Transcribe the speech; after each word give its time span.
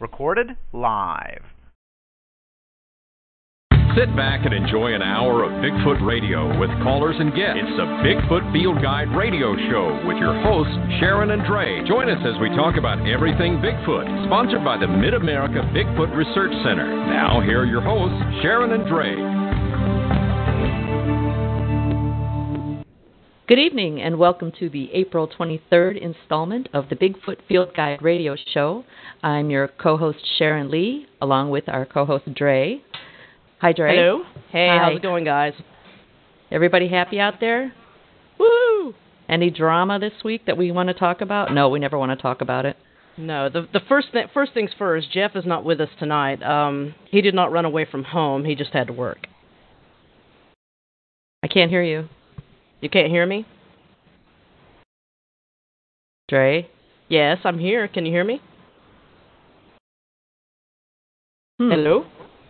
Recorded 0.00 0.56
live. 0.72 1.42
Sit 3.96 4.14
back 4.14 4.46
and 4.46 4.54
enjoy 4.54 4.94
an 4.94 5.02
hour 5.02 5.42
of 5.42 5.50
Bigfoot 5.58 6.06
Radio 6.06 6.46
with 6.60 6.70
callers 6.84 7.16
and 7.18 7.34
guests. 7.34 7.58
It's 7.58 7.76
the 7.76 7.88
Bigfoot 8.06 8.52
Field 8.52 8.80
Guide 8.80 9.10
Radio 9.16 9.56
Show 9.68 10.06
with 10.06 10.18
your 10.18 10.40
hosts, 10.40 10.72
Sharon 11.00 11.32
and 11.32 11.42
Dre. 11.44 11.82
Join 11.88 12.08
us 12.08 12.22
as 12.22 12.38
we 12.40 12.48
talk 12.50 12.76
about 12.76 13.08
everything 13.08 13.58
Bigfoot, 13.58 14.06
sponsored 14.26 14.62
by 14.62 14.78
the 14.78 14.86
Mid 14.86 15.14
America 15.14 15.66
Bigfoot 15.74 16.14
Research 16.14 16.52
Center. 16.62 16.86
Now, 16.86 17.40
here 17.40 17.62
are 17.62 17.66
your 17.66 17.82
hosts, 17.82 18.22
Sharon 18.40 18.70
and 18.70 18.86
Dre. 18.86 19.48
Good 23.48 23.58
evening 23.58 24.02
and 24.02 24.18
welcome 24.18 24.52
to 24.58 24.68
the 24.68 24.90
April 24.92 25.26
23rd 25.26 25.98
installment 26.02 26.68
of 26.74 26.90
the 26.90 26.96
Bigfoot 26.96 27.38
Field 27.48 27.74
Guide 27.74 28.02
Radio 28.02 28.36
Show. 28.52 28.84
I'm 29.22 29.50
your 29.50 29.68
co 29.68 29.96
host 29.96 30.18
Sharon 30.38 30.70
Lee, 30.70 31.06
along 31.20 31.50
with 31.50 31.68
our 31.68 31.84
co 31.84 32.04
host 32.04 32.32
Dre. 32.34 32.80
Hi, 33.60 33.72
Dre. 33.72 33.96
Hello. 33.96 34.22
Hey, 34.50 34.68
Hi. 34.68 34.78
how's 34.78 34.96
it 34.96 35.02
going, 35.02 35.24
guys? 35.24 35.54
Everybody 36.50 36.88
happy 36.88 37.18
out 37.18 37.34
there? 37.40 37.72
Woo! 38.38 38.94
Any 39.28 39.50
drama 39.50 39.98
this 39.98 40.12
week 40.24 40.46
that 40.46 40.56
we 40.56 40.70
want 40.70 40.88
to 40.88 40.94
talk 40.94 41.20
about? 41.20 41.52
No, 41.52 41.68
we 41.68 41.78
never 41.80 41.98
want 41.98 42.16
to 42.16 42.22
talk 42.22 42.40
about 42.40 42.64
it. 42.64 42.76
No, 43.16 43.48
the 43.48 43.66
the 43.72 43.80
first 43.88 44.12
th- 44.12 44.28
first 44.32 44.54
things 44.54 44.70
first. 44.78 45.10
Jeff 45.12 45.32
is 45.34 45.44
not 45.44 45.64
with 45.64 45.80
us 45.80 45.88
tonight. 45.98 46.40
Um, 46.42 46.94
he 47.10 47.20
did 47.20 47.34
not 47.34 47.50
run 47.50 47.64
away 47.64 47.84
from 47.90 48.04
home. 48.04 48.44
He 48.44 48.54
just 48.54 48.72
had 48.72 48.86
to 48.86 48.92
work. 48.92 49.26
I 51.42 51.48
can't 51.48 51.70
hear 51.70 51.82
you. 51.82 52.08
You 52.80 52.88
can't 52.88 53.10
hear 53.10 53.26
me? 53.26 53.44
Dre? 56.28 56.68
Yes, 57.08 57.38
I'm 57.44 57.58
here. 57.58 57.88
Can 57.88 58.06
you 58.06 58.12
hear 58.12 58.24
me? 58.24 58.40
Hmm. 61.58 61.70
Hello. 61.70 62.04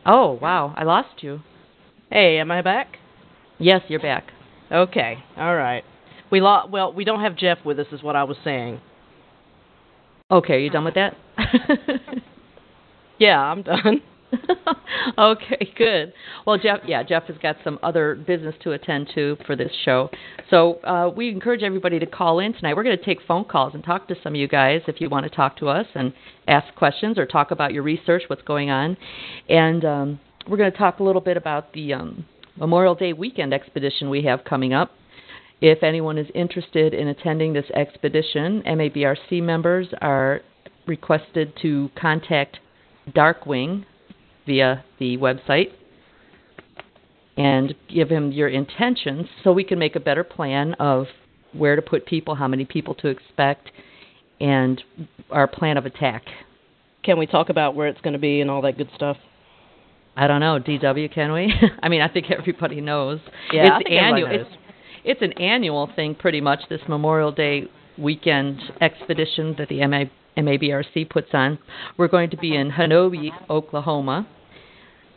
Oh, 0.07 0.39
wow. 0.41 0.75
I 0.77 0.85
lost 0.85 1.23
you. 1.23 1.41
Hey, 2.11 2.39
am 2.39 2.51
I 2.51 2.63
back? 2.63 2.99
Yes, 3.59 3.83
you're 3.89 4.01
back. 4.01 4.31
Okay. 4.71 5.19
All 5.37 5.55
right. 5.57 5.83
We 6.31 6.41
lo- 6.41 6.67
well, 6.71 6.93
we 6.93 7.05
don't 7.05 7.21
have 7.21 7.37
Jeff 7.37 7.59
with 7.65 7.79
us, 7.79 7.87
is 7.91 8.03
what 8.03 8.17
I 8.17 8.25
was 8.25 8.37
saying. 8.45 8.81
Okay, 10.31 10.55
are 10.55 10.59
you 10.59 10.71
done 10.71 10.85
with 10.85 10.95
that? 10.95 11.17
Yeah, 13.21 13.41
I'm 13.41 13.63
done. 13.63 14.01
okay, 15.19 15.73
good. 15.77 16.13
Well, 16.47 16.59
Jeff, 16.59 16.81
yeah, 16.87 17.03
Jeff 17.03 17.25
has 17.25 17.37
got 17.39 17.57
some 17.65 17.79
other 17.83 18.15
business 18.15 18.55
to 18.63 18.73
attend 18.73 19.11
to 19.15 19.37
for 19.47 19.57
this 19.57 19.73
show. 19.85 20.11
So 20.51 20.75
uh, 20.85 21.11
we 21.15 21.29
encourage 21.31 21.63
everybody 21.63 21.99
to 21.99 22.07
call 22.07 22.39
in 22.41 22.53
tonight. 22.53 22.77
We're 22.77 22.83
going 22.85 22.99
to 22.99 23.05
take 23.05 23.19
phone 23.27 23.45
calls 23.45 23.75
and 23.75 23.83
talk 23.83 24.09
to 24.09 24.17
some 24.23 24.35
of 24.35 24.41
you 24.41 24.49
guys 24.49 24.83
if 24.87 25.01
you 25.01 25.09
want 25.09 25.25
to 25.25 25.31
talk 25.31 25.57
to 25.59 25.69
us 25.69 25.87
and 25.95 26.13
ask 26.47 26.75
questions 26.75 27.19
or 27.19 27.27
talk 27.27 27.51
about 27.51 27.73
your 27.73 27.83
research, 27.83 28.23
what's 28.29 28.43
going 28.43 28.71
on. 28.71 28.97
And 29.49 29.85
um, 29.85 30.21
we're 30.49 30.59
going 30.59 30.73
to 30.73 30.79
talk 30.79 31.01
a 31.01 31.03
little 31.03 31.23
bit 31.23 31.37
about 31.37 31.73
the 31.73 31.95
um, 31.95 32.27
Memorial 32.57 32.95
Day 32.95 33.13
weekend 33.13 33.55
expedition 33.55 34.11
we 34.11 34.23
have 34.25 34.45
coming 34.45 34.73
up. 34.73 34.93
If 35.61 35.83
anyone 35.83 36.19
is 36.19 36.29
interested 36.35 36.95
in 36.95 37.09
attending 37.09 37.53
this 37.53 37.69
expedition, 37.75 38.63
MABRC 38.67 39.43
members 39.43 39.89
are 40.01 40.43
requested 40.87 41.53
to 41.63 41.91
contact 42.01 42.59
Darkwing 43.11 43.85
via 44.49 44.85
the 44.99 45.17
website 45.19 45.69
and 47.37 47.75
give 47.89 48.09
him 48.09 48.33
your 48.33 48.49
intentions 48.49 49.27
so 49.45 49.53
we 49.53 49.63
can 49.63 49.79
make 49.79 49.95
a 49.95 50.01
better 50.01 50.25
plan 50.25 50.75
of 50.81 51.07
where 51.53 51.77
to 51.77 51.83
put 51.83 52.05
people, 52.05 52.35
how 52.35 52.49
many 52.49 52.65
people 52.65 52.95
to 52.97 53.07
expect, 53.07 53.71
and 54.41 54.83
our 55.31 55.47
plan 55.47 55.77
of 55.77 55.87
attack. 55.87 56.25
Can 57.05 57.17
we 57.17 57.27
talk 57.27 57.49
about 57.49 57.77
where 57.77 57.87
it's 57.87 58.01
going 58.01 58.15
to 58.15 58.19
be 58.19 58.41
and 58.41 58.51
all 58.51 58.61
that 58.63 58.77
good 58.77 58.91
stuff? 58.97 59.17
I 60.17 60.27
don't 60.27 60.41
know, 60.41 60.59
DW, 60.59 61.15
can 61.15 61.33
we? 61.33 61.55
I 61.83 61.89
mean, 61.89 62.01
I 62.01 62.09
think 62.09 62.27
everybody 62.31 62.81
knows. 62.81 63.21
Yeah, 63.53 63.67
it's 63.67 63.71
I 63.71 63.79
think 63.79 63.91
everybody 63.91 64.23
annual. 64.25 64.39
knows. 64.39 64.47
It's, 64.51 64.59
it's 65.05 65.23
an 65.23 65.33
annual 65.41 65.91
thing, 65.95 66.17
pretty 66.17 66.41
much. 66.41 66.61
This 66.69 66.81
Memorial 66.89 67.31
Day 67.31 67.69
weekend 67.97 68.61
expedition 68.81 69.55
that 69.59 69.69
the 69.69 69.87
MA, 69.87 70.05
MABRC 70.37 71.09
puts 71.09 71.29
on. 71.33 71.59
We're 71.97 72.09
going 72.09 72.31
to 72.31 72.37
be 72.37 72.57
in 72.57 72.73
Honobia, 72.73 73.31
Oklahoma, 73.49 74.27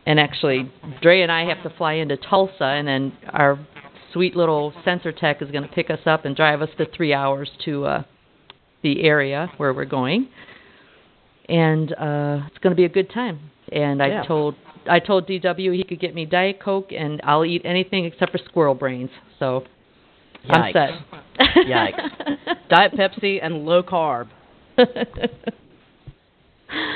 and 0.06 0.20
actually, 0.20 0.72
Dre 1.02 1.22
and 1.22 1.32
I 1.32 1.46
have 1.46 1.62
to 1.64 1.70
fly 1.78 1.94
into 1.94 2.18
Tulsa, 2.18 2.64
and 2.64 2.88
then 2.88 3.14
our 3.30 3.60
sweet 4.14 4.36
little 4.36 4.74
sensor 4.84 5.12
tech 5.12 5.42
is 5.42 5.52
going 5.52 5.64
to 5.64 5.70
pick 5.70 5.90
us 5.90 6.00
up 6.06 6.26
and 6.26 6.36
drive 6.36 6.62
us 6.62 6.70
the 6.78 6.86
three 6.96 7.14
hours 7.14 7.50
to 7.66 7.86
uh, 7.86 8.04
the 8.84 9.04
area 9.04 9.52
where 9.58 9.74
we're 9.74 9.86
going. 9.86 10.28
And 11.48 11.92
uh, 11.94 12.48
it's 12.48 12.58
going 12.60 12.72
to 12.72 12.76
be 12.76 12.86
a 12.86 12.90
good 12.90 13.12
time. 13.12 13.52
And 13.72 14.02
I 14.02 14.08
Yeah. 14.08 14.24
told 14.24 14.56
I 14.90 15.00
told 15.00 15.28
DW 15.28 15.76
he 15.76 15.84
could 15.84 16.00
get 16.00 16.16
me 16.16 16.26
Diet 16.26 16.60
Coke, 16.60 16.92
and 16.92 17.22
I'll 17.24 17.46
eat 17.46 17.62
anything 17.66 18.06
except 18.06 18.32
for 18.32 18.40
squirrel 18.40 18.74
brains. 18.74 19.12
So 19.38 19.64
I'm 20.50 20.74
set. 20.74 20.90
Yikes. 21.68 22.68
Diet 22.70 22.94
Pepsi 22.94 23.40
and 23.42 23.66
low 23.66 23.84
carb. 23.84 24.28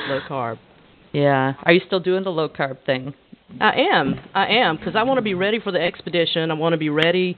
Low 0.08 0.22
carb. 0.30 0.58
Yeah. 1.16 1.54
Are 1.64 1.72
you 1.74 1.82
still 1.86 2.00
doing 2.00 2.24
the 2.24 2.30
low 2.32 2.50
carb 2.50 2.78
thing? 2.86 3.14
I 3.62 3.74
am. 3.94 4.16
I 4.34 4.48
am 4.48 4.78
because 4.78 4.96
I 4.96 5.04
want 5.04 5.18
to 5.18 5.22
be 5.22 5.34
ready 5.34 5.60
for 5.60 5.72
the 5.72 5.80
expedition. 5.80 6.52
I 6.52 6.56
want 6.56 6.74
to 6.74 6.78
be 6.78 6.90
ready 6.90 7.38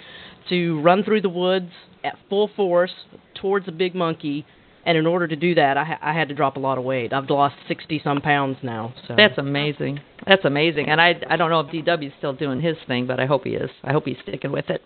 to 0.49 0.79
run 0.81 1.03
through 1.03 1.21
the 1.21 1.29
woods 1.29 1.69
at 2.03 2.15
full 2.29 2.49
force 2.55 2.93
towards 3.39 3.67
a 3.67 3.71
big 3.71 3.93
monkey. 3.93 4.45
And 4.85 4.97
in 4.97 5.05
order 5.05 5.27
to 5.27 5.35
do 5.35 5.53
that, 5.55 5.75
I, 5.77 5.83
ha- 5.83 5.99
I 6.01 6.13
had 6.13 6.29
to 6.29 6.33
drop 6.35 6.55
a 6.55 6.59
lot 6.59 6.77
of 6.77 6.85
weight. 6.85 7.11
I've 7.11 7.29
lost 7.29 7.55
sixty 7.67 7.99
some 8.01 8.21
pounds 8.21 8.57
now. 8.63 8.93
So 9.07 9.15
That's 9.17 9.37
amazing. 9.37 9.99
That's 10.25 10.45
amazing. 10.45 10.87
And 10.89 11.01
I 11.01 11.13
I 11.29 11.35
don't 11.35 11.49
know 11.49 11.59
if 11.59 11.67
DW's 11.67 12.13
still 12.17 12.33
doing 12.33 12.61
his 12.61 12.77
thing, 12.87 13.05
but 13.05 13.19
I 13.19 13.25
hope 13.25 13.43
he 13.43 13.51
is. 13.51 13.69
I 13.83 13.91
hope 13.91 14.05
he's 14.05 14.15
sticking 14.23 14.51
with 14.53 14.69
it. 14.69 14.81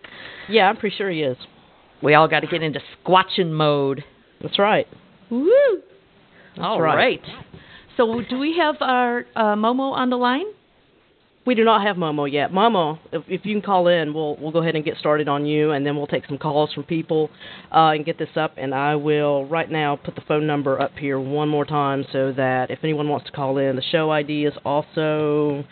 yeah, 0.50 0.64
I'm 0.68 0.78
pretty 0.78 0.96
sure 0.96 1.10
he 1.10 1.22
is. 1.22 1.38
We 2.02 2.16
all 2.16 2.28
got 2.28 2.40
to 2.40 2.48
get 2.48 2.64
into 2.64 2.80
squatching 3.06 3.52
mode. 3.52 4.04
That's 4.42 4.58
right. 4.58 4.88
Woo! 5.30 5.82
All 6.58 6.82
right. 6.82 6.96
right. 6.96 7.22
So 8.02 8.20
do 8.28 8.40
we 8.40 8.58
have 8.58 8.78
our 8.82 9.28
uh, 9.36 9.54
Momo 9.54 9.92
on 9.92 10.10
the 10.10 10.16
line? 10.16 10.46
We 11.46 11.54
do 11.54 11.64
not 11.64 11.86
have 11.86 11.98
Momo 11.98 12.32
yet. 12.32 12.52
Momo, 12.52 12.98
if, 13.12 13.22
if 13.28 13.46
you 13.46 13.54
can 13.54 13.62
call 13.62 13.88
in, 13.90 14.12
we'll 14.16 14.38
we'll 14.38 14.50
go 14.52 14.58
ahead 14.58 14.76
and 14.76 14.84
get 14.84 14.98
started 14.98 15.28
on 15.28 15.46
you, 15.46 15.70
and 15.70 15.86
then 15.86 15.96
we'll 15.96 16.08
take 16.08 16.26
some 16.26 16.40
calls 16.40 16.74
from 16.74 16.84
people 16.86 17.30
uh, 17.72 17.90
and 17.90 18.04
get 18.04 18.18
this 18.18 18.36
up. 18.36 18.56
And 18.58 18.74
I 18.74 18.96
will 18.96 19.46
right 19.46 19.70
now 19.70 19.98
put 19.98 20.16
the 20.16 20.22
phone 20.22 20.48
number 20.48 20.82
up 20.82 20.98
here 20.98 21.20
one 21.20 21.48
more 21.48 21.64
time 21.64 22.04
so 22.12 22.34
that 22.34 22.72
if 22.72 22.80
anyone 22.82 23.08
wants 23.08 23.28
to 23.28 23.32
call 23.34 23.60
in, 23.60 23.76
the 23.76 23.84
show 23.84 24.10
ID 24.10 24.46
is 24.46 24.54
also 24.66 25.64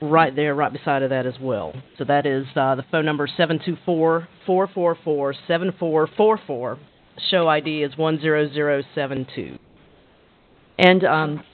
right 0.00 0.34
there, 0.34 0.54
right 0.54 0.72
beside 0.72 1.02
of 1.02 1.10
that 1.10 1.26
as 1.26 1.34
well. 1.38 1.74
So 1.98 2.04
that 2.04 2.24
is 2.24 2.46
uh, 2.56 2.76
the 2.76 2.84
phone 2.90 3.04
number 3.04 3.28
seven 3.36 3.60
two 3.62 3.76
four 3.84 4.26
four 4.46 4.68
four 4.68 4.96
four 5.04 5.34
seven 5.46 5.74
four 5.78 6.08
four 6.16 6.40
four. 6.46 6.78
Show 7.30 7.46
ID 7.46 7.82
is 7.82 7.98
one 7.98 8.18
zero 8.22 8.50
zero 8.50 8.82
seven 8.94 9.26
two. 9.34 9.58
And 10.80 11.04
um, 11.04 11.44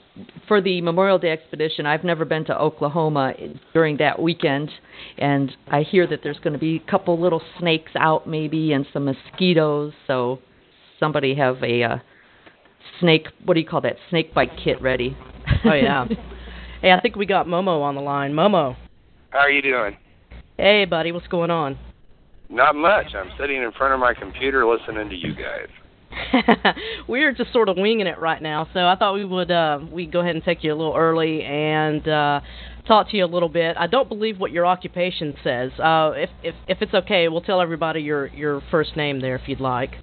for 0.47 0.61
the 0.61 0.81
Memorial 0.81 1.19
Day 1.19 1.33
expedition, 1.33 1.85
I've 1.85 2.05
never 2.05 2.25
been 2.25 2.45
to 2.45 2.57
Oklahoma 2.57 3.33
during 3.73 3.97
that 3.97 4.23
weekend, 4.23 4.71
and 5.19 5.51
I 5.67 5.83
hear 5.83 6.07
that 6.07 6.21
there's 6.23 6.39
going 6.39 6.53
to 6.53 6.61
be 6.61 6.77
a 6.77 6.91
couple 6.91 7.21
little 7.21 7.43
snakes 7.59 7.91
out, 7.99 8.29
maybe, 8.29 8.73
and 8.73 8.87
some 8.93 9.05
mosquitoes. 9.05 9.93
So 10.07 10.39
somebody 11.01 11.35
have 11.35 11.61
a 11.65 11.83
uh, 11.83 11.97
snake. 13.01 13.27
What 13.45 13.55
do 13.55 13.61
you 13.61 13.67
call 13.67 13.81
that? 13.81 13.97
Snake 14.11 14.33
bite 14.33 14.53
kit 14.63 14.81
ready. 14.81 15.17
Oh 15.65 15.75
yeah. 15.75 16.07
hey, 16.81 16.93
I 16.93 17.01
think 17.01 17.17
we 17.17 17.27
got 17.27 17.47
Momo 17.47 17.83
on 17.83 17.97
the 17.97 18.01
line. 18.01 18.33
Momo. 18.33 18.77
How 19.31 19.41
are 19.41 19.51
you 19.51 19.61
doing? 19.61 19.97
Hey, 20.57 20.85
buddy, 20.85 21.11
what's 21.11 21.27
going 21.27 21.51
on? 21.51 21.77
Not 22.49 22.77
much. 22.77 23.07
I'm 23.17 23.33
sitting 23.41 23.57
in 23.57 23.73
front 23.73 23.93
of 23.93 23.99
my 23.99 24.15
computer 24.15 24.65
listening 24.65 25.11
to 25.11 25.17
you 25.17 25.35
guys. 25.35 25.69
We're 27.09 27.33
just 27.33 27.53
sort 27.53 27.69
of 27.69 27.77
winging 27.77 28.07
it 28.07 28.19
right 28.19 28.41
now, 28.41 28.69
so 28.73 28.87
I 28.87 28.97
thought 28.97 29.15
we 29.15 29.25
would 29.25 29.51
uh, 29.51 29.81
we 29.91 30.07
go 30.07 30.21
ahead 30.21 30.35
and 30.35 30.45
take 30.45 30.65
you 30.65 30.73
a 30.73 30.77
little 30.77 30.95
early 30.97 31.43
and 31.43 32.07
uh, 32.07 32.41
talk 32.87 33.11
to 33.11 33.17
you 33.17 33.25
a 33.25 33.27
little 33.27 33.49
bit. 33.49 33.77
I 33.79 33.87
don't 33.87 34.09
believe 34.09 34.39
what 34.39 34.51
your 34.51 34.67
occupation 34.67 35.35
says. 35.43 35.73
Uh, 35.79 36.13
if 36.15 36.31
if 36.43 36.55
if 36.69 36.83
it's 36.83 36.95
okay, 36.95 37.29
we'll 37.29 37.43
tell 37.43 37.61
everybody 37.61 38.01
your 38.01 38.29
your 38.29 38.63
first 38.71 38.97
name 38.97 39.21
there 39.21 39.37
if 39.37 39.43
you'd 39.47 39.61
like. 39.61 39.97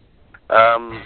Um, 0.50 1.01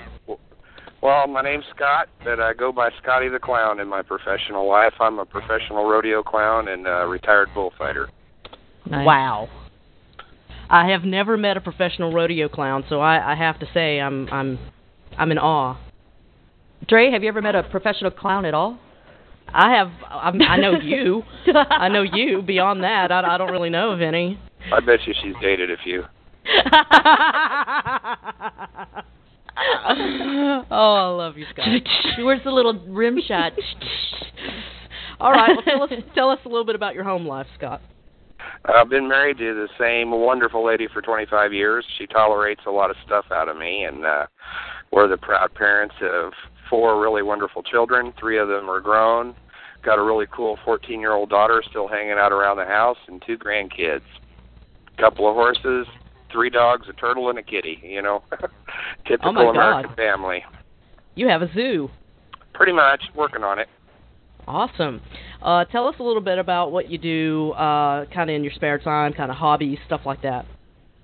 well, 1.02 1.28
my 1.28 1.42
name's 1.42 1.66
Scott, 1.76 2.10
but 2.24 2.40
I 2.40 2.54
go 2.54 2.72
by 2.72 2.90
Scotty 3.02 3.30
the 3.30 3.40
Clown 3.40 3.80
in 3.80 3.88
my 3.88 4.02
professional 4.02 4.68
life. 4.68 4.94
I'm 5.00 5.20
a 5.20 5.26
professional 5.26 5.86
rodeo 5.86 6.24
clown 6.24 6.68
and 6.68 6.88
a 6.88 7.06
retired 7.08 7.50
bullfighter. 7.54 8.10
Nice. 8.90 9.06
Wow. 9.06 9.50
I 10.70 10.90
have 10.90 11.04
never 11.04 11.38
met 11.38 11.56
a 11.56 11.62
professional 11.62 12.12
rodeo 12.12 12.50
clown, 12.50 12.84
so 12.90 13.00
I, 13.00 13.34
I 13.34 13.36
have 13.36 13.60
to 13.60 13.68
say 13.74 14.00
I'm 14.00 14.28
I'm 14.30 14.60
I'm 15.18 15.32
in 15.32 15.38
awe. 15.38 15.78
Dre, 16.88 17.12
have 17.12 17.24
you 17.24 17.30
ever 17.30 17.42
met 17.42 17.56
a 17.56 17.64
professional 17.64 18.12
clown 18.12 18.46
at 18.46 18.54
all? 18.54 18.80
I 19.54 19.76
have 19.76 19.90
I'm, 20.10 20.42
I 20.42 20.58
know 20.58 20.80
you. 20.80 21.24
I 21.54 21.88
know 21.90 22.04
you. 22.04 22.42
Beyond 22.42 22.84
that, 22.84 23.12
I, 23.12 23.36
I 23.36 23.38
don't 23.38 23.52
really 23.52 23.70
know 23.70 23.92
of 23.92 24.02
any. 24.02 24.40
I 24.74 24.80
bet 24.80 25.00
you 25.06 25.14
she's 25.22 25.34
dated 25.42 25.72
a 25.72 25.78
few. 25.84 26.04
oh, 30.70 30.96
I 30.96 31.16
love 31.16 31.38
you, 31.38 31.46
Scott. 31.54 31.68
Where's 32.20 32.44
the 32.44 32.52
little 32.52 32.74
rim 32.88 33.20
shot? 33.26 33.54
All 35.20 35.32
right, 35.32 35.50
well, 35.56 35.64
tell 35.64 35.84
us 35.84 36.04
tell 36.14 36.30
us 36.30 36.40
a 36.46 36.50
little 36.50 36.66
bit 36.66 36.76
about 36.76 36.94
your 36.94 37.04
home 37.04 37.26
life, 37.26 37.48
Scott. 37.58 37.82
I've 38.66 38.90
been 38.90 39.08
married 39.08 39.38
to 39.38 39.54
the 39.54 39.70
same 39.80 40.12
wonderful 40.12 40.66
lady 40.66 40.88
for 40.94 41.02
25 41.02 41.54
years. 41.54 41.86
She 41.98 42.06
tolerates 42.06 42.62
a 42.68 42.72
lot 42.72 42.90
of 42.90 42.98
stuff 43.06 43.26
out 43.32 43.50
of 43.50 43.58
me, 43.58 43.84
and 43.84 44.06
uh, 44.06 44.26
we're 44.92 45.08
the 45.08 45.18
proud 45.18 45.54
parents 45.54 45.96
of 46.02 46.34
four 46.70 47.02
really 47.02 47.22
wonderful 47.24 47.64
children. 47.64 48.14
Three 48.20 48.38
of 48.38 48.48
them 48.48 48.70
are 48.70 48.80
grown. 48.80 49.36
Got 49.84 50.00
a 50.00 50.04
really 50.04 50.26
cool 50.32 50.58
14-year-old 50.66 51.30
daughter 51.30 51.62
still 51.70 51.88
hanging 51.88 52.14
out 52.14 52.32
around 52.32 52.58
the 52.58 52.66
house, 52.66 52.98
and 53.08 53.24
two 53.26 53.38
grandkids. 53.38 54.02
Couple 54.98 55.30
of 55.30 55.36
horses, 55.36 55.86
three 56.32 56.50
dogs, 56.50 56.88
a 56.90 56.94
turtle, 56.94 57.30
and 57.30 57.38
a 57.38 57.44
kitty. 57.44 57.80
You 57.84 58.02
know, 58.02 58.24
typical 59.08 59.30
Oh 59.30 59.34
my 59.34 59.44
God. 59.46 59.56
American 59.56 59.96
family. 59.96 60.44
You 61.16 61.28
have 61.28 61.42
a 61.42 61.54
zoo. 61.54 61.90
Pretty 62.54 62.74
much 62.74 63.02
working 63.16 63.44
on 63.44 63.60
it. 63.60 63.68
Awesome. 64.48 65.02
Uh, 65.42 65.66
tell 65.66 65.88
us 65.88 65.96
a 66.00 66.04
little 66.04 66.22
bit 66.22 66.40
about 66.40 66.72
what 66.72 66.90
you 66.90 66.98
do, 66.98 67.52
uh, 67.52 68.06
kind 68.06 68.30
of 68.30 68.36
in 68.36 68.44
your 68.44 68.54
spare 68.54 68.80
time, 68.80 69.14
kind 69.14 69.30
of 69.30 69.38
hobbies, 69.38 69.78
stuff 69.86 70.02
like 70.06 70.22
that. 70.22 70.46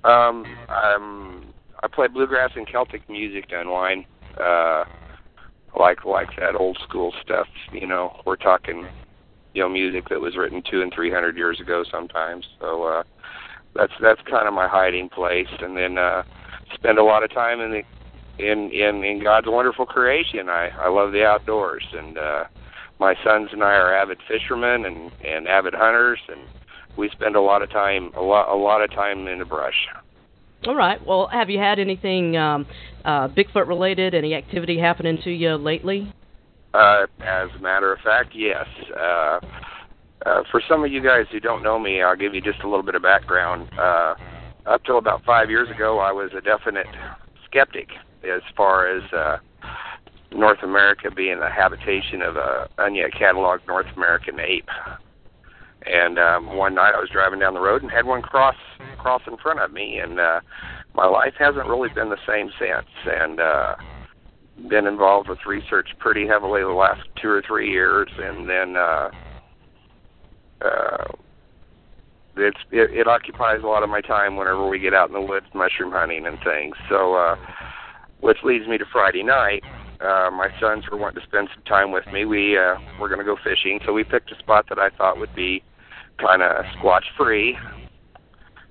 Um, 0.04 0.46
I'm, 0.70 1.53
I 1.84 1.88
play 1.88 2.08
bluegrass 2.08 2.52
and 2.56 2.66
Celtic 2.66 3.08
music 3.10 3.50
to 3.50 3.60
unwind. 3.60 4.06
Uh, 4.40 4.86
like 5.78 6.06
like 6.06 6.30
that 6.38 6.56
old 6.56 6.78
school 6.88 7.14
stuff. 7.22 7.48
You 7.72 7.88
know, 7.88 8.22
we're 8.26 8.38
talking, 8.38 8.88
you 9.54 9.62
know, 9.62 9.70
music 9.70 10.08
that 10.10 10.22
was 10.22 10.38
written 10.38 10.64
two 10.70 10.82
and 10.82 10.94
three 10.94 11.12
hundred 11.12 11.36
years 11.36 11.60
ago 11.60 11.84
sometimes. 11.92 12.46
So 12.60 12.84
uh, 12.84 13.04
that's 13.76 13.94
that's 14.02 14.22
kind 14.30 14.48
of 14.48 14.54
my 14.54 14.68
hiding 14.68 15.10
place. 15.10 15.48
And 15.60 15.76
then 15.76 15.98
uh, 15.98 16.24
spend 16.74 17.00
a 17.00 17.04
lot 17.04 17.24
of 17.24 17.32
time 17.32 17.60
in 17.60 17.72
the 17.72 17.84
in 18.40 18.72
in 18.72 19.04
in 19.04 19.22
God's 19.22 19.48
wonderful 19.50 19.86
creation. 19.86 20.48
I 20.48 20.70
I 20.70 20.90
love 20.90 21.12
the 21.12 21.26
outdoors, 21.26 21.86
and 21.94 22.18
uh, 22.18 22.44
my 23.00 23.16
sons 23.24 23.50
and 23.52 23.64
I 23.64 23.74
are 23.74 23.94
avid 23.94 24.20
fishermen 24.28 24.86
and 24.86 25.12
and 25.26 25.48
avid 25.48 25.74
hunters, 25.74 26.20
and 26.30 26.42
we 26.98 27.10
spend 27.10 27.36
a 27.36 27.42
lot 27.42 27.62
of 27.62 27.70
time 27.72 28.12
a 28.16 28.22
lot 28.22 28.54
a 28.54 28.56
lot 28.56 28.82
of 28.82 28.92
time 28.92 29.28
in 29.28 29.40
the 29.40 29.46
brush. 29.46 29.88
All 30.68 30.76
right. 30.76 31.06
Well, 31.06 31.28
have 31.28 31.50
you 31.50 31.60
had 31.60 31.80
anything 31.80 32.38
um, 32.38 32.66
uh, 33.04 33.28
Bigfoot 33.28 33.68
related? 33.68 34.14
Any 34.14 34.34
activity 34.34 34.80
happening 34.80 35.18
to 35.24 35.32
you 35.32 35.56
lately? 35.56 36.14
Uh, 36.74 37.06
as 37.20 37.50
a 37.58 37.62
matter 37.62 37.94
of 37.94 38.00
fact, 38.00 38.34
yes. 38.34 38.66
Uh, 38.98 39.40
uh, 40.26 40.44
for 40.50 40.62
some 40.68 40.84
of 40.84 40.92
you 40.92 41.04
guys 41.04 41.26
who 41.32 41.40
don't 41.40 41.64
know 41.64 41.78
me, 41.78 42.02
I'll 42.02 42.16
give 42.16 42.34
you 42.34 42.42
just 42.42 42.62
a 42.62 42.70
little 42.70 42.84
bit 42.84 42.96
of 42.96 43.02
background. 43.02 43.70
Uh, 43.78 44.16
up 44.66 44.84
till 44.86 44.98
about 44.98 45.24
five 45.26 45.50
years 45.50 45.70
ago, 45.70 46.00
I 46.00 46.12
was 46.12 46.32
a 46.36 46.42
definite 46.42 46.88
skeptic 47.46 47.90
as 48.24 48.42
far 48.56 48.88
as 48.88 49.04
uh, 49.12 49.38
North 50.32 50.64
America 50.64 51.12
being 51.12 51.40
the 51.40 51.50
habitation 51.50 52.22
of 52.22 52.38
a 52.38 52.70
UNYA 52.80 53.14
cataloged 53.14 53.68
North 53.68 53.88
American 53.96 54.40
ape. 54.40 54.70
And 55.86 56.18
um, 56.18 56.56
one 56.56 56.76
night 56.76 56.94
I 56.96 57.00
was 57.00 57.10
driving 57.10 57.40
down 57.40 57.54
the 57.54 57.60
road 57.60 57.82
and 57.82 57.92
had 57.92 58.06
one 58.06 58.22
cross 58.22 58.56
cross 58.98 59.22
in 59.28 59.38
front 59.38 59.60
of 59.60 59.72
me, 59.72 60.00
and 60.00 60.20
uh, 60.20 60.40
my 60.94 61.06
life 61.06 61.34
hasn't 61.38 61.68
really 61.68 61.90
been 61.90 62.10
the 62.10 62.18
same 62.26 62.50
since. 62.58 62.88
And 63.06 63.40
uh, 63.40 63.76
been 64.70 64.88
involved 64.88 65.30
with 65.30 65.40
research 65.46 65.90
pretty 66.00 66.28
heavily 66.28 66.62
the 66.62 66.70
last 66.70 67.02
two 67.22 67.30
or 67.30 67.44
three 67.46 67.70
years, 67.72 68.10
and 68.18 68.50
then 68.50 68.78
uh, 68.78 69.10
uh, 70.64 71.06
it's 72.38 72.60
it, 72.72 72.92
it 72.92 73.08
occupies 73.08 73.60
a 73.64 73.68
lot 73.68 73.84
of 73.84 73.90
my 73.90 74.02
time 74.02 74.38
whenever 74.38 74.68
we 74.68 74.80
get 74.80 74.94
out 74.94 75.08
in 75.10 75.14
the 75.14 75.22
woods 75.22 75.48
mushroom 75.54 75.92
hunting 75.92 76.26
and 76.26 76.38
things. 76.44 76.76
So, 76.90 77.16
uh, 77.16 77.36
which 78.22 78.38
leads 78.44 78.68
me 78.68 78.78
to 78.78 78.86
Friday 78.92 79.24
night. 79.24 79.64
Uh, 80.00 80.30
my 80.32 80.50
sons 80.60 80.84
were 80.92 80.98
wanting 80.98 81.22
to 81.22 81.28
spend 81.28 81.50
some 81.54 81.64
time 81.64 81.92
with 81.92 82.06
me. 82.12 82.26
We 82.26 82.58
uh, 82.58 82.76
were 83.00 83.08
going 83.08 83.20
to 83.20 83.26
go 83.26 83.38
fishing, 83.44 83.80
so 83.86 83.94
we 83.94 84.04
picked 84.04 84.32
a 84.32 84.40
spot 84.40 84.66
that 84.70 84.80
I 84.80 84.90
thought 84.90 85.18
would 85.18 85.34
be 85.36 85.64
kind 86.20 86.42
of 86.42 86.66
squatch 86.78 87.04
free. 87.18 87.58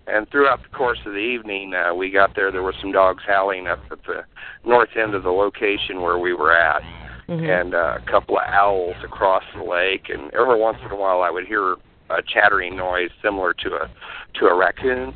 And 0.06 0.28
throughout 0.30 0.62
the 0.62 0.76
course 0.76 0.98
of 1.06 1.12
the 1.12 1.18
evening, 1.18 1.74
uh, 1.74 1.94
we 1.94 2.10
got 2.10 2.34
there. 2.34 2.50
There 2.50 2.62
were 2.62 2.74
some 2.80 2.90
dogs 2.90 3.22
howling 3.26 3.68
up 3.68 3.78
at 3.90 4.02
the 4.04 4.24
north 4.64 4.96
end 4.96 5.14
of 5.14 5.22
the 5.22 5.30
location 5.30 6.00
where 6.00 6.18
we 6.18 6.34
were 6.34 6.52
at, 6.52 6.82
Mhm. 7.28 7.48
and 7.48 7.74
uh, 7.74 7.98
a 7.98 8.10
couple 8.10 8.36
of 8.36 8.44
owls 8.48 8.96
across 9.04 9.44
the 9.54 9.62
lake. 9.62 10.08
And 10.08 10.34
every 10.34 10.58
once 10.58 10.78
in 10.84 10.90
a 10.90 10.96
while, 10.96 11.22
I 11.22 11.30
would 11.30 11.46
hear 11.46 11.76
a 12.10 12.20
chattering 12.20 12.76
noise 12.76 13.10
similar 13.22 13.54
to 13.54 13.76
a 13.76 13.88
to 14.34 14.46
a 14.46 14.54
raccoon. 14.54 15.14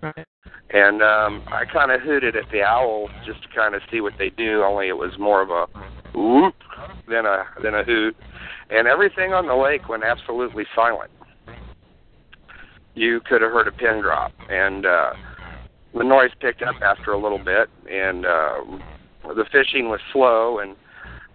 Right. 0.00 0.26
And 0.70 1.02
um, 1.02 1.42
I 1.48 1.64
kind 1.64 1.90
of 1.90 2.00
hooted 2.00 2.36
at 2.36 2.48
the 2.50 2.62
owls 2.62 3.10
just 3.26 3.42
to 3.42 3.48
kind 3.48 3.74
of 3.74 3.82
see 3.90 4.00
what 4.00 4.16
they 4.16 4.30
do. 4.30 4.62
Only 4.62 4.88
it 4.88 4.96
was 4.96 5.18
more 5.18 5.42
of 5.42 5.50
a 5.50 5.66
whoop 6.16 6.54
than 7.08 7.26
a 7.26 7.46
than 7.62 7.74
a 7.74 7.82
hoot, 7.82 8.16
and 8.70 8.86
everything 8.86 9.34
on 9.34 9.46
the 9.46 9.56
lake 9.56 9.88
went 9.88 10.04
absolutely 10.04 10.66
silent. 10.74 11.10
You 12.94 13.20
could 13.20 13.42
have 13.42 13.50
heard 13.50 13.68
a 13.68 13.72
pin 13.72 14.00
drop, 14.02 14.32
and 14.48 14.86
uh, 14.86 15.14
the 15.94 16.04
noise 16.04 16.30
picked 16.40 16.62
up 16.62 16.76
after 16.82 17.12
a 17.12 17.18
little 17.18 17.38
bit, 17.38 17.68
and 17.90 18.24
uh, 18.24 18.60
the 19.34 19.44
fishing 19.50 19.88
was 19.88 20.00
slow. 20.12 20.60
And 20.60 20.76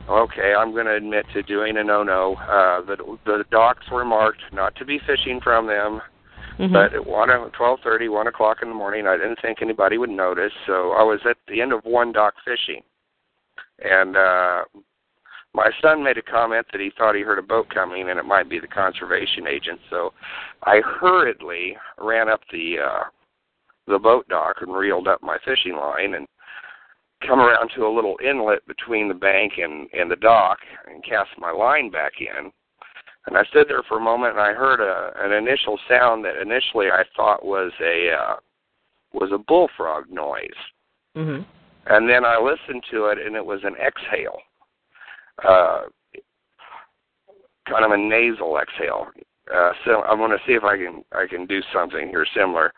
okay, 0.09 0.53
I'm 0.57 0.71
going 0.71 0.85
to 0.85 0.95
admit 0.95 1.25
to 1.33 1.43
doing 1.43 1.77
a 1.77 1.83
no-no. 1.83 2.35
Uh, 2.35 2.81
the 2.85 3.17
the 3.25 3.43
docks 3.51 3.89
were 3.91 4.05
marked 4.05 4.41
not 4.53 4.75
to 4.77 4.85
be 4.85 4.99
fishing 5.05 5.39
from 5.43 5.67
them. 5.67 6.01
Mhm. 6.59 6.73
But 6.73 6.93
at 6.93 7.05
one 7.05 7.29
twelve 7.51 7.79
thirty, 7.81 8.09
one 8.09 8.27
o'clock 8.27 8.57
in 8.61 8.67
the 8.67 8.75
morning, 8.75 9.07
I 9.07 9.15
didn't 9.15 9.39
think 9.41 9.61
anybody 9.61 9.97
would 9.97 10.09
notice. 10.09 10.51
So 10.67 10.91
I 10.91 11.03
was 11.03 11.21
at 11.29 11.37
the 11.47 11.61
end 11.61 11.71
of 11.71 11.85
one 11.85 12.11
dock 12.11 12.33
fishing, 12.43 12.83
and 13.79 14.17
uh, 14.17 14.63
my 15.53 15.71
son 15.81 16.03
made 16.03 16.17
a 16.17 16.21
comment 16.21 16.67
that 16.71 16.81
he 16.81 16.91
thought 16.97 17.15
he 17.15 17.21
heard 17.21 17.39
a 17.39 17.43
boat 17.43 17.69
coming, 17.73 18.09
and 18.09 18.19
it 18.19 18.25
might 18.25 18.49
be 18.49 18.59
the 18.59 18.67
conservation 18.67 19.47
agent. 19.47 19.79
So 19.89 20.13
I 20.63 20.81
hurriedly 20.81 21.75
ran 21.97 22.29
up 22.29 22.41
the 22.51 22.77
uh, 22.79 23.03
the 23.87 23.99
boat 23.99 24.27
dock 24.29 24.57
and 24.61 24.75
reeled 24.75 25.07
up 25.07 25.23
my 25.23 25.37
fishing 25.43 25.75
line 25.75 26.13
and 26.13 26.27
come 27.25 27.39
around 27.39 27.71
to 27.75 27.85
a 27.85 27.93
little 27.93 28.17
inlet 28.23 28.65
between 28.67 29.07
the 29.07 29.13
bank 29.13 29.53
and 29.57 29.89
and 29.93 30.09
the 30.09 30.15
dock 30.17 30.59
and 30.89 31.03
cast 31.03 31.29
my 31.37 31.51
line 31.51 31.89
back 31.89 32.13
in. 32.19 32.51
And 33.25 33.37
I 33.37 33.43
stood 33.45 33.67
there 33.67 33.83
for 33.87 33.97
a 33.97 34.01
moment, 34.01 34.33
and 34.33 34.41
I 34.41 34.53
heard 34.53 34.79
a, 34.79 35.11
an 35.23 35.31
initial 35.33 35.77
sound 35.89 36.23
that 36.25 36.41
initially 36.41 36.87
I 36.87 37.03
thought 37.15 37.43
was 37.43 37.71
a 37.81 38.11
uh, 38.11 38.35
was 39.13 39.31
a 39.33 39.37
bullfrog 39.37 40.09
noise. 40.09 40.49
Mhm. 41.17 41.45
And 41.87 42.07
then 42.07 42.23
I 42.23 42.37
listened 42.37 42.83
to 42.91 43.05
it, 43.07 43.17
and 43.17 43.35
it 43.35 43.45
was 43.45 43.63
an 43.63 43.75
exhale, 43.75 44.39
uh, 45.47 45.81
kind 47.67 47.85
of 47.85 47.91
a 47.91 47.97
nasal 47.97 48.57
exhale. 48.57 49.07
Uh, 49.53 49.71
so 49.85 50.03
I'm 50.03 50.17
going 50.17 50.31
to 50.31 50.37
see 50.45 50.53
if 50.53 50.63
I 50.63 50.77
can 50.77 51.03
I 51.11 51.25
can 51.27 51.45
do 51.45 51.61
something 51.73 52.07
here 52.09 52.25
similar. 52.35 52.71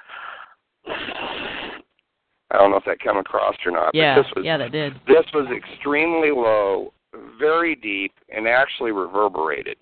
I 0.88 2.58
don't 2.58 2.72
know 2.72 2.78
if 2.78 2.86
that 2.86 3.00
come 3.00 3.18
across 3.18 3.56
or 3.66 3.72
not. 3.72 3.94
Yeah. 3.94 4.16
But 4.16 4.24
this 4.24 4.32
was 4.36 4.46
yeah, 4.46 4.58
that 4.58 4.72
did. 4.72 4.94
this 5.08 5.26
was 5.34 5.48
extremely 5.56 6.32
low, 6.32 6.94
very 7.40 7.76
deep, 7.76 8.14
and 8.30 8.48
actually 8.48 8.92
reverberated. 8.92 9.78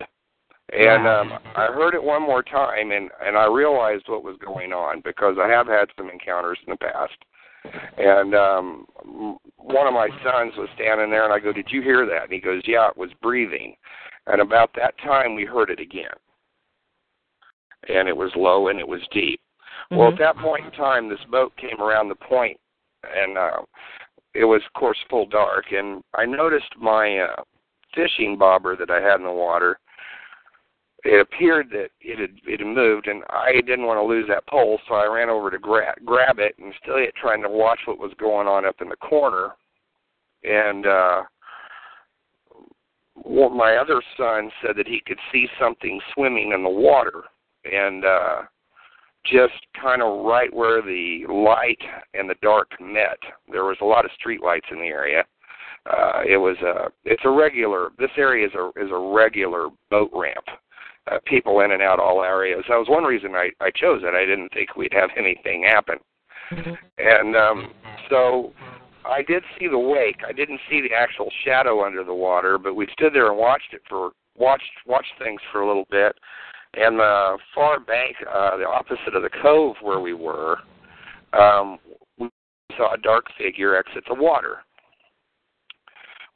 And 0.72 1.06
um, 1.06 1.32
I 1.56 1.66
heard 1.66 1.94
it 1.94 2.02
one 2.02 2.22
more 2.22 2.44
time, 2.44 2.92
and 2.92 3.10
and 3.24 3.36
I 3.36 3.46
realized 3.46 4.04
what 4.06 4.22
was 4.22 4.36
going 4.44 4.72
on 4.72 5.02
because 5.04 5.36
I 5.40 5.48
have 5.48 5.66
had 5.66 5.86
some 5.96 6.10
encounters 6.10 6.58
in 6.66 6.70
the 6.70 6.76
past. 6.76 7.16
And 7.98 8.34
um, 8.34 8.86
one 9.56 9.86
of 9.86 9.92
my 9.92 10.08
sons 10.24 10.54
was 10.56 10.68
standing 10.74 11.10
there, 11.10 11.24
and 11.24 11.32
I 11.32 11.38
go, 11.38 11.52
"Did 11.52 11.68
you 11.70 11.82
hear 11.82 12.06
that?" 12.06 12.24
And 12.24 12.32
he 12.32 12.40
goes, 12.40 12.62
"Yeah, 12.66 12.88
it 12.88 12.96
was 12.96 13.10
breathing." 13.20 13.76
And 14.26 14.40
about 14.40 14.70
that 14.76 14.96
time, 14.98 15.34
we 15.34 15.44
heard 15.44 15.70
it 15.70 15.80
again, 15.80 16.14
and 17.88 18.08
it 18.08 18.16
was 18.16 18.30
low 18.36 18.68
and 18.68 18.78
it 18.78 18.86
was 18.88 19.00
deep. 19.12 19.40
Well, 19.90 20.10
Mhm. 20.10 20.12
at 20.12 20.18
that 20.18 20.36
point 20.36 20.64
in 20.66 20.70
time, 20.72 21.08
this 21.08 21.24
boat 21.24 21.54
came 21.56 21.80
around 21.80 22.08
the 22.08 22.14
point, 22.14 22.58
and 23.02 23.36
uh, 23.36 23.62
it 24.34 24.44
was 24.44 24.64
of 24.64 24.72
course 24.74 24.98
full 25.08 25.26
dark, 25.26 25.72
and 25.72 26.02
I 26.14 26.26
noticed 26.26 26.76
my 26.76 27.18
uh, 27.18 27.42
fishing 27.94 28.36
bobber 28.36 28.76
that 28.76 28.90
I 28.90 29.00
had 29.00 29.16
in 29.20 29.24
the 29.24 29.32
water. 29.32 29.78
It 31.04 31.20
appeared 31.20 31.70
that 31.70 31.88
it 32.00 32.18
had 32.18 32.38
it 32.46 32.60
had 32.60 32.66
moved, 32.66 33.06
and 33.06 33.22
I 33.30 33.52
didn't 33.54 33.86
want 33.86 33.98
to 33.98 34.04
lose 34.04 34.26
that 34.28 34.46
pole, 34.46 34.78
so 34.86 34.94
I 34.94 35.06
ran 35.06 35.30
over 35.30 35.50
to 35.50 35.58
grab 35.58 35.96
grab 36.04 36.38
it 36.38 36.54
and 36.58 36.74
still 36.82 37.00
yet 37.00 37.14
trying 37.14 37.42
to 37.42 37.48
watch 37.48 37.80
what 37.86 37.98
was 37.98 38.12
going 38.18 38.46
on 38.46 38.66
up 38.66 38.76
in 38.82 38.88
the 38.88 38.96
corner. 38.96 39.52
And 40.44 40.86
uh, 40.86 41.22
well, 43.24 43.50
my 43.50 43.76
other 43.76 44.02
son 44.16 44.50
said 44.62 44.76
that 44.76 44.86
he 44.86 45.02
could 45.06 45.18
see 45.32 45.48
something 45.58 46.00
swimming 46.14 46.52
in 46.52 46.62
the 46.62 46.70
water, 46.70 47.22
and 47.64 48.04
uh, 48.04 48.42
just 49.24 49.54
kind 49.80 50.02
of 50.02 50.24
right 50.24 50.52
where 50.52 50.82
the 50.82 51.24
light 51.28 51.80
and 52.14 52.28
the 52.28 52.36
dark 52.42 52.70
met. 52.80 53.18
There 53.50 53.64
was 53.64 53.76
a 53.80 53.86
lot 53.86 54.04
of 54.04 54.10
street 54.12 54.42
lights 54.42 54.66
in 54.70 54.78
the 54.78 54.86
area. 54.86 55.24
Uh, 55.86 56.22
it 56.28 56.36
was 56.36 56.56
a 56.58 56.90
it's 57.04 57.22
a 57.24 57.30
regular. 57.30 57.90
This 57.98 58.10
area 58.16 58.46
is 58.46 58.52
a 58.54 58.68
is 58.82 58.90
a 58.90 59.12
regular 59.14 59.68
boat 59.90 60.10
ramp. 60.12 60.44
Uh, 61.10 61.18
people 61.24 61.60
in 61.60 61.70
and 61.70 61.82
out 61.82 61.98
all 61.98 62.22
areas. 62.22 62.62
That 62.68 62.76
was 62.76 62.88
one 62.88 63.04
reason 63.04 63.34
I 63.34 63.50
I 63.60 63.70
chose 63.70 64.02
it. 64.04 64.14
I 64.14 64.26
didn't 64.26 64.52
think 64.52 64.76
we'd 64.76 64.92
have 64.92 65.10
anything 65.16 65.62
happen. 65.62 65.96
Mm-hmm. 66.52 66.74
And 66.98 67.36
um, 67.36 67.72
so 68.10 68.52
I 69.06 69.22
did 69.22 69.42
see 69.58 69.66
the 69.66 69.78
wake. 69.78 70.20
I 70.28 70.32
didn't 70.32 70.60
see 70.68 70.80
the 70.80 70.94
actual 70.94 71.30
shadow 71.44 71.84
under 71.84 72.04
the 72.04 72.14
water, 72.14 72.58
but 72.58 72.74
we 72.74 72.86
stood 72.92 73.14
there 73.14 73.30
and 73.30 73.38
watched 73.38 73.72
it 73.72 73.80
for 73.88 74.10
watched 74.36 74.70
watched 74.86 75.12
things 75.18 75.40
for 75.50 75.62
a 75.62 75.66
little 75.66 75.86
bit. 75.90 76.16
And 76.74 76.98
the 76.98 77.38
far 77.54 77.80
bank, 77.80 78.16
uh, 78.32 78.56
the 78.56 78.68
opposite 78.68 79.14
of 79.14 79.22
the 79.22 79.30
cove 79.42 79.76
where 79.82 80.00
we 80.00 80.14
were, 80.14 80.58
um, 81.32 81.78
we 82.18 82.28
saw 82.76 82.94
a 82.94 82.98
dark 82.98 83.24
figure 83.36 83.74
exit 83.74 84.04
the 84.06 84.14
water. 84.14 84.58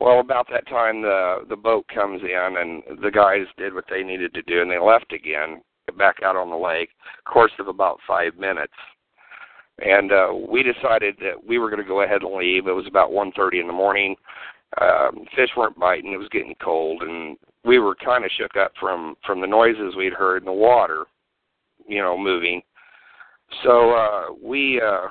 Well, 0.05 0.21
about 0.21 0.47
that 0.51 0.69
time, 0.69 1.01
the 1.01 1.47
the 1.49 1.57
boat 1.57 1.87
comes 1.89 2.21
in, 2.23 2.57
and 2.59 3.01
the 3.03 3.11
guys 3.11 3.47
did 3.57 3.73
what 3.73 3.85
they 3.89 4.03
needed 4.03 4.35
to 4.35 4.43
do, 4.43 4.61
and 4.61 4.71
they 4.71 4.79
left 4.79 5.13
again, 5.15 5.63
back 5.97 6.17
out 6.23 6.37
on 6.37 6.51
the 6.51 6.57
lake. 6.57 6.91
Course 7.25 7.53
of 7.59 7.69
about 7.69 7.99
five 8.07 8.37
minutes 8.37 8.75
and 9.79 10.13
uh, 10.13 10.29
we 10.49 10.63
decided 10.63 11.17
that 11.21 11.45
we 11.47 11.59
were 11.59 11.71
going 11.71 11.83
to 11.83 11.89
go 11.89 12.03
ahead 12.03 12.23
and 12.23 12.35
leave. 12.35 12.67
It 12.67 12.73
was 12.73 12.87
about 12.87 13.13
one 13.13 13.33
thirty 13.33 13.61
in 13.61 13.67
the 13.67 13.73
morning. 13.73 14.15
Um, 14.81 15.25
fish 15.37 15.51
weren't 15.57 15.79
biting. 15.79 16.13
It 16.13 16.19
was 16.19 16.29
getting 16.31 16.55
cold, 16.63 17.03
and 17.03 17.37
we 17.65 17.79
were 17.79 17.95
kind 17.97 18.25
of 18.25 18.31
shook 18.37 18.57
up 18.57 18.73
from 18.79 19.17
from 19.27 19.41
the 19.41 19.47
noises 19.47 19.97
we'd 19.97 20.13
heard 20.13 20.43
in 20.43 20.47
the 20.47 20.53
water, 20.53 21.05
you 21.89 22.01
know, 22.01 22.17
moving. 22.17 22.63
So 23.63 23.93
uh, 23.93 24.25
we 24.43 24.81
uh, 24.81 25.09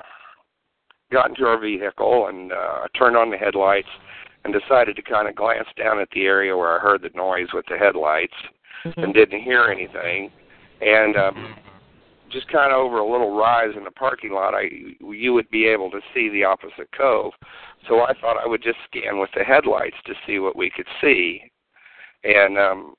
got 1.12 1.30
into 1.30 1.44
our 1.44 1.58
vehicle 1.58 2.28
and 2.28 2.52
uh, 2.52 2.86
turned 2.96 3.16
on 3.16 3.30
the 3.30 3.36
headlights 3.36 3.88
and 4.44 4.54
decided 4.54 4.96
to 4.96 5.02
kind 5.02 5.28
of 5.28 5.34
glance 5.34 5.68
down 5.76 5.98
at 6.00 6.08
the 6.14 6.24
area 6.24 6.56
where 6.56 6.78
I 6.78 6.82
heard 6.82 7.02
the 7.02 7.10
noise 7.14 7.48
with 7.52 7.64
the 7.68 7.76
headlights 7.76 8.34
mm-hmm. 8.84 9.00
and 9.00 9.14
didn't 9.14 9.42
hear 9.42 9.64
anything. 9.64 10.30
And 10.80 11.16
um, 11.16 11.54
just 12.30 12.48
kind 12.48 12.72
of 12.72 12.78
over 12.78 12.98
a 12.98 13.10
little 13.10 13.36
rise 13.36 13.70
in 13.76 13.84
the 13.84 13.90
parking 13.90 14.32
lot, 14.32 14.54
I 14.54 14.68
you 15.00 15.32
would 15.32 15.48
be 15.50 15.66
able 15.66 15.90
to 15.90 16.00
see 16.12 16.28
the 16.28 16.44
opposite 16.44 16.90
cove. 16.96 17.32
So 17.88 18.00
I 18.00 18.12
thought 18.20 18.42
I 18.42 18.46
would 18.46 18.62
just 18.62 18.78
scan 18.86 19.18
with 19.18 19.30
the 19.34 19.44
headlights 19.44 19.96
to 20.06 20.14
see 20.26 20.38
what 20.38 20.56
we 20.56 20.70
could 20.70 20.86
see. 21.00 21.40
And 22.24 22.58
um, 22.58 22.94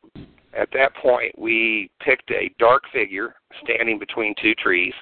at 0.57 0.69
that 0.73 0.95
point, 0.95 1.37
we 1.37 1.89
picked 2.03 2.31
a 2.31 2.51
dark 2.59 2.83
figure 2.93 3.35
standing 3.63 3.99
between 3.99 4.33
two 4.41 4.53
trees 4.55 4.93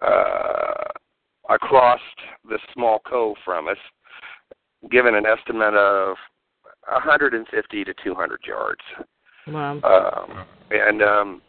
uh, 0.00 0.84
across 1.50 2.00
the 2.48 2.58
small 2.72 3.00
cove 3.00 3.36
from 3.44 3.68
us, 3.68 3.76
given 4.90 5.14
an 5.14 5.24
estimate 5.26 5.74
of 5.74 6.16
150 6.90 7.84
to 7.84 7.94
200 8.04 8.40
yards. 8.46 8.80
Wow. 9.46 9.80
Um, 9.82 10.46
and 10.70 11.02
um, 11.02 11.42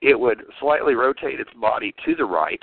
it 0.00 0.18
would 0.18 0.42
slightly 0.60 0.94
rotate 0.94 1.40
its 1.40 1.50
body 1.60 1.94
to 2.04 2.14
the 2.14 2.24
right 2.24 2.62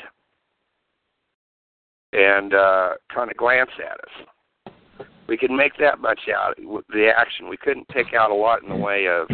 and 2.13 2.53
uh, 2.53 2.89
kind 3.13 3.31
of 3.31 3.37
glance 3.37 3.71
at 3.79 3.99
us. 3.99 5.05
We 5.27 5.37
could 5.37 5.51
make 5.51 5.73
that 5.79 5.99
much 5.99 6.19
out 6.35 6.55
with 6.59 6.85
the 6.89 7.09
action. 7.15 7.47
We 7.49 7.57
couldn't 7.57 7.87
pick 7.87 8.13
out 8.13 8.31
a 8.31 8.35
lot 8.35 8.63
in 8.63 8.69
the 8.69 8.75
way 8.75 9.07
of 9.07 9.29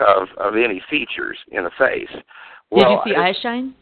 of, 0.00 0.28
of 0.38 0.56
any 0.56 0.82
features 0.90 1.36
in 1.52 1.64
the 1.64 1.70
face. 1.78 2.22
Well, 2.70 3.02
Did 3.04 3.10
you 3.10 3.14
see 3.14 3.20
I, 3.20 3.28
eye 3.28 3.34
shine? 3.42 3.74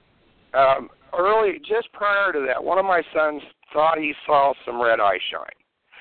Um, 0.52 0.88
early, 1.16 1.58
just 1.60 1.92
prior 1.92 2.32
to 2.32 2.44
that, 2.46 2.62
one 2.62 2.78
of 2.78 2.84
my 2.84 3.02
sons 3.14 3.40
thought 3.72 3.98
he 3.98 4.12
saw 4.26 4.52
some 4.64 4.80
red 4.80 5.00
eye 5.00 5.18
shine. 5.30 5.44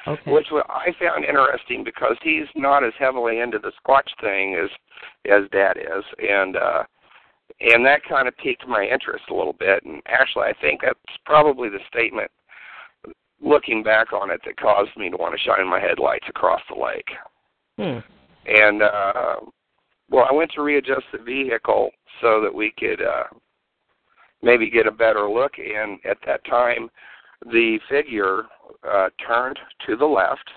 Okay. 0.07 0.31
Which 0.31 0.47
I 0.69 0.93
found 0.99 1.25
interesting 1.25 1.83
because 1.83 2.15
he's 2.21 2.47
not 2.55 2.83
as 2.83 2.93
heavily 2.97 3.39
into 3.39 3.59
the 3.59 3.73
Squatch 3.81 4.07
thing 4.21 4.55
as 4.55 4.69
as 5.29 5.49
Dad 5.51 5.75
is, 5.77 6.03
and 6.19 6.55
uh, 6.55 6.83
and 7.59 7.85
that 7.85 8.01
kind 8.07 8.27
of 8.27 8.37
piqued 8.37 8.67
my 8.67 8.83
interest 8.83 9.25
a 9.29 9.33
little 9.33 9.55
bit. 9.59 9.83
And 9.83 10.01
actually, 10.07 10.45
I 10.45 10.53
think 10.61 10.81
that's 10.83 10.99
probably 11.25 11.67
the 11.67 11.79
statement, 11.89 12.31
looking 13.41 13.83
back 13.83 14.13
on 14.13 14.31
it, 14.31 14.39
that 14.45 14.57
caused 14.57 14.95
me 14.95 15.09
to 15.09 15.17
want 15.17 15.35
to 15.37 15.43
shine 15.43 15.67
my 15.67 15.79
headlights 15.79 16.25
across 16.29 16.61
the 16.69 16.81
lake. 16.81 17.09
Hmm. 17.77 17.99
And 18.45 18.81
uh, 18.81 19.35
well, 20.09 20.25
I 20.29 20.33
went 20.33 20.51
to 20.51 20.61
readjust 20.61 21.05
the 21.11 21.19
vehicle 21.19 21.89
so 22.21 22.41
that 22.41 22.53
we 22.53 22.73
could 22.77 23.01
uh, 23.01 23.23
maybe 24.41 24.69
get 24.69 24.87
a 24.87 24.91
better 24.91 25.29
look. 25.29 25.53
And 25.57 25.99
at 26.05 26.17
that 26.25 26.45
time, 26.45 26.89
the 27.45 27.79
figure 27.89 28.43
uh, 28.87 29.09
turned 29.25 29.59
to 29.85 29.95
the 29.95 30.05
left 30.05 30.49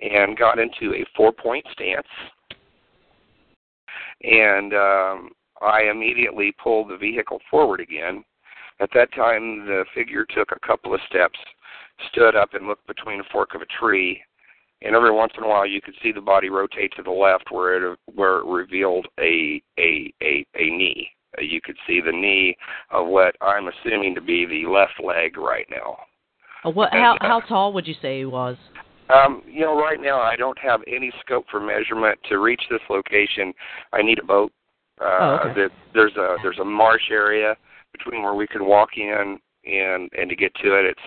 and 0.00 0.36
got 0.36 0.58
into 0.58 0.94
a 0.94 1.04
four 1.16 1.32
point 1.32 1.64
stance. 1.72 2.06
And 4.22 4.72
um, 4.74 5.30
I 5.60 5.82
immediately 5.90 6.54
pulled 6.62 6.90
the 6.90 6.96
vehicle 6.96 7.40
forward 7.50 7.80
again. 7.80 8.24
At 8.80 8.90
that 8.94 9.12
time, 9.14 9.66
the 9.66 9.84
figure 9.94 10.24
took 10.24 10.50
a 10.52 10.66
couple 10.66 10.94
of 10.94 11.00
steps, 11.08 11.38
stood 12.10 12.34
up, 12.34 12.54
and 12.54 12.66
looked 12.66 12.86
between 12.86 13.20
a 13.20 13.24
fork 13.32 13.54
of 13.54 13.62
a 13.62 13.66
tree. 13.80 14.20
And 14.80 14.96
every 14.96 15.12
once 15.12 15.32
in 15.38 15.44
a 15.44 15.48
while, 15.48 15.66
you 15.66 15.80
could 15.80 15.94
see 16.02 16.10
the 16.10 16.20
body 16.20 16.48
rotate 16.48 16.92
to 16.96 17.02
the 17.02 17.10
left, 17.10 17.52
where 17.52 17.92
it 17.92 17.98
where 18.14 18.38
it 18.38 18.46
revealed 18.46 19.06
a 19.20 19.62
a 19.78 20.12
a, 20.20 20.44
a 20.56 20.64
knee. 20.70 21.08
You 21.38 21.60
could 21.62 21.76
see 21.86 22.00
the 22.04 22.12
knee 22.12 22.56
of 22.90 23.06
what 23.06 23.36
I'm 23.40 23.68
assuming 23.68 24.14
to 24.14 24.20
be 24.20 24.44
the 24.44 24.70
left 24.70 25.02
leg 25.02 25.36
right 25.36 25.66
now. 25.70 25.96
Uh, 26.64 26.70
what? 26.70 26.92
How 26.92 27.16
how 27.20 27.40
tall 27.40 27.72
would 27.72 27.86
you 27.86 27.94
say 28.02 28.18
he 28.18 28.24
was? 28.24 28.56
Um, 29.12 29.42
you 29.46 29.60
know, 29.60 29.76
right 29.76 30.00
now 30.00 30.20
I 30.20 30.36
don't 30.36 30.58
have 30.58 30.80
any 30.86 31.12
scope 31.20 31.46
for 31.50 31.60
measurement. 31.60 32.18
To 32.28 32.38
reach 32.38 32.62
this 32.70 32.80
location, 32.88 33.52
I 33.92 34.02
need 34.02 34.18
a 34.18 34.24
boat. 34.24 34.52
Uh, 35.00 35.04
oh, 35.04 35.50
okay. 35.50 35.74
there's 35.94 36.16
a 36.16 36.36
there's 36.42 36.58
a 36.60 36.64
marsh 36.64 37.10
area 37.10 37.56
between 37.92 38.22
where 38.22 38.34
we 38.34 38.46
can 38.46 38.66
walk 38.66 38.90
in 38.96 39.38
and 39.64 40.10
and 40.16 40.28
to 40.28 40.36
get 40.36 40.54
to 40.56 40.74
it. 40.74 40.84
It's 40.84 41.00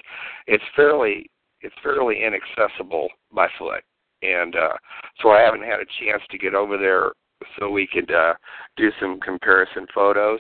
it's 0.48 0.64
fairly 0.76 1.30
it's 1.62 1.76
fairly 1.82 2.18
inaccessible 2.24 3.10
by 3.34 3.48
foot, 3.58 3.84
and 4.22 4.56
uh, 4.56 4.74
so 5.22 5.30
I 5.30 5.42
haven't 5.42 5.64
had 5.64 5.80
a 5.80 5.86
chance 6.04 6.24
to 6.32 6.38
get 6.38 6.54
over 6.54 6.78
there 6.78 7.12
so 7.60 7.70
we 7.70 7.88
could 7.88 8.12
uh, 8.12 8.34
do 8.78 8.90
some 9.00 9.20
comparison 9.20 9.88
photos. 9.94 10.40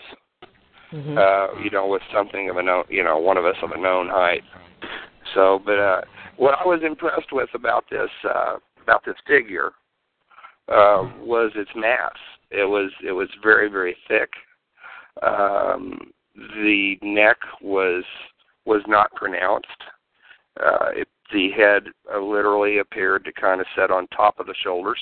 Mm-hmm. 0.93 1.17
Uh, 1.17 1.61
you 1.61 1.71
know, 1.71 1.87
with 1.87 2.03
something 2.13 2.49
of 2.49 2.57
a 2.57 2.63
known, 2.63 2.83
you 2.89 3.03
know, 3.03 3.17
one 3.17 3.37
of 3.37 3.45
us 3.45 3.55
of 3.63 3.71
a 3.71 3.77
known 3.77 4.07
height. 4.07 4.43
So, 5.33 5.59
but 5.65 5.79
uh, 5.79 6.01
what 6.37 6.55
I 6.59 6.65
was 6.65 6.81
impressed 6.85 7.31
with 7.31 7.49
about 7.53 7.85
this 7.89 8.09
uh, 8.23 8.57
about 8.81 9.03
this 9.05 9.15
figure 9.27 9.71
uh, 10.69 11.09
was 11.19 11.51
its 11.55 11.71
mass. 11.75 12.13
It 12.51 12.69
was 12.69 12.91
it 13.05 13.11
was 13.11 13.27
very 13.43 13.67
very 13.67 13.97
thick. 14.07 14.29
Um, 15.23 16.11
the 16.35 16.95
neck 17.01 17.37
was 17.61 18.03
was 18.65 18.81
not 18.87 19.13
pronounced. 19.13 19.67
Uh, 20.63 20.89
it, 20.95 21.07
the 21.33 21.49
head 21.51 21.83
uh, 22.13 22.19
literally 22.19 22.77
appeared 22.77 23.25
to 23.25 23.31
kind 23.33 23.59
of 23.59 23.67
set 23.75 23.91
on 23.91 24.07
top 24.07 24.39
of 24.39 24.45
the 24.45 24.55
shoulders. 24.63 24.99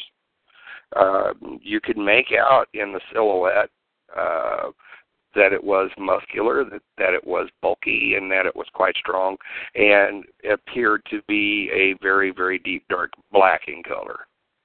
Uh, 0.96 1.34
you 1.62 1.80
could 1.82 1.98
make 1.98 2.28
out 2.38 2.68
in 2.74 2.94
the 2.94 3.02
silhouette 3.12 3.70
uh, 4.18 4.70
that 5.36 5.52
it 5.52 5.64
was 5.64 5.90
muscular, 5.98 6.64
that, 6.64 6.82
that 6.98 7.14
it 7.14 7.26
was 7.26 7.50
bulky, 7.62 8.14
and 8.16 8.30
that 8.32 8.46
it 8.46 8.56
was 8.56 8.68
quite 8.74 8.96
strong, 8.98 9.36
and 9.76 10.26
appeared 10.52 11.02
to 11.10 11.22
be 11.28 11.70
a 11.74 11.96
very, 12.04 12.32
very 12.32 12.60
deep 12.60 12.84
dark 12.90 13.12
black 13.32 13.62
in 13.68 13.82
color. 13.84 14.20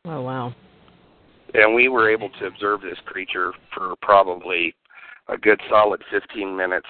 Oh 0.05 0.23
wow! 0.23 0.55
And 1.55 1.75
we 1.75 1.89
were 1.89 2.11
able 2.11 2.29
to 2.41 2.47
observe 2.47 2.83
this 2.83 2.99
creature 3.07 3.53
for 3.75 3.95
probably 4.03 4.75
a 5.29 5.37
good 5.37 5.61
solid 5.69 6.03
15 6.11 6.57
minutes. 6.57 6.87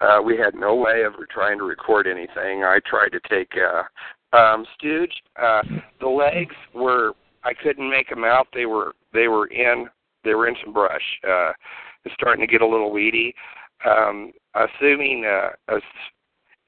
Uh, 0.00 0.18
we 0.24 0.36
had 0.36 0.54
no 0.54 0.74
way 0.74 1.02
of 1.02 1.14
trying 1.30 1.58
to 1.58 1.64
record 1.64 2.06
anything. 2.06 2.64
I 2.64 2.80
tried 2.86 3.10
to 3.10 3.20
take 3.28 3.50
uh, 3.56 4.36
um, 4.36 4.64
Stooge. 4.76 5.12
Uh, 5.40 5.62
the 6.00 6.08
legs 6.08 6.54
were 6.74 7.12
I 7.44 7.54
couldn't 7.54 7.90
make 7.90 8.08
them 8.08 8.24
out. 8.24 8.48
They 8.54 8.66
were 8.66 8.94
they 9.12 9.28
were 9.28 9.46
in 9.46 9.88
they 10.24 10.34
were 10.34 10.48
in 10.48 10.56
some 10.62 10.72
brush. 10.72 11.02
Uh, 11.26 11.52
it's 12.04 12.14
starting 12.14 12.46
to 12.46 12.50
get 12.50 12.62
a 12.62 12.66
little 12.66 12.92
weedy. 12.92 13.34
Um, 13.84 14.32
assuming 14.54 15.24
uh, 15.24 15.50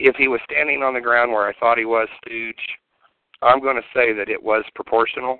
if 0.00 0.16
he 0.16 0.28
was 0.28 0.40
standing 0.50 0.82
on 0.82 0.94
the 0.94 1.00
ground 1.00 1.30
where 1.30 1.46
I 1.46 1.52
thought 1.58 1.78
he 1.78 1.84
was, 1.84 2.08
Stooge, 2.24 2.56
I'm 3.42 3.60
going 3.60 3.76
to 3.76 3.82
say 3.94 4.12
that 4.12 4.28
it 4.28 4.42
was 4.42 4.64
proportional 4.74 5.38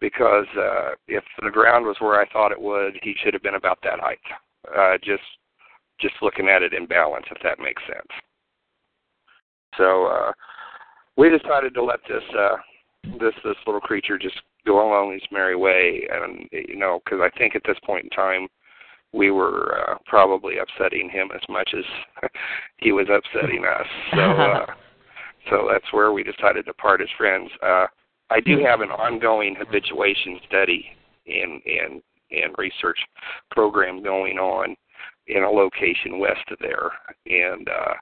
because 0.00 0.46
uh, 0.58 0.90
if 1.08 1.24
the 1.42 1.50
ground 1.50 1.84
was 1.84 1.96
where 2.00 2.20
I 2.20 2.28
thought 2.30 2.52
it 2.52 2.60
would, 2.60 2.98
he 3.02 3.14
should 3.22 3.34
have 3.34 3.42
been 3.42 3.54
about 3.54 3.78
that 3.82 4.00
height. 4.00 4.18
Uh, 4.76 4.96
just 5.02 5.22
just 6.00 6.14
looking 6.22 6.48
at 6.48 6.62
it 6.62 6.72
in 6.72 6.86
balance, 6.86 7.26
if 7.30 7.40
that 7.42 7.60
makes 7.60 7.82
sense. 7.86 8.08
So 9.76 10.06
uh, 10.06 10.32
we 11.16 11.30
decided 11.30 11.74
to 11.74 11.84
let 11.84 12.00
this 12.08 12.22
uh, 12.36 12.56
this 13.18 13.34
this 13.44 13.56
little 13.66 13.80
creature 13.80 14.18
just 14.18 14.40
go 14.66 14.86
along 14.86 15.12
his 15.12 15.22
merry 15.30 15.56
way, 15.56 16.06
and 16.10 16.48
you 16.52 16.76
know, 16.76 17.00
because 17.04 17.20
I 17.22 17.36
think 17.38 17.54
at 17.54 17.62
this 17.66 17.78
point 17.84 18.04
in 18.04 18.10
time 18.10 18.48
we 19.12 19.30
were 19.30 19.78
uh, 19.78 19.96
probably 20.06 20.54
upsetting 20.58 21.08
him 21.08 21.30
as 21.34 21.42
much 21.48 21.70
as 21.76 22.30
he 22.78 22.92
was 22.92 23.06
upsetting 23.08 23.64
us. 23.80 23.86
So 24.12 24.20
uh, 24.20 24.66
so 25.50 25.68
that's 25.70 25.92
where 25.92 26.12
we 26.12 26.22
decided 26.22 26.66
to 26.66 26.74
part 26.74 27.00
as 27.00 27.08
friends. 27.16 27.50
Uh, 27.62 27.86
I 28.30 28.40
do 28.40 28.58
have 28.64 28.80
an 28.80 28.90
ongoing 28.90 29.54
habituation 29.54 30.40
study 30.46 30.86
and 31.26 31.60
and 31.64 32.02
and 32.30 32.54
research 32.58 32.98
program 33.50 34.02
going 34.02 34.38
on 34.38 34.74
in 35.28 35.44
a 35.44 35.50
location 35.50 36.18
west 36.18 36.44
of 36.50 36.58
there, 36.60 36.90
and 37.26 37.68
uh, 37.68 37.94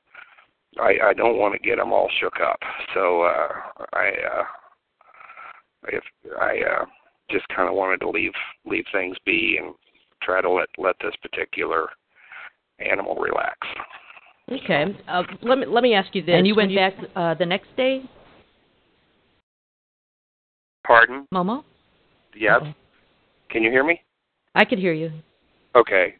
I, 0.80 1.10
I 1.10 1.12
don't 1.14 1.36
want 1.36 1.54
to 1.54 1.68
get 1.68 1.76
them 1.76 1.92
all 1.92 2.08
shook 2.20 2.40
up. 2.40 2.58
So 2.94 3.22
uh, 3.22 3.48
I 3.92 4.08
uh, 4.08 4.44
if 5.88 6.04
I 6.40 6.60
uh, 6.60 6.84
just 7.30 7.46
kind 7.48 7.68
of 7.68 7.74
wanted 7.74 7.98
to 8.00 8.10
leave 8.10 8.32
leave 8.66 8.84
things 8.92 9.16
be 9.24 9.58
and 9.60 9.74
try 10.22 10.40
to 10.40 10.50
let 10.50 10.68
let 10.78 10.96
this 11.02 11.14
particular 11.22 11.88
animal 12.78 13.16
relax. 13.16 13.58
Okay. 14.50 14.96
Uh, 15.08 15.22
let 15.42 15.58
me 15.58 15.66
let 15.66 15.82
me 15.82 15.94
ask 15.94 16.14
you 16.14 16.22
this. 16.22 16.34
And 16.34 16.46
you 16.46 16.54
When 16.54 16.74
went 16.74 16.96
back 16.96 17.10
uh, 17.16 17.34
the 17.34 17.46
next 17.46 17.74
day, 17.76 18.02
Pardon? 20.84 21.26
Momo? 21.32 21.62
Yes. 22.36 22.60
Okay. 22.60 22.76
Can 23.50 23.62
you 23.62 23.70
hear 23.70 23.84
me? 23.84 24.00
I 24.54 24.64
could 24.64 24.78
hear 24.78 24.92
you. 24.92 25.10
Okay. 25.74 26.16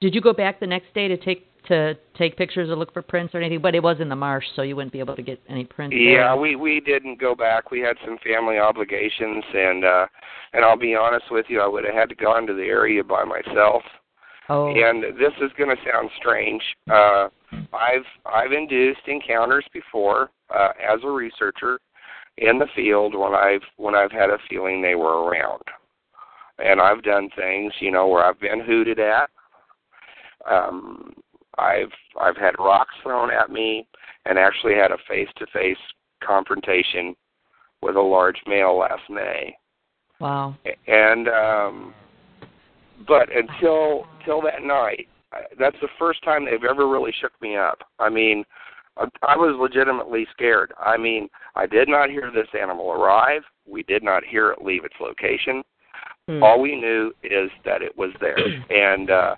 Did 0.00 0.14
you 0.14 0.20
go 0.20 0.32
back 0.32 0.60
the 0.60 0.66
next 0.66 0.92
day 0.94 1.08
to 1.08 1.16
take 1.16 1.46
to 1.70 1.96
take 2.16 2.36
pictures 2.36 2.68
or 2.68 2.76
look 2.76 2.92
for 2.92 3.02
prints 3.02 3.34
or 3.34 3.38
anything? 3.38 3.60
But 3.60 3.74
it 3.74 3.82
was 3.82 3.96
in 4.00 4.08
the 4.08 4.16
marsh, 4.16 4.44
so 4.54 4.62
you 4.62 4.76
wouldn't 4.76 4.92
be 4.92 5.00
able 5.00 5.16
to 5.16 5.22
get 5.22 5.40
any 5.48 5.64
prints. 5.64 5.96
Yeah, 5.98 6.32
there. 6.32 6.36
we 6.36 6.56
we 6.56 6.80
didn't 6.80 7.18
go 7.18 7.34
back. 7.34 7.70
We 7.70 7.80
had 7.80 7.96
some 8.04 8.18
family 8.22 8.58
obligations, 8.58 9.44
and 9.54 9.84
uh 9.84 10.06
and 10.52 10.64
I'll 10.64 10.78
be 10.78 10.94
honest 10.94 11.26
with 11.30 11.46
you, 11.48 11.60
I 11.60 11.66
would 11.68 11.84
have 11.84 11.94
had 11.94 12.08
to 12.10 12.14
go 12.14 12.36
into 12.36 12.54
the 12.54 12.64
area 12.64 13.02
by 13.02 13.24
myself. 13.24 13.82
Oh. 14.48 14.68
And 14.68 15.04
this 15.16 15.32
is 15.40 15.52
going 15.56 15.70
to 15.70 15.82
sound 15.90 16.10
strange. 16.18 16.62
Uh, 16.90 17.28
I've 17.72 18.06
I've 18.26 18.52
induced 18.52 19.06
encounters 19.06 19.64
before 19.72 20.30
uh, 20.54 20.70
as 20.80 20.98
a 21.04 21.08
researcher 21.08 21.78
in 22.38 22.58
the 22.58 22.66
field 22.74 23.14
when 23.16 23.32
I've 23.32 23.62
when 23.76 23.94
I've 23.94 24.10
had 24.10 24.30
a 24.30 24.38
feeling 24.48 24.82
they 24.82 24.96
were 24.96 25.24
around, 25.24 25.62
and 26.58 26.80
I've 26.80 27.04
done 27.04 27.28
things 27.36 27.72
you 27.78 27.92
know 27.92 28.08
where 28.08 28.24
I've 28.24 28.40
been 28.40 28.60
hooted 28.60 28.98
at. 28.98 29.30
Um, 30.50 31.12
I've 31.60 31.92
I've 32.20 32.36
had 32.36 32.54
rocks 32.58 32.94
thrown 33.02 33.30
at 33.30 33.50
me, 33.50 33.86
and 34.26 34.38
actually 34.38 34.74
had 34.74 34.90
a 34.90 34.98
face-to-face 35.08 35.76
confrontation 36.22 37.14
with 37.82 37.96
a 37.96 38.00
large 38.00 38.36
male 38.46 38.78
last 38.78 39.02
May 39.08 39.56
Wow. 40.20 40.54
and 40.86 41.28
um 41.28 41.94
but 43.08 43.28
until 43.34 44.06
till 44.24 44.42
that 44.42 44.62
night 44.62 45.08
that's 45.58 45.76
the 45.80 45.88
first 45.98 46.22
time 46.22 46.44
they've 46.44 46.68
ever 46.68 46.86
really 46.86 47.12
shook 47.22 47.32
me 47.40 47.56
up 47.56 47.78
i 47.98 48.10
mean 48.10 48.44
I 48.98 49.06
I 49.22 49.36
was 49.36 49.56
legitimately 49.58 50.26
scared. 50.32 50.72
I 50.78 50.96
mean, 50.96 51.28
I 51.54 51.66
did 51.66 51.88
not 51.88 52.10
hear 52.10 52.30
this 52.34 52.48
animal 52.60 52.90
arrive. 52.90 53.42
We 53.66 53.82
did 53.84 54.02
not 54.02 54.24
hear 54.24 54.50
it 54.50 54.62
leave 54.62 54.84
its 54.84 54.96
location. 55.00 55.62
Hmm. 56.28 56.42
All 56.42 56.60
we 56.60 56.78
knew 56.78 57.12
is 57.22 57.50
that 57.64 57.82
it 57.82 57.96
was 57.96 58.10
there, 58.20 58.36
and 58.70 59.10
uh, 59.10 59.36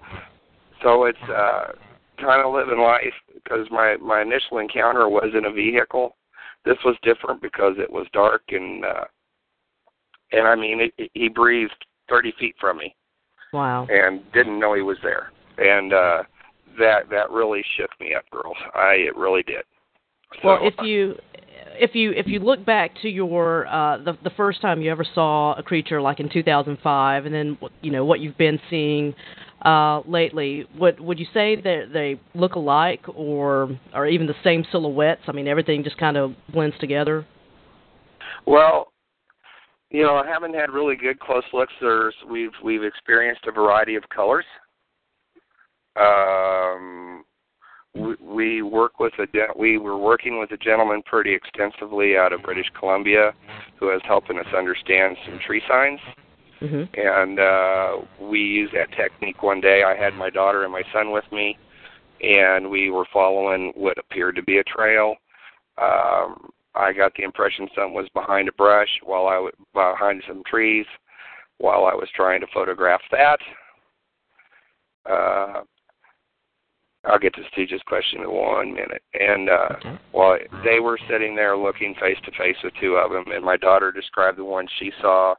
so 0.82 1.04
it's 1.04 1.18
uh, 1.28 1.72
kind 2.18 2.44
of 2.44 2.52
living 2.52 2.78
life 2.78 3.14
because 3.34 3.66
my 3.70 3.96
my 3.96 4.22
initial 4.22 4.58
encounter 4.58 5.08
was 5.08 5.30
in 5.36 5.44
a 5.46 5.52
vehicle. 5.52 6.16
This 6.64 6.78
was 6.84 6.96
different 7.02 7.42
because 7.42 7.74
it 7.78 7.90
was 7.90 8.06
dark 8.12 8.42
and 8.50 8.84
uh, 8.84 9.04
and 10.32 10.46
I 10.46 10.54
mean 10.54 10.90
it, 10.96 11.10
he 11.14 11.28
breathed 11.28 11.72
30 12.08 12.32
feet 12.38 12.54
from 12.60 12.78
me 12.78 12.94
Wow. 13.52 13.86
and 13.90 14.20
didn't 14.32 14.58
know 14.58 14.74
he 14.74 14.82
was 14.82 14.98
there, 15.02 15.30
and 15.58 15.92
uh, 15.92 16.22
that 16.78 17.10
that 17.10 17.30
really 17.30 17.62
shook 17.76 17.90
me 18.00 18.14
up, 18.14 18.24
girls. 18.30 18.56
I 18.74 18.94
it 18.94 19.16
really 19.16 19.42
did. 19.42 19.64
Well, 20.42 20.58
if 20.62 20.74
you 20.82 21.16
if 21.78 21.94
you 21.94 22.12
if 22.12 22.26
you 22.26 22.38
look 22.38 22.64
back 22.64 22.92
to 23.02 23.08
your 23.08 23.66
uh 23.66 23.98
the 23.98 24.16
the 24.24 24.30
first 24.30 24.60
time 24.60 24.80
you 24.80 24.90
ever 24.90 25.04
saw 25.14 25.54
a 25.54 25.62
creature 25.62 26.00
like 26.00 26.20
in 26.20 26.28
2005 26.28 27.26
and 27.26 27.34
then 27.34 27.58
you 27.80 27.90
know 27.90 28.04
what 28.04 28.20
you've 28.20 28.36
been 28.38 28.60
seeing 28.70 29.14
uh 29.64 30.00
lately 30.06 30.66
would 30.78 30.98
would 31.00 31.18
you 31.18 31.26
say 31.32 31.56
that 31.56 31.90
they 31.92 32.20
look 32.34 32.54
alike 32.54 33.04
or 33.14 33.70
or 33.94 34.06
even 34.06 34.26
the 34.26 34.34
same 34.42 34.64
silhouettes 34.72 35.22
i 35.28 35.32
mean 35.32 35.46
everything 35.46 35.84
just 35.84 35.96
kind 35.98 36.16
of 36.16 36.32
blends 36.52 36.76
together 36.78 37.26
Well, 38.46 38.92
you 39.90 40.02
know, 40.02 40.16
I 40.16 40.26
haven't 40.26 40.54
had 40.54 40.70
really 40.70 40.96
good 40.96 41.20
close 41.20 41.44
looks. 41.52 41.72
There's 41.80 42.14
we've 42.28 42.52
we've 42.64 42.82
experienced 42.82 43.42
a 43.46 43.52
variety 43.52 43.94
of 43.94 44.02
colors. 44.08 44.46
Um, 45.96 47.24
we, 47.94 48.14
we 48.20 48.62
work 48.62 48.98
with 48.98 49.12
a 49.18 49.26
we 49.56 49.76
were 49.76 49.98
working 49.98 50.40
with 50.40 50.50
a 50.52 50.56
gentleman 50.56 51.02
pretty 51.04 51.34
extensively 51.34 52.16
out 52.16 52.32
of 52.32 52.42
British 52.42 52.70
Columbia, 52.78 53.32
who 53.78 53.94
is 53.94 54.00
helping 54.06 54.38
us 54.38 54.46
understand 54.56 55.16
some 55.26 55.38
tree 55.46 55.62
signs. 55.68 56.00
Mhm 56.62 56.88
And 56.94 57.40
uh, 57.40 57.96
we 58.20 58.40
used 58.40 58.74
that 58.74 58.92
technique 58.92 59.42
one 59.42 59.60
day. 59.60 59.82
I 59.82 59.96
had 59.96 60.14
my 60.14 60.30
daughter 60.30 60.64
and 60.64 60.72
my 60.72 60.82
son 60.92 61.10
with 61.10 61.24
me, 61.32 61.58
and 62.22 62.70
we 62.70 62.90
were 62.90 63.06
following 63.12 63.72
what 63.74 63.98
appeared 63.98 64.36
to 64.36 64.42
be 64.42 64.58
a 64.58 64.64
trail. 64.64 65.16
Um, 65.78 66.50
I 66.74 66.92
got 66.92 67.14
the 67.14 67.24
impression 67.24 67.68
something 67.74 67.94
was 67.94 68.08
behind 68.14 68.48
a 68.48 68.52
brush 68.52 68.88
while 69.02 69.26
I 69.26 69.38
was 69.38 69.52
behind 69.74 70.22
some 70.26 70.42
trees 70.44 70.86
while 71.58 71.84
I 71.84 71.94
was 71.94 72.08
trying 72.14 72.40
to 72.40 72.46
photograph 72.52 73.00
that. 73.10 73.38
Uh, 75.08 75.62
I'll 77.04 77.18
get 77.18 77.34
to 77.34 77.42
Stooge's 77.52 77.82
question 77.86 78.20
in 78.20 78.30
one 78.30 78.72
minute. 78.72 79.02
And 79.14 79.48
uh, 79.48 79.68
Okay. 79.76 79.98
while 80.12 80.38
they 80.64 80.78
were 80.80 80.98
sitting 81.10 81.34
there 81.34 81.56
looking 81.56 81.94
face 82.00 82.18
to 82.24 82.30
face 82.32 82.56
with 82.62 82.74
two 82.80 82.96
of 82.96 83.10
them, 83.10 83.32
and 83.32 83.44
my 83.44 83.56
daughter 83.56 83.90
described 83.90 84.38
the 84.38 84.44
one 84.44 84.68
she 84.78 84.92
saw 85.00 85.34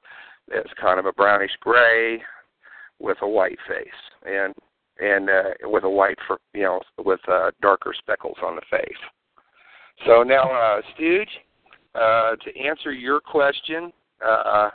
as 0.52 0.64
kind 0.80 1.00
of 1.00 1.06
a 1.06 1.14
brownish 1.14 1.52
gray 1.62 2.22
with 3.00 3.18
a 3.22 3.28
white 3.28 3.60
face, 3.68 3.88
and 4.26 4.54
and 5.00 5.30
uh, 5.30 5.44
with 5.64 5.84
a 5.84 5.90
white, 5.90 6.18
for, 6.28 6.38
you 6.54 6.64
know, 6.64 6.80
with 7.00 7.20
uh, 7.28 7.50
darker 7.62 7.94
speckles 7.98 8.38
on 8.44 8.56
the 8.56 8.62
face. 8.70 8.98
So 10.06 10.22
now, 10.22 10.44
uh, 10.44 10.82
Stooge, 10.94 11.28
uh, 11.96 12.36
to 12.36 12.60
answer 12.60 12.92
your 12.92 13.20
question, 13.20 13.92
uh, 14.26 14.70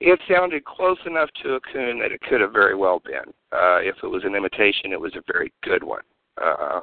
it 0.00 0.20
sounded 0.28 0.64
close 0.64 0.98
enough 1.06 1.28
to 1.42 1.54
a 1.54 1.60
coon 1.72 1.98
that 1.98 2.12
it 2.12 2.20
could 2.22 2.40
have 2.40 2.52
very 2.52 2.76
well 2.76 3.02
been. 3.04 3.32
Uh, 3.52 3.78
if 3.80 3.96
it 4.02 4.06
was 4.06 4.22
an 4.24 4.36
imitation, 4.36 4.92
it 4.92 5.00
was 5.00 5.14
a 5.16 5.32
very 5.32 5.52
good 5.62 5.82
one. 5.82 6.02
Uh, 6.40 6.80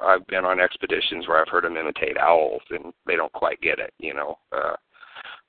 I've 0.00 0.26
been 0.28 0.44
on 0.44 0.60
expeditions 0.60 1.26
where 1.26 1.40
I've 1.40 1.48
heard 1.48 1.64
them 1.64 1.76
imitate 1.76 2.16
owls, 2.16 2.62
and 2.70 2.92
they 3.06 3.16
don't 3.16 3.32
quite 3.32 3.60
get 3.60 3.80
it, 3.80 3.92
you 3.98 4.14
know. 4.14 4.38
Uh, 4.52 4.76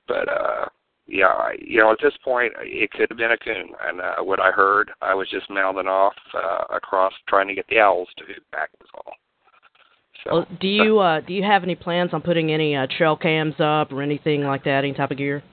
but 0.07 0.27
uh, 0.29 0.65
yeah, 1.07 1.27
I, 1.27 1.55
you 1.59 1.79
know, 1.79 1.91
at 1.91 1.99
this 2.01 2.13
point, 2.23 2.53
it 2.59 2.91
could 2.91 3.07
have 3.09 3.17
been 3.17 3.31
a 3.31 3.37
coon, 3.37 3.69
and 3.87 4.01
uh, 4.01 4.15
what 4.23 4.39
I 4.39 4.51
heard, 4.51 4.91
I 5.01 5.13
was 5.13 5.29
just 5.29 5.49
mouthing 5.49 5.87
off 5.87 6.15
uh, 6.33 6.75
across, 6.75 7.13
trying 7.27 7.47
to 7.47 7.53
get 7.53 7.65
the 7.69 7.79
owls 7.79 8.07
to 8.17 8.25
hoot 8.25 8.43
back. 8.51 8.69
Was 8.79 8.89
all. 8.95 9.13
So, 10.23 10.33
well 10.33 10.47
do 10.59 10.67
you 10.67 10.97
uh 10.97 11.19
do 11.21 11.33
you 11.33 11.43
have 11.43 11.61
any 11.63 11.75
plans 11.75 12.11
on 12.13 12.21
putting 12.21 12.51
any 12.51 12.75
uh 12.75 12.87
trail 12.97 13.15
cams 13.15 13.53
up 13.59 13.91
or 13.91 14.01
anything 14.01 14.43
like 14.43 14.63
that 14.63 14.83
any 14.83 14.93
type 14.93 15.11
of 15.11 15.17
gear 15.17 15.43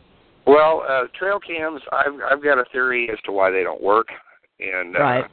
Well, 0.47 0.85
uh, 0.89 1.09
trail 1.19 1.39
cams, 1.41 1.83
I've 1.93 2.15
I've 2.31 2.43
got 2.43 2.59
a 2.59 2.65
theory 2.73 3.11
as 3.13 3.19
to 3.27 3.33
why 3.33 3.51
they 3.51 3.63
don't 3.65 3.83
work, 3.83 4.07
and 4.61 4.97
uh, 4.97 5.01
Right. 5.01 5.25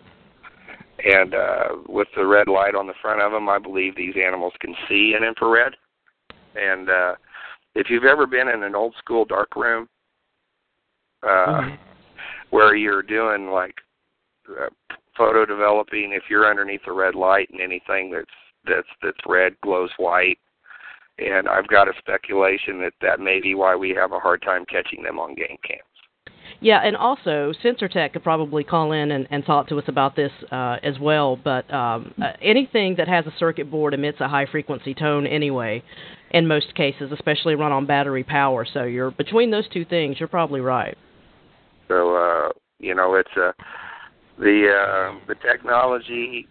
and 1.05 1.33
uh, 1.33 1.67
with 1.87 2.07
the 2.17 2.25
red 2.25 2.47
light 2.49 2.75
on 2.75 2.87
the 2.87 2.93
front 3.01 3.21
of 3.21 3.31
them, 3.31 3.47
I 3.47 3.59
believe 3.59 3.95
these 3.95 4.15
animals 4.21 4.53
can 4.59 4.75
see 4.89 5.13
in 5.15 5.23
infrared. 5.23 5.75
And 6.55 6.89
uh, 6.89 7.15
if 7.75 7.89
you've 7.89 8.03
ever 8.03 8.27
been 8.27 8.49
in 8.49 8.63
an 8.63 8.75
old 8.75 8.93
school 8.97 9.23
dark 9.25 9.55
room, 9.55 9.87
uh, 11.23 11.61
Mhm. 11.61 11.77
where 12.49 12.75
you're 12.75 13.03
doing 13.03 13.51
like 13.51 13.75
uh, 14.49 14.69
photo 15.15 15.45
developing, 15.45 16.11
if 16.13 16.23
you're 16.29 16.49
underneath 16.49 16.83
the 16.85 16.91
red 16.91 17.15
light 17.15 17.49
and 17.51 17.61
anything 17.61 18.11
that's 18.11 18.25
that's 18.65 18.87
that's 19.01 19.19
red 19.25 19.59
glows 19.61 19.91
white, 19.97 20.39
and 21.17 21.47
I've 21.47 21.67
got 21.67 21.87
a 21.87 21.93
speculation 21.97 22.79
that 22.81 22.93
that 23.01 23.19
may 23.19 23.39
be 23.39 23.53
why 23.55 23.75
we 23.75 23.91
have 23.91 24.11
a 24.11 24.19
hard 24.19 24.41
time 24.41 24.65
catching 24.65 25.03
them 25.03 25.19
on 25.19 25.35
game 25.35 25.57
cams. 25.63 25.83
Yeah, 26.61 26.81
and 26.83 26.95
also 26.97 27.53
SensorTech 27.63 28.13
could 28.13 28.23
probably 28.23 28.63
call 28.63 28.91
in 28.91 29.11
and, 29.11 29.27
and 29.29 29.45
talk 29.45 29.67
to 29.69 29.77
us 29.77 29.85
about 29.87 30.15
this 30.15 30.31
uh, 30.51 30.77
as 30.83 30.99
well. 30.99 31.37
But 31.37 31.71
um, 31.73 32.13
uh, 32.21 32.31
anything 32.41 32.95
that 32.97 33.07
has 33.07 33.25
a 33.27 33.33
circuit 33.37 33.69
board 33.69 33.93
emits 33.93 34.19
a 34.19 34.27
high 34.27 34.45
frequency 34.45 34.93
tone 34.93 35.25
anyway, 35.27 35.83
in 36.31 36.47
most 36.47 36.75
cases, 36.75 37.11
especially 37.11 37.55
run 37.55 37.71
on 37.71 37.85
battery 37.85 38.23
power. 38.23 38.65
So 38.71 38.83
you're 38.83 39.11
between 39.11 39.51
those 39.51 39.69
two 39.69 39.85
things, 39.85 40.19
you're 40.19 40.27
probably 40.27 40.59
right. 40.59 40.97
So 41.89 42.15
uh, 42.15 42.49
you 42.79 42.95
know, 42.95 43.15
it's 43.15 43.29
a 43.35 43.49
uh, 43.49 43.51
the 44.39 44.71
uh, 44.71 45.19
the 45.27 45.35
technology, 45.35 46.47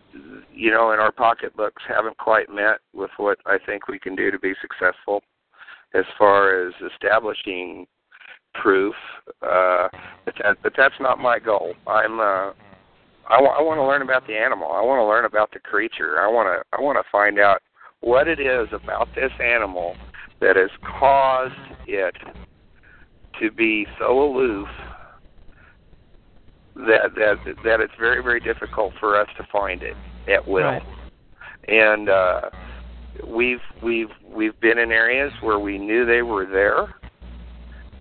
you 0.53 0.71
know, 0.71 0.93
in 0.93 1.01
our 1.01 1.11
pocketbooks 1.11 1.83
haven't 1.89 2.19
quite 2.19 2.51
met 2.51 2.81
with 2.93 3.11
what 3.17 3.39
I 3.47 3.57
think 3.65 3.89
we 3.89 3.99
can 3.99 4.15
do 4.15 4.31
to 4.31 4.39
be 4.39 4.53
successful 4.61 5.23
as 5.95 6.05
far 6.19 6.69
as 6.69 6.75
establishing 6.93 7.87
proof. 8.55 8.95
Uh, 9.43 9.89
but, 10.25 10.35
that, 10.43 10.59
but 10.63 10.73
that's 10.77 10.95
not 11.01 11.19
my 11.19 11.39
goal. 11.39 11.73
I'm 11.87 12.21
uh, 12.21 12.53
I, 13.31 13.37
w- 13.37 13.53
I 13.53 13.63
want 13.63 13.79
to 13.79 13.85
learn 13.85 14.03
about 14.03 14.27
the 14.27 14.35
animal. 14.35 14.71
I 14.73 14.83
want 14.83 15.01
to 15.01 15.07
learn 15.07 15.25
about 15.25 15.51
the 15.53 15.61
creature. 15.61 16.21
I 16.21 16.29
want 16.29 16.47
to 16.49 16.77
I 16.77 16.83
want 16.83 16.99
to 16.99 17.11
find 17.11 17.39
out 17.39 17.63
what 18.01 18.29
it 18.29 18.39
is 18.39 18.69
about 18.73 19.09
this 19.15 19.33
animal 19.43 19.97
that 20.41 20.57
has 20.57 20.71
caused 20.99 21.55
it 21.87 22.15
to 23.41 23.51
be 23.51 23.87
so 23.99 24.23
aloof 24.23 24.69
that 26.79 27.15
that 27.17 27.37
that 27.65 27.81
it's 27.81 27.93
very 27.99 28.23
very 28.23 28.41
difficult 28.41 28.93
for 29.01 29.21
us 29.21 29.29
to 29.37 29.47
find 29.51 29.83
it 29.83 29.97
at 30.29 30.47
will. 30.47 30.63
Right. 30.63 30.83
And 31.67 32.09
uh, 32.09 32.51
we've 33.27 33.61
we've 33.83 34.11
we've 34.25 34.59
been 34.61 34.79
in 34.79 34.93
areas 34.93 35.33
where 35.43 35.59
we 35.59 35.77
knew 35.77 36.07
they 36.07 36.23
were 36.23 36.47
there, 36.47 36.95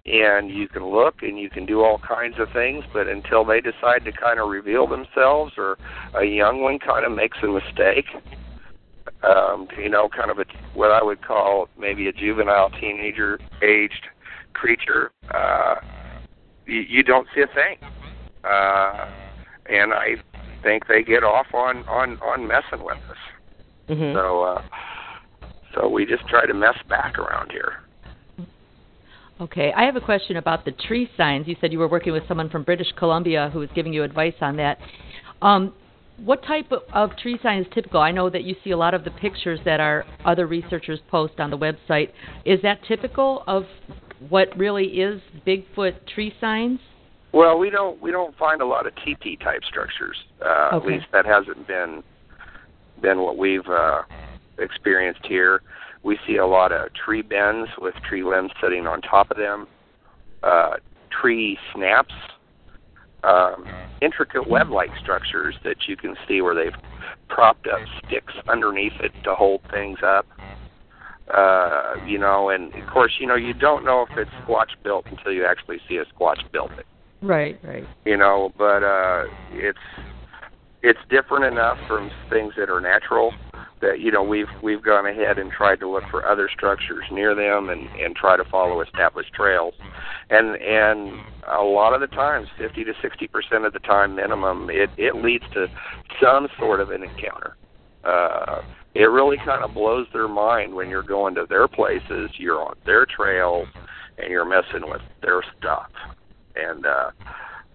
and 0.05 0.51
you 0.51 0.67
can 0.67 0.85
look 0.85 1.23
and 1.23 1.39
you 1.39 1.49
can 1.49 1.65
do 1.65 1.81
all 1.81 1.99
kinds 1.99 2.35
of 2.39 2.47
things, 2.53 2.83
but 2.93 3.07
until 3.07 3.43
they 3.43 3.61
decide 3.61 4.05
to 4.05 4.11
kind 4.11 4.39
of 4.39 4.49
reveal 4.49 4.87
themselves, 4.87 5.53
or 5.57 5.77
a 6.19 6.23
young 6.23 6.61
one 6.61 6.77
kind 6.77 7.05
of 7.05 7.11
makes 7.11 7.37
a 7.43 7.47
mistake, 7.47 8.05
um, 9.23 9.67
you 9.77 9.89
know, 9.89 10.07
kind 10.07 10.29
of 10.29 10.37
a 10.37 10.45
what 10.75 10.91
I 10.91 11.01
would 11.01 11.25
call 11.25 11.67
maybe 11.79 12.07
a 12.07 12.13
juvenile 12.13 12.69
teenager 12.69 13.39
aged 13.63 14.07
creature, 14.53 15.11
uh, 15.33 15.75
you, 16.65 16.81
you 16.81 17.03
don't 17.03 17.27
see 17.35 17.41
a 17.41 17.47
thing 17.47 17.77
uh, 18.49 19.09
and 19.69 19.93
I 19.93 20.15
think 20.63 20.87
they 20.87 21.03
get 21.03 21.23
off 21.23 21.47
on 21.53 21.77
on 21.87 22.17
on 22.19 22.47
messing 22.47 22.83
with 22.83 22.97
us. 23.09 23.17
Mm-hmm. 23.89 24.15
So 24.17 24.43
uh, 24.43 24.61
so 25.75 25.89
we 25.89 26.05
just 26.05 26.27
try 26.27 26.45
to 26.45 26.53
mess 26.53 26.77
back 26.89 27.17
around 27.17 27.51
here. 27.51 27.83
Okay, 29.39 29.71
I 29.75 29.83
have 29.83 29.95
a 29.95 30.01
question 30.01 30.37
about 30.37 30.65
the 30.65 30.71
tree 30.71 31.07
signs. 31.15 31.47
You 31.47 31.55
said 31.61 31.71
you 31.71 31.77
were 31.77 31.87
working 31.87 32.11
with 32.11 32.27
someone 32.27 32.49
from 32.49 32.63
British 32.63 32.91
Columbia 32.97 33.51
who 33.53 33.59
was 33.59 33.69
giving 33.75 33.93
you 33.93 34.03
advice 34.03 34.33
on 34.41 34.57
that. 34.57 34.79
Um, 35.43 35.73
what 36.17 36.43
type 36.43 36.71
of, 36.71 36.81
of 36.91 37.15
tree 37.17 37.37
sign 37.43 37.59
is 37.59 37.67
typical? 37.71 38.01
I 38.01 38.11
know 38.11 38.31
that 38.31 38.43
you 38.43 38.55
see 38.63 38.71
a 38.71 38.77
lot 38.77 38.95
of 38.95 39.03
the 39.03 39.11
pictures 39.11 39.59
that 39.65 39.79
our 39.79 40.05
other 40.25 40.47
researchers 40.47 40.99
post 41.11 41.39
on 41.39 41.51
the 41.51 41.57
website. 41.57 42.09
Is 42.45 42.59
that 42.63 42.79
typical 42.87 43.43
of 43.45 43.65
what 44.29 44.57
really 44.57 44.85
is 44.85 45.21
Bigfoot 45.45 45.93
tree 46.07 46.33
signs? 46.41 46.79
Well, 47.33 47.59
we 47.59 47.69
don't 47.69 48.01
we 48.01 48.11
don't 48.11 48.35
find 48.37 48.61
a 48.61 48.65
lot 48.65 48.87
of 48.87 48.93
TP 48.95 49.39
type 49.39 49.63
structures. 49.67 50.17
Uh, 50.43 50.69
okay. 50.73 50.77
At 50.77 50.85
least 50.85 51.05
that 51.11 51.25
hasn't 51.25 51.67
been 51.67 52.03
been 53.01 53.19
what 53.19 53.37
we've 53.37 53.67
uh, 53.67 54.01
experienced 54.57 55.25
here. 55.25 55.61
We 56.03 56.17
see 56.25 56.37
a 56.37 56.45
lot 56.45 56.71
of 56.71 56.93
tree 56.93 57.21
bends 57.21 57.69
with 57.79 57.95
tree 58.07 58.23
limbs 58.23 58.51
sitting 58.61 58.87
on 58.87 59.01
top 59.01 59.29
of 59.29 59.37
them, 59.37 59.67
uh, 60.41 60.77
tree 61.21 61.57
snaps, 61.73 62.13
um, 63.23 63.65
intricate 64.01 64.47
web-like 64.47 64.91
structures 65.01 65.55
that 65.63 65.75
you 65.87 65.97
can 65.97 66.15
see 66.27 66.41
where 66.41 66.55
they've 66.55 66.79
propped 67.27 67.67
up 67.67 67.81
sticks 68.05 68.33
underneath 68.47 68.93
it 69.01 69.11
to 69.23 69.35
hold 69.35 69.61
things 69.71 69.99
up. 70.03 70.25
Uh, 71.33 71.95
you 72.05 72.17
know, 72.17 72.49
and 72.49 72.73
of 72.73 72.87
course, 72.87 73.11
you 73.19 73.27
know, 73.27 73.35
you 73.35 73.53
don't 73.53 73.83
know 73.83 74.05
if 74.09 74.17
it's 74.17 74.31
squatch 74.45 74.71
built 74.83 75.05
until 75.07 75.33
you 75.33 75.45
actually 75.45 75.77
see 75.89 75.97
a 75.97 76.05
squatch 76.05 76.39
built 76.53 76.71
it. 76.77 76.85
Right, 77.21 77.59
right. 77.63 77.85
You 78.05 78.17
know, 78.17 78.51
but 78.57 78.83
uh 78.83 79.23
it's 79.51 79.77
it's 80.83 80.99
different 81.09 81.45
enough 81.45 81.77
from 81.87 82.11
things 82.29 82.53
that 82.57 82.69
are 82.69 82.79
natural 82.79 83.33
that 83.81 83.99
you 83.99 84.11
know 84.11 84.23
we've 84.23 84.47
we've 84.61 84.83
gone 84.83 85.05
ahead 85.05 85.37
and 85.37 85.51
tried 85.51 85.79
to 85.79 85.89
look 85.89 86.03
for 86.11 86.25
other 86.25 86.49
structures 86.53 87.03
near 87.11 87.35
them 87.35 87.69
and 87.69 87.87
and 87.99 88.15
try 88.15 88.37
to 88.37 88.43
follow 88.45 88.81
established 88.81 89.33
trails. 89.33 89.73
And 90.29 90.55
and 90.61 91.19
a 91.47 91.63
lot 91.63 91.93
of 91.93 92.01
the 92.01 92.07
times 92.07 92.47
50 92.57 92.83
to 92.83 92.93
60 93.01 93.27
percent 93.27 93.65
of 93.65 93.73
the 93.73 93.79
time 93.79 94.15
minimum 94.15 94.69
it 94.69 94.89
it 94.97 95.15
leads 95.15 95.45
to 95.53 95.67
some 96.21 96.47
sort 96.59 96.81
of 96.81 96.91
an 96.91 97.03
encounter. 97.03 97.55
Uh 98.03 98.61
it 98.95 99.05
really 99.11 99.37
kind 99.45 99.63
of 99.63 99.73
blows 99.75 100.07
their 100.11 100.27
mind 100.27 100.73
when 100.73 100.89
you're 100.89 101.03
going 101.03 101.35
to 101.35 101.45
their 101.47 101.67
places 101.67 102.31
you're 102.37 102.61
on 102.63 102.75
their 102.85 103.05
trails 103.05 103.67
and 104.17 104.29
you're 104.31 104.45
messing 104.45 104.89
with 104.89 105.01
their 105.21 105.41
stuff 105.59 105.91
and 106.57 106.85
uh, 106.85 107.11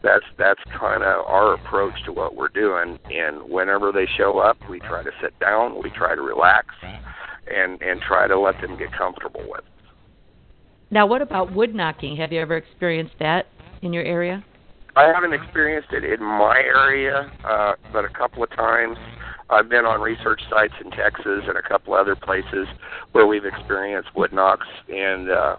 that's 0.03 0.25
that's 0.39 0.61
kind 0.79 1.03
of 1.03 1.27
our 1.27 1.55
approach 1.55 1.95
to 2.07 2.13
what 2.13 2.35
we're 2.35 2.49
doing. 2.49 2.99
And 3.11 3.49
whenever 3.51 3.93
they 3.93 4.07
show 4.17 4.39
up, 4.39 4.59
we 4.69 4.81
try 4.81 5.03
to 5.03 5.11
sit 5.23 5.39
down, 5.39 5.83
we 5.83 5.91
try 5.91 6.15
to 6.15 6.23
relax, 6.23 6.67
and 6.83 7.81
and 7.81 8.01
try 8.01 8.27
to 8.27 8.39
let 8.39 8.61
them 8.61 8.77
get 8.79 8.93
comfortable 8.97 9.45
with. 9.49 9.65
Now, 10.91 11.07
what 11.07 11.23
about 11.23 11.53
wood 11.53 11.75
knocking? 11.75 12.17
Have 12.17 12.33
you 12.33 12.41
ever 12.41 12.57
experienced 12.57 13.15
that 13.19 13.47
in 13.81 13.93
your 13.93 14.05
area? 14.05 14.45
I 14.95 15.11
haven't 15.15 15.33
experienced 15.33 15.89
it 15.93 16.05
in 16.05 16.23
my 16.23 16.59
area, 16.59 17.33
uh, 17.49 17.73
but 17.95 18.05
a 18.05 18.11
couple 18.11 18.43
of 18.43 18.51
times 18.51 18.99
I've 19.49 19.71
been 19.71 19.87
on 19.87 20.03
research 20.03 20.43
sites 20.51 20.75
in 20.85 20.91
Texas 20.91 21.45
and 21.49 21.57
a 21.57 21.63
couple 21.63 21.95
other 21.95 22.15
places 22.15 22.69
where 23.13 23.27
we've 23.27 23.47
experienced 23.47 24.11
wood 24.15 24.35
knocks, 24.35 24.67
and 24.89 25.31
uh, 25.31 25.57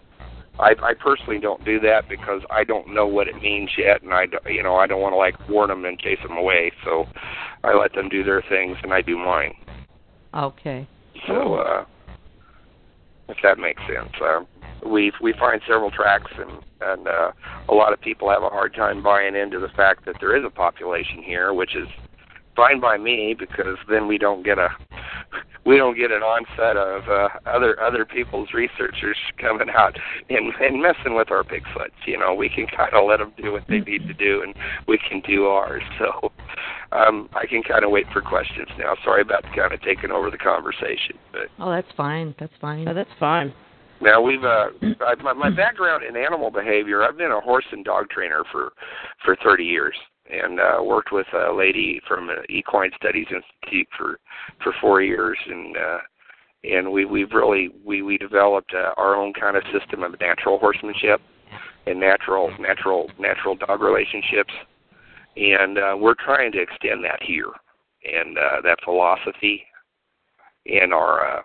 I, 0.60 0.76
I 0.84 0.94
personally 0.94 1.40
don't 1.40 1.64
do 1.66 1.80
that 1.80 2.08
because 2.08 2.42
I 2.52 2.64
don't 2.64 2.94
know 2.94 3.08
what 3.08 3.28
it 3.28 3.42
means 3.42 3.72
yet, 3.78 4.04
and 4.04 4.14
I, 4.14 4.26
you 4.48 4.62
know, 4.62 4.76
I 4.76 4.86
don't 4.86 5.02
want 5.02 5.14
to 5.14 5.18
like 5.18 5.36
warn 5.50 5.70
them 5.70 5.86
and 5.86 5.98
chase 5.98 6.20
them 6.22 6.38
away. 6.38 6.72
So 6.84 7.06
I 7.64 7.74
let 7.74 7.94
them 7.94 8.08
do 8.08 8.24
their 8.24 8.44
things, 8.48 8.78
and 8.84 8.94
I 8.94 9.02
do 9.02 9.18
mine. 9.18 9.56
Okay. 10.36 10.88
So, 11.28 11.56
uh, 11.56 11.86
if 13.30 13.38
that 13.42 13.58
makes 13.58 13.82
sense, 13.88 14.14
uh, 14.22 14.42
we 14.88 15.12
we 15.22 15.34
find 15.40 15.62
several 15.68 15.90
tracks, 15.90 16.32
and 16.38 16.52
and 16.82 17.08
uh, 17.08 17.32
a 17.70 17.74
lot 17.74 17.94
of 17.94 18.02
people 18.02 18.30
have 18.30 18.44
a 18.44 18.50
hard 18.50 18.76
time 18.76 19.02
buying 19.02 19.36
into 19.36 19.60
the 19.60 19.70
fact 19.70 20.06
that 20.06 20.16
there 20.20 20.36
is 20.36 20.44
a 20.46 20.50
population 20.50 21.24
here, 21.24 21.54
which 21.54 21.76
is 21.76 21.88
fine 22.56 22.80
by 22.80 22.98
me 22.98 23.36
because 23.38 23.78
then 23.90 24.08
we 24.08 24.18
don't 24.18 24.44
get 24.44 24.58
a 24.58 24.70
we 25.66 25.78
don't 25.78 25.98
get 25.98 26.12
an 26.12 26.22
onset 26.22 26.78
of 26.78 27.08
uh, 27.10 27.30
other 27.50 27.80
other 27.82 28.06
people's 28.06 28.50
researchers 28.54 29.18
coming 29.40 29.70
out 29.70 29.96
and 30.30 30.54
and 30.60 30.82
messing 30.82 31.16
with 31.16 31.32
our 31.32 31.44
Bigfoots. 31.44 32.00
You 32.06 32.18
know, 32.18 32.34
we 32.34 32.50
can 32.50 32.68
kind 32.68 32.94
of 32.94 33.08
let 33.08 33.20
them 33.20 33.34
do 33.42 33.52
what 33.52 33.64
they 33.68 33.80
need 33.80 34.08
to 34.08 34.14
do, 34.14 34.44
and 34.44 34.54
we 34.88 35.00
can 35.10 35.22
do 35.22 35.46
ours. 35.46 35.84
So 36.00 36.32
um, 36.92 37.30
I 37.34 37.46
can 37.46 37.64
kind 37.64 37.84
of 37.84 37.92
wait 37.92 38.06
for 38.12 38.22
questions 38.22 38.68
now. 38.78 38.96
Sorry 39.04 39.22
about 39.22 39.44
kind 39.56 39.74
of 39.74 39.82
taking 39.82 40.12
over 40.12 40.30
the 40.30 40.38
conversation, 40.38 41.18
but 41.32 41.48
oh, 41.60 41.72
that's 41.72 41.92
fine. 41.96 42.36
That's 42.40 42.54
fine. 42.60 42.86
that's 42.86 43.10
fine. 43.20 43.54
Now 44.02 44.22
we've 44.22 44.44
uh, 44.44 44.68
I, 45.02 45.16
my, 45.24 45.34
my 45.34 45.50
background 45.50 46.04
in 46.04 46.18
animal 46.18 46.52
behavior. 46.52 47.04
I've 47.04 47.18
been 47.18 47.32
a 47.32 47.40
horse 47.40 47.66
and 47.72 47.86
dog 47.86 48.10
trainer 48.10 48.44
for 48.52 48.74
for 49.24 49.38
30 49.42 49.64
years, 49.64 49.96
and 50.34 50.60
uh, 50.60 50.84
worked 50.84 51.12
with 51.12 51.28
a 51.34 51.54
lady 51.54 52.02
from 52.08 52.28
the 52.28 52.44
Equine 52.52 52.92
Studies 52.98 53.28
Institute 53.30 53.88
for 53.98 54.20
for 54.64 54.74
four 54.82 55.02
years, 55.02 55.38
and 55.48 55.78
uh, 55.78 55.98
and 56.64 56.92
we 56.92 57.06
we've 57.06 57.32
really 57.32 57.70
we 57.86 58.02
we 58.02 58.18
developed 58.18 58.74
uh, 58.74 58.94
our 58.98 59.16
own 59.16 59.34
kind 59.34 59.58
of 59.58 59.64
system 59.78 60.04
of 60.04 60.20
natural 60.20 60.58
horsemanship 60.60 61.22
and 61.86 62.00
natural 62.00 62.52
natural 62.60 63.10
natural 63.20 63.56
dog 63.56 63.82
relationships, 63.82 64.54
and 65.36 65.78
uh, 65.78 65.96
we're 65.98 66.16
trying 66.16 66.52
to 66.52 66.62
extend 66.62 67.04
that 67.04 67.22
here, 67.22 67.52
and 68.04 68.38
uh, 68.38 68.62
that 68.64 68.78
philosophy 68.84 69.64
in 70.66 70.94
our 70.94 71.38
uh, 71.38 71.42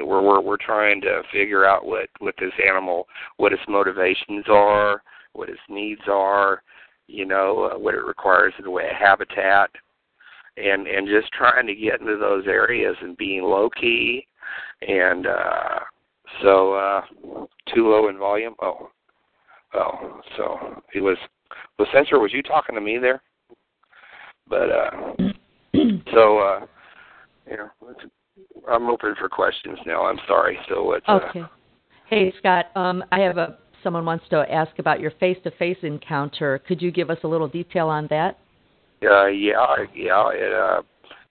we're 0.00 0.22
we're 0.22 0.40
we're 0.40 0.56
trying 0.56 1.00
to 1.02 1.22
figure 1.32 1.64
out 1.64 1.86
what 1.86 2.08
what 2.18 2.34
this 2.38 2.52
animal 2.66 3.06
what 3.36 3.52
its 3.52 3.62
motivations 3.68 4.44
are, 4.48 5.02
what 5.32 5.48
its 5.48 5.60
needs 5.68 6.02
are, 6.08 6.62
you 7.08 7.24
know, 7.24 7.70
uh, 7.72 7.78
what 7.78 7.94
it 7.94 8.04
requires 8.04 8.52
in 8.58 8.64
the 8.64 8.70
way 8.70 8.84
of 8.84 8.96
habitat, 8.96 9.70
and 10.56 10.86
and 10.86 11.08
just 11.08 11.32
trying 11.32 11.66
to 11.66 11.74
get 11.74 12.00
into 12.00 12.16
those 12.16 12.46
areas 12.46 12.94
and 13.00 13.16
being 13.16 13.42
low 13.42 13.68
key, 13.70 14.26
and 14.86 15.26
uh, 15.26 15.80
so 16.42 16.74
uh, 16.74 17.02
too 17.74 17.88
low 17.88 18.08
in 18.08 18.18
volume. 18.18 18.54
Oh, 18.62 18.90
oh, 19.74 20.20
so 20.36 20.82
it 20.94 21.00
was. 21.00 21.16
Was 21.78 21.88
Sensor, 21.94 22.18
was 22.18 22.32
you 22.32 22.42
talking 22.42 22.74
to 22.74 22.80
me 22.80 22.98
there? 22.98 23.22
But 24.48 24.70
uh, 24.70 24.90
so 26.12 26.38
uh, 26.38 26.66
you 27.48 27.56
know, 27.56 27.70
I'm 28.68 28.88
open 28.88 29.14
for 29.18 29.28
questions 29.28 29.78
now. 29.86 30.04
I'm 30.04 30.18
sorry. 30.26 30.58
So 30.68 30.92
it's 30.92 31.08
okay. 31.08 31.40
Uh, 31.40 31.46
hey 32.06 32.32
Scott, 32.38 32.66
um, 32.76 33.04
I 33.12 33.20
have 33.20 33.38
a 33.38 33.58
someone 33.82 34.04
wants 34.04 34.24
to 34.30 34.50
ask 34.52 34.78
about 34.78 35.00
your 35.00 35.12
face-to-face 35.12 35.78
encounter. 35.82 36.60
Could 36.66 36.82
you 36.82 36.90
give 36.90 37.10
us 37.10 37.18
a 37.24 37.28
little 37.28 37.48
detail 37.48 37.88
on 37.88 38.06
that? 38.08 38.38
Uh, 39.02 39.26
yeah, 39.26 39.76
yeah. 39.94 40.28
It 40.32 40.52
uh, 40.52 40.82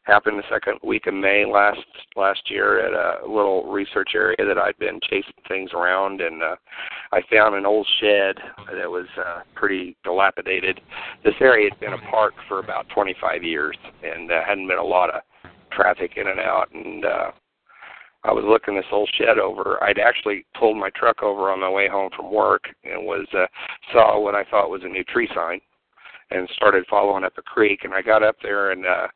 happened 0.04 0.40
the 0.40 0.44
second 0.50 0.80
week 0.84 1.06
of 1.06 1.14
May 1.14 1.46
last 1.46 1.80
last 2.16 2.50
year 2.50 2.80
at 2.80 2.94
a 2.94 3.28
little 3.28 3.70
research 3.70 4.12
area 4.16 4.38
that 4.40 4.58
I'd 4.58 4.78
been 4.80 5.00
chasing 5.10 5.34
things 5.48 5.72
around, 5.74 6.22
and 6.22 6.42
uh, 6.42 6.56
I 7.12 7.22
found 7.32 7.56
an 7.56 7.66
old 7.66 7.86
shed 8.00 8.38
that 8.74 8.90
was 8.90 9.08
uh, 9.18 9.42
pretty 9.54 9.98
dilapidated. 10.04 10.80
This 11.24 11.36
area 11.42 11.70
had 11.70 11.80
been 11.80 11.94
a 11.94 12.10
park 12.10 12.34
for 12.48 12.60
about 12.60 12.88
25 12.90 13.44
years, 13.44 13.78
and 14.04 14.32
uh, 14.32 14.42
hadn't 14.48 14.68
been 14.68 14.78
a 14.78 14.84
lot 14.84 15.14
of 15.14 15.22
traffic 15.72 16.14
in 16.16 16.28
and 16.28 16.40
out, 16.40 16.70
and 16.74 17.06
uh, 17.06 17.32
I 18.28 18.34
was 18.34 18.44
looking 18.46 18.76
this 18.76 18.86
old 18.92 19.10
shed 19.18 19.40
over. 19.40 19.82
I'd 19.82 20.00
actually 20.00 20.46
pulled 20.60 20.76
my 20.76 20.90
truck 20.90 21.24
over 21.24 21.50
on 21.50 21.62
my 21.62 21.70
way 21.70 21.88
home 21.88 22.10
from 22.16 22.32
work 22.32 22.66
and 22.84 23.06
was 23.06 23.26
uh, 23.34 23.46
saw 23.94 24.20
what 24.20 24.36
I 24.36 24.44
thought 24.44 24.70
was 24.70 24.84
a 24.84 24.90
new 24.90 25.06
tree 25.06 25.30
sign 25.34 25.62
and 26.30 26.50
started 26.54 26.84
following 26.90 27.24
up 27.24 27.36
the 27.36 27.42
creek 27.42 27.86
and 27.86 27.94
I 27.94 28.02
got 28.02 28.24
up 28.24 28.36
there 28.44 28.72
and 28.72 28.86
uh 28.86 29.08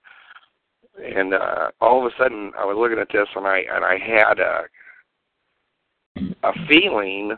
and 1.03 1.33
uh 1.33 1.71
all 1.81 1.99
of 1.99 2.05
a 2.05 2.15
sudden 2.17 2.53
I 2.57 2.63
was 2.63 2.77
looking 2.77 2.99
at 2.99 3.09
this 3.11 3.27
and 3.35 3.45
I 3.45 3.63
and 3.73 3.83
I 3.83 3.97
had 3.97 4.39
a 4.39 4.61
a 6.43 6.53
feeling 6.69 7.35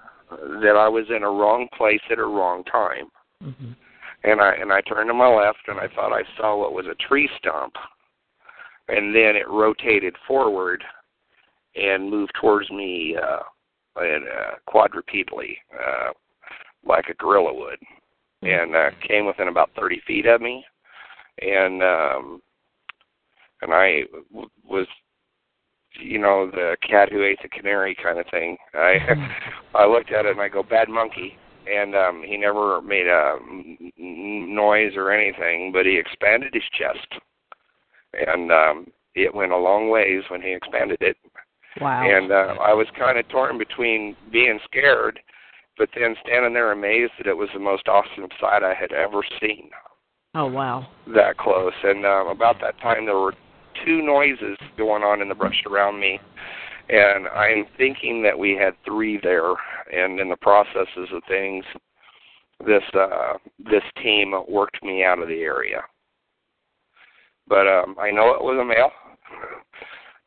that 0.62 0.76
I 0.78 0.88
was 0.88 1.06
in 1.10 1.24
a 1.24 1.30
wrong 1.30 1.68
place 1.76 2.02
at 2.12 2.20
a 2.20 2.26
wrong 2.26 2.64
time. 2.66 3.10
Mm-hmm. 3.44 3.72
And 4.26 4.42
I 4.42 4.54
and 4.54 4.72
I 4.72 4.82
turned 4.82 5.10
to 5.10 5.14
my 5.16 5.28
left 5.28 5.68
and 5.68 5.80
I 5.80 5.88
thought 5.88 6.14
I 6.14 6.24
saw 6.38 6.56
what 6.56 6.74
was 6.74 6.86
a 6.86 7.08
tree 7.08 7.30
stump. 7.40 7.74
And 8.90 9.16
then 9.16 9.36
it 9.36 9.48
rotated 9.50 10.16
forward 10.28 10.84
and 11.76 12.10
moved 12.10 12.34
towards 12.40 12.70
me 12.72 13.16
uh 13.22 13.40
and 13.96 14.26
uh 14.28 14.56
quadrupedally, 14.68 15.56
uh 15.74 16.12
like 16.86 17.06
a 17.10 17.14
gorilla 17.16 17.54
would. 17.54 17.80
And 18.42 18.76
uh 18.76 18.90
came 19.08 19.26
within 19.26 19.48
about 19.48 19.70
thirty 19.76 20.02
feet 20.06 20.26
of 20.26 20.42
me 20.42 20.66
and 21.42 21.82
um 21.84 22.42
and 23.62 23.74
I 23.74 24.02
w- 24.32 24.50
was 24.64 24.88
you 26.00 26.20
know 26.20 26.50
the 26.50 26.76
cat 26.88 27.12
who 27.12 27.24
ate 27.24 27.40
the 27.42 27.50
canary 27.50 27.96
kind 28.02 28.20
of 28.20 28.26
thing. 28.30 28.58
I 28.74 28.98
I 29.76 29.86
looked 29.86 30.12
at 30.12 30.26
it 30.26 30.32
and 30.32 30.42
I 30.42 30.50
go 30.50 30.64
bad 30.64 30.90
monkey, 30.90 31.38
and 31.72 31.96
um 31.96 32.24
he 32.26 32.38
never 32.38 32.82
made 32.82 33.08
a 33.08 33.36
n- 33.42 34.56
noise 34.56 34.94
or 34.96 35.12
anything, 35.12 35.72
but 35.72 35.86
he 35.86 35.98
expanded 35.98 36.54
his 36.54 36.64
chest, 36.78 37.08
and 38.14 38.52
um 38.52 38.88
it 39.16 39.34
went 39.34 39.52
a 39.52 39.58
long 39.58 39.90
ways 39.90 40.24
when 40.30 40.42
he 40.42 40.54
expanded 40.54 40.98
it. 41.02 41.18
Wow. 41.82 42.04
And 42.04 42.32
uh, 42.32 42.56
I 42.62 42.74
was 42.74 42.88
kind 42.98 43.18
of 43.18 43.28
torn 43.30 43.58
between 43.58 44.16
being 44.32 44.60
scared, 44.66 45.20
but 45.78 45.90
then 45.98 46.16
standing 46.26 46.54
there 46.54 46.72
amazed 46.72 47.14
that 47.18 47.28
it 47.28 47.38
was 47.38 47.50
the 47.54 47.60
most 47.60 47.88
awesome 47.88 48.28
sight 48.40 48.64
I 48.64 48.74
had 48.74 48.92
ever 48.92 49.22
seen 49.42 49.70
Oh 50.36 50.48
wow. 50.48 50.88
that 51.14 51.38
close. 51.38 51.74
And 51.84 52.06
um, 52.06 52.28
about 52.28 52.60
that 52.62 52.80
time, 52.80 53.06
there 53.06 53.18
were 53.18 53.36
two 53.86 54.02
noises 54.02 54.58
going 54.78 55.04
on 55.04 55.22
in 55.22 55.30
the 55.30 55.36
brush 55.36 55.62
around 55.70 56.00
me, 56.00 56.20
and 56.90 57.28
I'm 57.28 57.66
thinking 57.78 58.24
that 58.24 58.38
we 58.38 58.54
had 58.54 58.74
three 58.86 59.20
there. 59.22 59.54
And 59.92 60.20
in 60.20 60.30
the 60.30 60.38
processes 60.38 61.10
of 61.14 61.22
things, 61.28 61.64
this 62.66 62.84
uh, 62.94 63.34
this 63.60 63.84
team 64.02 64.34
worked 64.48 64.82
me 64.84 65.04
out 65.04 65.20
of 65.20 65.28
the 65.28 65.42
area. 65.42 65.82
But 67.48 67.68
um, 67.68 67.96
I 68.00 68.10
know 68.10 68.30
it 68.34 68.42
was 68.42 68.58
a 68.60 68.66
male. 68.66 68.92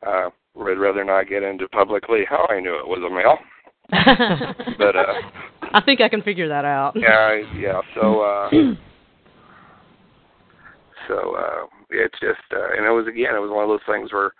Uh, 0.05 0.29
would 0.55 0.79
rather 0.79 1.03
not 1.03 1.27
get 1.27 1.43
into 1.43 1.67
publicly 1.69 2.21
how 2.27 2.45
I 2.49 2.59
knew 2.59 2.75
it 2.79 2.87
was 2.87 2.99
a 3.05 3.13
male. 3.13 3.37
But 4.77 4.95
uh, 4.95 5.13
I 5.73 5.81
think 5.81 6.01
I 6.01 6.09
can 6.09 6.21
figure 6.21 6.47
that 6.49 6.65
out. 6.65 6.93
yeah, 6.95 7.35
yeah. 7.57 7.81
So, 7.95 8.21
uh, 8.21 8.49
so 11.07 11.35
uh, 11.35 11.65
it's 11.89 12.19
just, 12.19 12.39
uh, 12.53 12.73
and 12.75 12.85
it 12.85 12.89
was 12.91 13.07
again, 13.07 13.35
it 13.35 13.39
was 13.39 13.51
one 13.51 13.63
of 13.63 13.69
those 13.69 13.79
things 13.87 14.11
where 14.11 14.31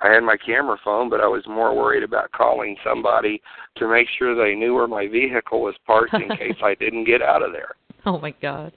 I 0.00 0.12
had 0.12 0.22
my 0.22 0.36
camera 0.36 0.76
phone, 0.84 1.08
but 1.10 1.20
I 1.20 1.26
was 1.26 1.42
more 1.46 1.76
worried 1.76 2.02
about 2.02 2.32
calling 2.32 2.76
somebody 2.84 3.40
to 3.76 3.88
make 3.88 4.06
sure 4.18 4.34
they 4.34 4.54
knew 4.54 4.74
where 4.74 4.88
my 4.88 5.06
vehicle 5.06 5.60
was 5.62 5.74
parked 5.86 6.14
in 6.14 6.28
case 6.36 6.56
I 6.62 6.74
didn't 6.74 7.04
get 7.04 7.22
out 7.22 7.42
of 7.42 7.52
there. 7.52 7.72
oh 8.06 8.18
my 8.18 8.32
God. 8.42 8.72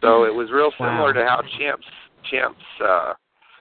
So 0.00 0.24
it 0.24 0.34
was 0.34 0.50
real 0.50 0.72
Wow. 0.80 0.88
similar 0.90 1.12
to 1.14 1.24
how 1.28 1.42
chimps 1.60 1.84
chimps 2.32 2.84
uh, 2.84 3.14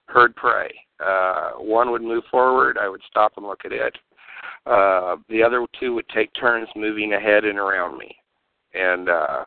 herd 0.07 0.35
prey. 0.35 0.71
Uh, 0.99 1.51
one 1.59 1.91
would 1.91 2.01
move 2.01 2.23
forward, 2.31 2.77
I 2.79 2.89
would 2.89 3.01
stop 3.09 3.33
and 3.37 3.45
look 3.45 3.61
at 3.65 3.71
it. 3.71 3.97
Uh, 4.65 5.17
the 5.29 5.43
other 5.43 5.65
two 5.79 5.93
would 5.93 6.07
take 6.09 6.33
turns 6.33 6.67
moving 6.75 7.13
ahead 7.13 7.45
and 7.45 7.57
around 7.57 7.97
me, 7.97 8.15
and 8.73 9.07
uh, 9.07 9.45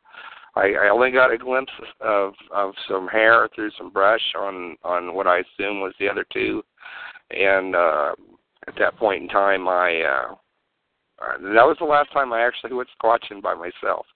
I, 0.56 0.72
I 0.82 0.88
only 0.88 1.10
got 1.10 1.32
a 1.32 1.38
glimpse 1.38 1.72
of 2.00 2.32
of 2.50 2.72
some 2.88 3.06
hair 3.06 3.48
through 3.54 3.70
some 3.76 3.90
brush 3.90 4.22
on 4.38 4.76
on 4.82 5.14
what 5.14 5.26
I 5.26 5.40
assume 5.40 5.80
was 5.80 5.92
the 5.98 6.08
other 6.08 6.24
two, 6.32 6.62
and 7.30 7.76
uh, 7.76 8.12
at 8.66 8.74
that 8.78 8.96
point 8.96 9.22
in 9.22 9.28
time, 9.28 9.68
I 9.68 10.00
uh, 10.02 10.34
uh, 11.20 11.38
that 11.54 11.66
was 11.66 11.76
the 11.78 11.84
last 11.84 12.12
time 12.12 12.32
I 12.32 12.42
actually 12.42 12.72
went 12.72 12.88
squatching 12.98 13.42
by 13.42 13.54
myself. 13.54 14.06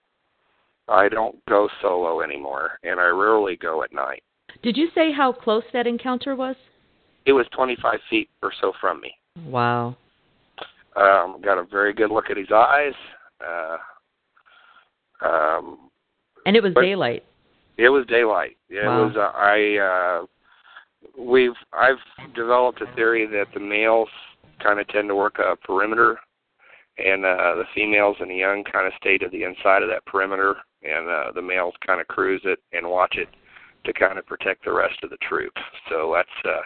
I 0.89 1.09
don't 1.09 1.45
go 1.47 1.69
solo 1.83 2.23
anymore, 2.23 2.79
and 2.83 2.99
I 2.99 3.07
rarely 3.07 3.57
go 3.57 3.83
at 3.83 3.93
night. 3.93 4.23
Did 4.63 4.77
you 4.77 4.89
say 4.95 5.13
how 5.13 5.33
close 5.33 5.65
that 5.73 5.87
encounter 5.87 6.37
was? 6.37 6.57
It 7.27 7.33
was 7.33 7.47
25 7.55 7.99
feet 8.11 8.29
or 8.43 8.53
so 8.61 8.73
from 8.81 9.01
me. 9.01 9.15
Wow. 9.47 9.97
Um, 10.97 11.41
got 11.43 11.59
a 11.59 11.65
very 11.65 11.93
good 11.93 12.11
look 12.11 12.31
at 12.31 12.37
his 12.37 12.51
eyes. 12.55 12.93
Uh, 13.45 13.77
um, 15.27 15.91
And 16.47 16.57
it 16.57 16.63
was 16.63 16.75
daylight. 16.75 17.25
it 17.79 17.89
was 17.89 18.07
daylight. 18.07 18.57
It 18.69 18.87
Wow. 18.87 19.07
was. 19.07 19.17
Uh, 19.17 19.33
I. 19.35 19.79
Uh, 19.79 20.27
we've. 21.21 21.57
I've 21.73 21.99
developed 22.35 22.81
a 22.83 22.87
theory 22.95 23.27
that 23.27 23.47
the 23.55 23.61
males 23.61 24.09
kind 24.63 24.79
of 24.79 24.87
tend 24.89 25.09
to 25.09 25.15
work 25.17 25.39
a 25.39 25.57
perimeter, 25.57 26.19
and 26.99 27.25
uh, 27.25 27.55
the 27.57 27.65
females 27.75 28.17
and 28.21 28.31
the 28.31 28.37
young 28.37 28.63
kind 28.65 28.87
of 28.87 28.93
stay 29.01 29.19
to 29.19 29.29
the 29.31 29.43
inside 29.43 29.83
of 29.83 29.89
that 29.89 30.05
perimeter, 30.07 30.57
and 30.83 31.09
uh, 31.09 31.33
the 31.35 31.43
males 31.43 31.75
kind 31.85 32.01
of 32.01 32.07
cruise 32.07 32.43
it 32.45 32.61
and 32.73 32.89
watch 32.89 33.17
it 33.17 33.29
to 33.85 33.93
kind 33.93 34.19
of 34.19 34.27
protect 34.27 34.65
the 34.65 34.73
rest 34.73 35.03
of 35.03 35.11
the 35.11 35.19
troop. 35.29 35.53
So 35.89 36.13
that's 36.15 36.29
a 36.47 36.61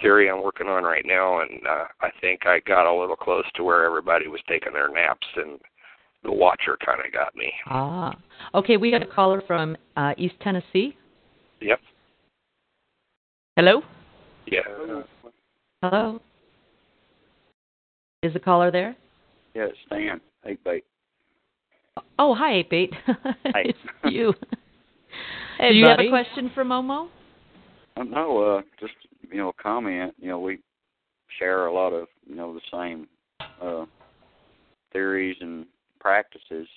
theory 0.00 0.30
I'm 0.30 0.42
working 0.42 0.66
on 0.66 0.84
right 0.84 1.04
now, 1.06 1.40
and 1.40 1.66
uh, 1.66 1.84
I 2.00 2.10
think 2.20 2.46
I 2.46 2.60
got 2.66 2.90
a 2.90 2.98
little 3.00 3.16
close 3.16 3.44
to 3.56 3.64
where 3.64 3.84
everybody 3.84 4.28
was 4.28 4.40
taking 4.48 4.72
their 4.72 4.88
naps, 4.92 5.26
and 5.36 5.58
the 6.24 6.32
watcher 6.32 6.76
kind 6.84 7.00
of 7.04 7.12
got 7.12 7.34
me. 7.34 7.52
Ah. 7.66 8.16
Okay, 8.54 8.76
we 8.76 8.90
got 8.90 9.02
a 9.02 9.06
caller 9.06 9.42
from 9.46 9.76
uh, 9.96 10.12
East 10.16 10.34
Tennessee. 10.42 10.96
Yep. 11.60 11.80
Hello? 13.56 13.82
Yeah. 14.46 14.60
Hello? 15.82 16.20
Is 18.22 18.32
the 18.32 18.40
caller 18.40 18.70
there? 18.70 18.96
Yes, 19.54 19.68
it's 19.70 19.78
Stan. 19.86 20.20
Hey, 20.44 20.58
bait. 20.64 20.84
Oh, 22.18 22.34
hi, 22.34 22.56
8 22.56 22.70
bait. 22.70 22.90
Hi. 23.06 23.62
it's 23.64 23.78
you. 24.04 24.34
Hey, 25.58 25.72
Do 25.72 25.78
you 25.78 25.86
have 25.88 25.98
a 25.98 26.08
question 26.08 26.50
for 26.54 26.64
Momo? 26.64 27.08
Uh, 27.94 28.04
no, 28.04 28.38
uh, 28.42 28.62
just 28.80 28.94
you 29.30 29.38
know, 29.38 29.52
comment. 29.60 30.14
You 30.18 30.28
know, 30.28 30.40
we 30.40 30.60
share 31.38 31.66
a 31.66 31.72
lot 31.72 31.92
of 31.92 32.08
you 32.26 32.34
know 32.34 32.54
the 32.54 32.60
same 32.72 33.08
uh, 33.60 33.86
theories 34.92 35.36
and 35.40 35.66
practices, 36.00 36.68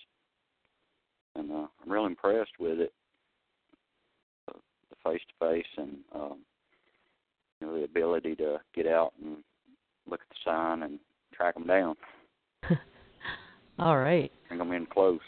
and 1.36 1.52
uh, 1.52 1.68
I'm 1.84 1.92
real 1.92 2.06
impressed 2.06 2.60
with 2.60 2.80
it. 2.80 2.94
Uh, 4.50 4.58
the 4.90 5.10
face 5.10 5.22
to 5.28 5.48
face 5.48 5.66
and 5.78 5.98
um, 6.14 6.38
you 7.60 7.68
know 7.68 7.76
the 7.76 7.84
ability 7.86 8.36
to 8.36 8.60
get 8.76 8.88
out 8.88 9.14
and 9.24 9.38
look 10.10 10.22
at 10.22 10.30
the 10.30 10.50
sign 10.50 10.84
and 10.84 11.00
track 11.34 11.56
them 11.56 11.66
down, 11.68 11.96
All 13.80 13.98
right. 13.98 14.32
bring 14.48 14.60
them 14.60 14.72
in 14.72 14.86
close. 14.86 15.20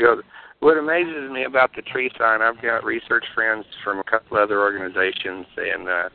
You 0.00 0.06
know, 0.06 0.22
what 0.60 0.78
amazes 0.78 1.30
me 1.30 1.44
about 1.44 1.72
the 1.76 1.82
tree 1.82 2.10
sign, 2.18 2.40
I've 2.40 2.60
got 2.62 2.84
research 2.84 3.24
friends 3.34 3.66
from 3.84 3.98
a 3.98 4.04
couple 4.04 4.38
other 4.38 4.60
organizations, 4.60 5.44
and 5.58 5.88
uh, 5.88 6.08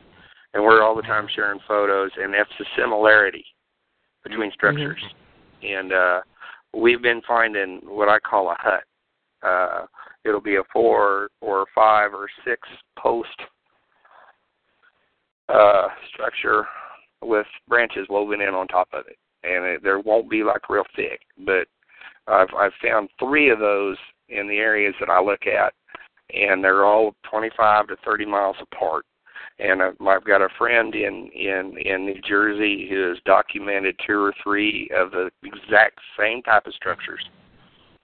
and 0.56 0.64
we're 0.64 0.82
all 0.82 0.96
the 0.96 1.04
time 1.04 1.28
sharing 1.36 1.60
photos, 1.68 2.10
and 2.18 2.34
that's 2.34 2.50
the 2.58 2.66
similarity 2.76 3.46
between 4.24 4.52
structures. 4.54 5.02
And 5.62 5.94
uh, 5.94 6.22
we've 6.74 7.02
been 7.02 7.22
finding 7.28 7.80
what 7.84 8.10
I 8.10 8.18
call 8.20 8.50
a 8.50 8.56
hut. 8.58 8.84
Uh, 9.44 9.86
it'll 10.24 10.42
be 10.42 10.56
a 10.56 10.64
four 10.74 11.30
or 11.42 11.66
five 11.76 12.12
or 12.12 12.28
six 12.44 12.68
post 12.98 13.30
uh, 15.48 15.90
structure 16.12 16.66
with 17.22 17.46
branches 17.68 18.08
woven 18.10 18.42
in 18.42 18.56
on 18.56 18.68
top 18.68 18.88
of 18.94 19.04
it, 19.08 19.18
and 19.44 19.64
it, 19.64 19.84
there 19.84 20.00
won't 20.00 20.28
be 20.28 20.44
like 20.44 20.70
real 20.70 20.86
thick, 20.96 21.20
but 21.46 21.68
I've 22.28 22.54
I've 22.58 22.74
found 22.84 23.10
three 23.20 23.50
of 23.50 23.60
those 23.60 23.98
in 24.30 24.48
the 24.48 24.58
areas 24.58 24.96
that 25.00 25.10
I 25.10 25.22
look 25.22 25.46
at, 25.48 25.74
and 26.34 26.64
they're 26.64 26.86
all 26.86 27.16
25 27.30 27.88
to 27.88 27.96
30 28.04 28.26
miles 28.26 28.56
apart. 28.62 29.06
And 29.60 29.82
I've, 29.82 29.96
I've 30.06 30.26
got 30.26 30.42
a 30.42 30.50
friend 30.58 30.94
in 30.96 31.30
in 31.34 31.78
in 31.84 32.06
New 32.06 32.22
Jersey 32.28 32.88
who 32.90 33.10
has 33.10 33.18
documented 33.26 33.96
two 34.06 34.20
or 34.20 34.34
three 34.44 34.90
of 34.96 35.12
the 35.12 35.30
exact 35.44 36.00
same 36.20 36.42
type 36.42 36.66
of 36.66 36.74
structures. 36.74 37.24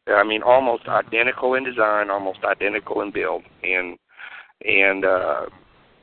I 0.07 0.23
mean, 0.23 0.41
almost 0.41 0.87
identical 0.87 1.55
in 1.55 1.63
design, 1.63 2.09
almost 2.09 2.39
identical 2.43 3.01
in 3.01 3.11
build, 3.11 3.43
and 3.63 3.97
and 4.65 5.05
uh, 5.05 5.45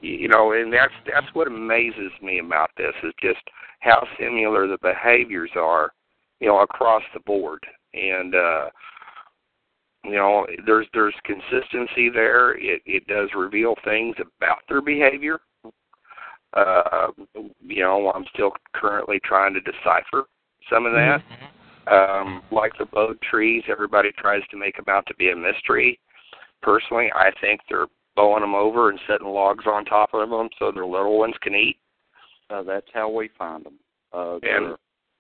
you 0.01 0.29
know, 0.29 0.53
and 0.53 0.73
that's 0.73 0.93
that's 1.07 1.27
what 1.35 1.49
amazes 1.49 2.13
me 2.23 2.41
about 2.41 2.71
this 2.77 2.95
is 3.03 3.13
just 3.21 3.41
how 3.81 4.07
similar 4.19 4.67
the 4.67 4.79
behaviors 4.83 5.51
are, 5.57 5.93
you 6.41 6.49
know, 6.49 6.61
across 6.61 7.03
the 7.15 7.21
board, 7.21 7.61
and 7.95 8.35
uh, 8.35 8.67
you 10.05 10.17
know, 10.17 10.47
there's 10.65 10.87
there's 10.95 11.15
consistency 11.25 12.09
there. 12.09 12.53
It 12.59 12.83
it 12.87 13.07
does 13.07 13.29
reveal 13.37 13.75
things 13.85 14.17
about 14.19 14.59
their 14.69 14.81
behavior. 14.81 15.41
Uh, 16.55 17.09
you 17.61 17.83
know, 17.83 18.11
I'm 18.15 18.25
still 18.33 18.53
currently 18.75 19.21
trying 19.25 19.55
to 19.55 19.61
decipher 19.61 20.25
some 20.71 20.87
of 20.87 20.93
that. 20.93 21.21
Mm-hmm. 21.21 21.45
Um, 21.89 22.43
like 22.51 22.73
the 22.79 22.85
bowed 22.87 23.21
trees, 23.23 23.63
everybody 23.69 24.11
tries 24.19 24.43
to 24.51 24.59
make 24.59 24.77
them 24.77 24.85
out 24.89 25.07
to 25.07 25.15
be 25.15 25.31
a 25.31 25.37
mystery. 25.37 25.99
Personally, 26.63 27.11
I 27.15 27.31
think 27.41 27.61
they're 27.69 27.87
bowing 28.15 28.43
them 28.43 28.55
over 28.55 28.91
and 28.91 29.01
setting 29.07 29.29
logs 29.29 29.65
on 29.67 29.85
top 29.85 30.11
of 30.13 30.29
them 30.29 30.49
so 30.59 30.71
their 30.71 30.85
little 30.85 31.19
ones 31.19 31.35
can 31.41 31.55
eat. 31.55 31.79
Uh, 32.51 32.63
that's 32.63 32.87
how 32.93 33.09
we 33.09 33.31
find 33.39 33.65
them. 33.65 33.79
Uh, 34.13 34.39
and 34.43 34.77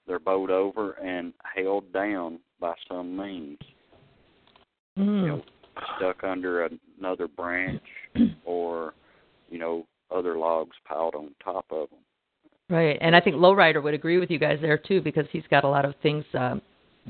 they're 0.08 0.18
bowed 0.18 0.50
over 0.50 0.92
and 0.92 1.32
held 1.54 1.92
down 1.92 2.40
by 2.58 2.74
some 2.88 3.16
means. 3.16 3.58
Mm. 4.98 5.22
You 5.22 5.28
know, 5.28 5.42
stuck 5.96 6.24
under 6.24 6.68
another 6.98 7.28
branch 7.28 7.82
or, 8.44 8.94
you 9.50 9.58
know, 9.58 9.86
other 10.10 10.36
logs 10.36 10.76
piled 10.86 11.14
on 11.14 11.30
top 11.44 11.66
of 11.70 11.90
them. 11.90 11.98
Right, 12.70 12.98
and 13.00 13.16
I 13.16 13.20
think 13.20 13.36
Lowrider 13.36 13.82
would 13.82 13.94
agree 13.94 14.18
with 14.18 14.30
you 14.30 14.38
guys 14.38 14.58
there 14.60 14.76
too 14.76 15.00
because 15.00 15.26
he's 15.32 15.44
got 15.50 15.64
a 15.64 15.68
lot 15.68 15.84
of 15.84 15.94
things 16.02 16.24
um, 16.34 16.60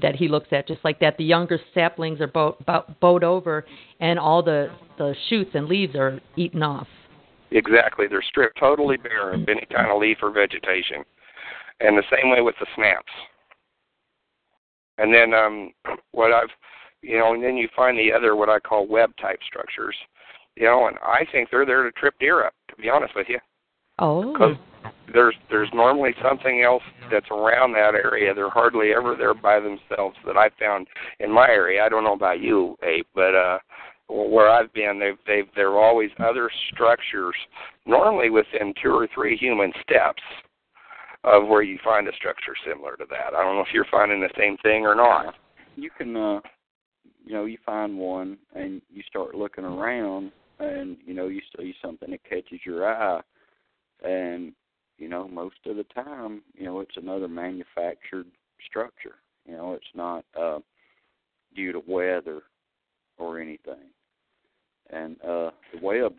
that 0.00 0.14
he 0.14 0.28
looks 0.28 0.48
at 0.52 0.68
just 0.68 0.84
like 0.84 1.00
that. 1.00 1.16
The 1.16 1.24
younger 1.24 1.58
saplings 1.74 2.20
are 2.20 2.28
bow, 2.28 2.56
bow, 2.64 2.84
bowed 3.00 3.24
over, 3.24 3.64
and 4.00 4.18
all 4.20 4.42
the 4.42 4.68
the 4.98 5.14
shoots 5.28 5.50
and 5.54 5.66
leaves 5.66 5.96
are 5.96 6.20
eaten 6.37 6.62
off. 6.62 6.87
Exactly, 7.50 8.06
they're 8.08 8.22
stripped 8.22 8.58
totally 8.58 8.98
bare 8.98 9.32
of 9.32 9.48
any 9.48 9.66
kind 9.72 9.90
of 9.90 10.00
leaf 10.00 10.18
or 10.22 10.30
vegetation, 10.30 11.04
and 11.80 11.96
the 11.96 12.02
same 12.10 12.30
way 12.30 12.40
with 12.40 12.54
the 12.60 12.66
snaps. 12.74 13.12
And 14.98 15.14
then 15.14 15.32
um, 15.32 15.70
what 16.12 16.32
I've, 16.32 16.50
you 17.02 17.18
know, 17.18 17.34
and 17.34 17.42
then 17.42 17.56
you 17.56 17.68
find 17.76 17.96
the 17.96 18.12
other 18.12 18.34
what 18.34 18.48
I 18.48 18.58
call 18.58 18.86
web 18.86 19.10
type 19.20 19.38
structures, 19.46 19.94
you 20.56 20.64
know, 20.64 20.88
and 20.88 20.96
I 21.02 21.24
think 21.30 21.48
they're 21.50 21.66
there 21.66 21.84
to 21.84 21.92
trip 21.92 22.14
deer 22.18 22.44
up. 22.44 22.54
To 22.70 22.76
be 22.76 22.90
honest 22.90 23.14
with 23.14 23.28
you. 23.28 23.38
Oh. 23.98 24.32
Because 24.32 24.56
there's 25.12 25.34
there's 25.50 25.70
normally 25.72 26.14
something 26.22 26.62
else 26.62 26.82
that's 27.10 27.30
around 27.30 27.72
that 27.72 27.94
area. 27.94 28.34
They're 28.34 28.50
hardly 28.50 28.92
ever 28.92 29.14
there 29.16 29.34
by 29.34 29.60
themselves 29.60 30.16
that 30.26 30.36
I 30.36 30.50
found 30.58 30.86
in 31.20 31.32
my 31.32 31.48
area. 31.48 31.84
I 31.84 31.88
don't 31.88 32.04
know 32.04 32.14
about 32.14 32.40
you, 32.40 32.76
Abe, 32.82 33.06
but 33.14 33.34
uh 33.34 33.58
where 34.10 34.48
I've 34.48 34.72
been, 34.72 34.98
they've 34.98 35.18
they've 35.26 35.52
there 35.54 35.70
are 35.70 35.84
always 35.84 36.10
other 36.18 36.50
structures, 36.72 37.34
normally 37.86 38.30
within 38.30 38.72
two 38.82 38.90
or 38.90 39.08
three 39.14 39.36
human 39.36 39.72
steps 39.82 40.22
of 41.24 41.48
where 41.48 41.62
you 41.62 41.78
find 41.85 42.09
a 42.09 42.12
structure 42.14 42.54
similar 42.66 42.96
to 42.96 43.04
that. 43.11 43.35
I 43.37 43.42
don't 43.42 43.57
know 43.57 43.62
if 43.62 43.72
you're 43.72 43.87
finding 43.90 44.20
the 44.20 44.31
same 44.38 44.57
thing 44.59 44.87
or 44.87 44.94
not. 44.94 45.35
You 45.76 45.90
can, 45.96 46.16
uh, 46.16 46.40
you 47.24 47.35
know, 47.35 47.44
you 47.44 47.59
find 47.64 47.98
one 47.98 48.38
and 48.54 48.81
you 48.90 49.02
start 49.09 49.35
looking 49.35 49.64
around, 49.64 50.33
and 50.59 50.96
you 51.04 51.14
know 51.14 51.26
you 51.28 51.40
see 51.57 51.74
something 51.83 52.11
that 52.11 52.24
catches 52.24 52.61
your 52.64 52.88
eye, 52.88 53.20
and 54.04 54.52
you 54.98 55.09
know 55.09 55.26
most 55.28 55.57
of 55.66 55.76
the 55.76 55.85
time 55.85 56.42
you 56.54 56.64
know 56.64 56.81
it's 56.81 56.96
another 56.96 57.28
manufactured 57.28 58.26
structure 58.66 59.16
you 59.46 59.52
know 59.52 59.72
it's 59.72 59.87
not 59.94 60.24
uh 60.38 60.59
due 61.54 61.72
to 61.72 61.83
weather 61.87 62.42
or 63.16 63.40
anything 63.40 63.90
and 64.90 65.16
uh 65.22 65.50
the 65.72 65.81
web 65.81 66.14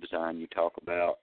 design 0.00 0.38
you 0.38 0.46
talk 0.48 0.72
about 0.82 1.18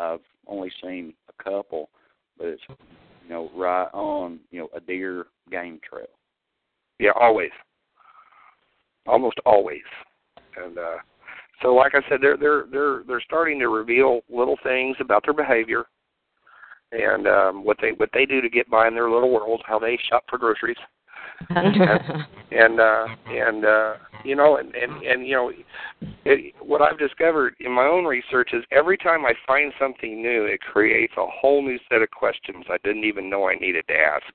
i've 0.00 0.20
only 0.46 0.70
seen 0.82 1.14
a 1.28 1.42
couple 1.42 1.90
but 2.38 2.46
it's 2.48 2.62
you 2.68 3.28
know 3.28 3.50
right 3.54 3.88
on 3.92 4.40
you 4.50 4.60
know 4.60 4.68
a 4.74 4.80
deer 4.80 5.26
game 5.50 5.80
trail. 5.88 6.06
Yeah 6.98 7.12
always. 7.20 7.50
Almost 9.06 9.38
always. 9.44 9.82
And 10.56 10.78
uh 10.78 10.98
so 11.62 11.74
like 11.74 11.92
I 11.94 12.00
said, 12.08 12.18
they're 12.20 12.36
they're 12.36 12.64
they're 12.70 13.02
they're 13.06 13.20
starting 13.20 13.58
to 13.60 13.68
reveal 13.68 14.20
little 14.28 14.56
things 14.62 14.96
about 15.00 15.24
their 15.24 15.34
behavior 15.34 15.84
and 16.92 17.26
um 17.26 17.64
what 17.64 17.78
they 17.80 17.92
what 17.92 18.10
they 18.12 18.26
do 18.26 18.40
to 18.40 18.48
get 18.48 18.68
by 18.70 18.88
in 18.88 18.94
their 18.94 19.10
little 19.10 19.32
world, 19.32 19.62
how 19.66 19.78
they 19.78 19.98
shop 20.08 20.24
for 20.28 20.38
groceries. 20.38 20.76
And 21.50 21.76
and 22.52 22.80
uh 22.80 23.06
and 23.28 23.64
uh 23.64 23.94
you 24.24 24.36
know 24.36 24.56
and 24.56 24.74
and 24.74 25.02
and 25.02 25.26
you 25.26 25.34
know 25.34 25.52
it, 26.24 26.54
what 26.60 26.82
I've 26.82 26.98
discovered 26.98 27.54
in 27.60 27.72
my 27.72 27.84
own 27.84 28.04
research 28.04 28.50
is 28.52 28.64
every 28.70 28.96
time 28.96 29.24
I 29.24 29.34
find 29.46 29.72
something 29.78 30.22
new, 30.22 30.44
it 30.44 30.60
creates 30.60 31.14
a 31.16 31.26
whole 31.26 31.62
new 31.62 31.78
set 31.88 32.02
of 32.02 32.10
questions 32.10 32.64
I 32.68 32.78
didn't 32.84 33.04
even 33.04 33.28
know 33.28 33.48
I 33.48 33.54
needed 33.56 33.84
to 33.88 33.94
ask. 33.94 34.32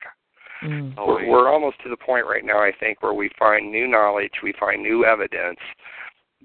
Mm. 0.63 0.95
We're, 0.97 1.27
we're 1.29 1.49
almost 1.49 1.81
to 1.83 1.89
the 1.89 1.97
point 1.97 2.25
right 2.25 2.43
now, 2.43 2.59
I 2.59 2.71
think, 2.79 3.01
where 3.01 3.13
we 3.13 3.29
find 3.37 3.71
new 3.71 3.87
knowledge, 3.87 4.31
we 4.43 4.53
find 4.59 4.81
new 4.81 5.05
evidence, 5.05 5.59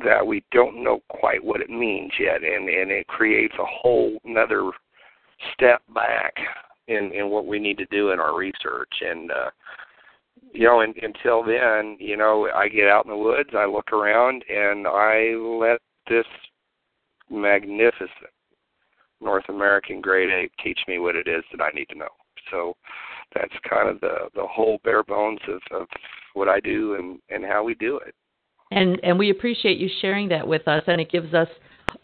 that 0.04 0.26
we 0.26 0.44
don't 0.52 0.82
know 0.82 1.02
quite 1.08 1.42
what 1.42 1.60
it 1.60 1.70
means 1.70 2.12
yet, 2.18 2.42
and 2.42 2.68
and 2.68 2.90
it 2.90 3.06
creates 3.08 3.54
a 3.58 3.64
whole 3.64 4.18
another 4.24 4.70
step 5.54 5.82
back 5.94 6.34
in 6.88 7.10
in 7.12 7.30
what 7.30 7.46
we 7.46 7.58
need 7.58 7.78
to 7.78 7.86
do 7.86 8.10
in 8.10 8.20
our 8.20 8.36
research. 8.36 8.92
And 9.00 9.30
uh, 9.30 9.50
you 10.52 10.66
know, 10.66 10.80
and, 10.80 10.94
until 11.02 11.42
then, 11.42 11.96
you 11.98 12.16
know, 12.16 12.48
I 12.54 12.68
get 12.68 12.88
out 12.88 13.04
in 13.04 13.10
the 13.10 13.16
woods, 13.16 13.50
I 13.56 13.66
look 13.66 13.92
around, 13.92 14.44
and 14.48 14.86
I 14.86 15.34
let 15.36 15.80
this 16.08 16.26
magnificent 17.30 18.10
North 19.20 19.48
American 19.48 20.00
great 20.00 20.30
ape 20.30 20.52
teach 20.62 20.80
me 20.88 20.98
what 20.98 21.16
it 21.16 21.28
is 21.28 21.44
that 21.52 21.62
I 21.62 21.70
need 21.74 21.88
to 21.90 21.98
know. 21.98 22.08
So 22.50 22.74
that's 23.34 23.52
kind 23.68 23.88
of 23.88 24.00
the 24.00 24.28
the 24.34 24.46
whole 24.46 24.78
bare 24.84 25.02
bones 25.02 25.40
of, 25.48 25.60
of 25.80 25.86
what 26.34 26.48
I 26.48 26.60
do 26.60 26.96
and 26.96 27.18
and 27.30 27.44
how 27.44 27.64
we 27.64 27.74
do 27.74 27.98
it 27.98 28.14
and 28.72 28.98
and 29.02 29.18
we 29.18 29.30
appreciate 29.30 29.78
you 29.78 29.88
sharing 30.00 30.28
that 30.28 30.46
with 30.46 30.66
us 30.66 30.82
and 30.86 31.00
it 31.00 31.10
gives 31.10 31.32
us 31.34 31.48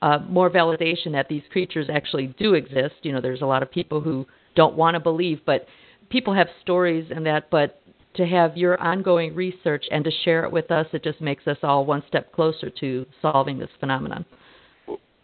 uh, 0.03 0.19
more 0.29 0.51
validation 0.51 1.13
that 1.13 1.29
these 1.29 1.43
creatures 1.51 1.89
actually 1.93 2.35
do 2.39 2.55
exist 2.55 2.95
you 3.03 3.13
know 3.13 3.21
there's 3.21 3.43
a 3.43 3.47
lot 3.47 3.63
of 3.63 3.71
people 3.71 4.01
who 4.01 4.27
don't 4.55 4.77
want 4.77 4.95
to 4.95 5.01
believe 5.01 5.41
but 5.47 5.67
people 6.11 6.35
have 6.35 6.49
stories 6.63 7.11
and 7.15 7.25
that 7.27 7.51
but 7.51 7.81
to 8.19 8.27
have 8.27 8.57
your 8.57 8.81
ongoing 8.81 9.35
research 9.35 9.85
and 9.91 10.05
to 10.05 10.11
share 10.25 10.45
it 10.45 10.53
with 10.53 10.71
us 10.71 10.87
it 10.93 11.03
just 11.03 11.21
makes 11.21 11.47
us 11.47 11.57
all 11.63 11.87
one 11.87 12.03
step 12.07 12.33
closer 12.33 12.69
to 12.69 13.07
solving 13.23 13.59
this 13.59 13.71
phenomenon 13.81 14.25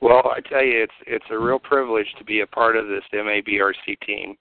well 0.00 0.22
i 0.34 0.40
tell 0.48 0.64
you 0.64 0.82
it's 0.82 0.92
it's 1.06 1.24
a 1.30 1.38
real 1.38 1.58
privilege 1.58 2.06
to 2.18 2.24
be 2.24 2.40
a 2.40 2.46
part 2.46 2.76
of 2.76 2.86
this 2.86 3.04
mabrc 3.12 3.98
team 4.06 4.34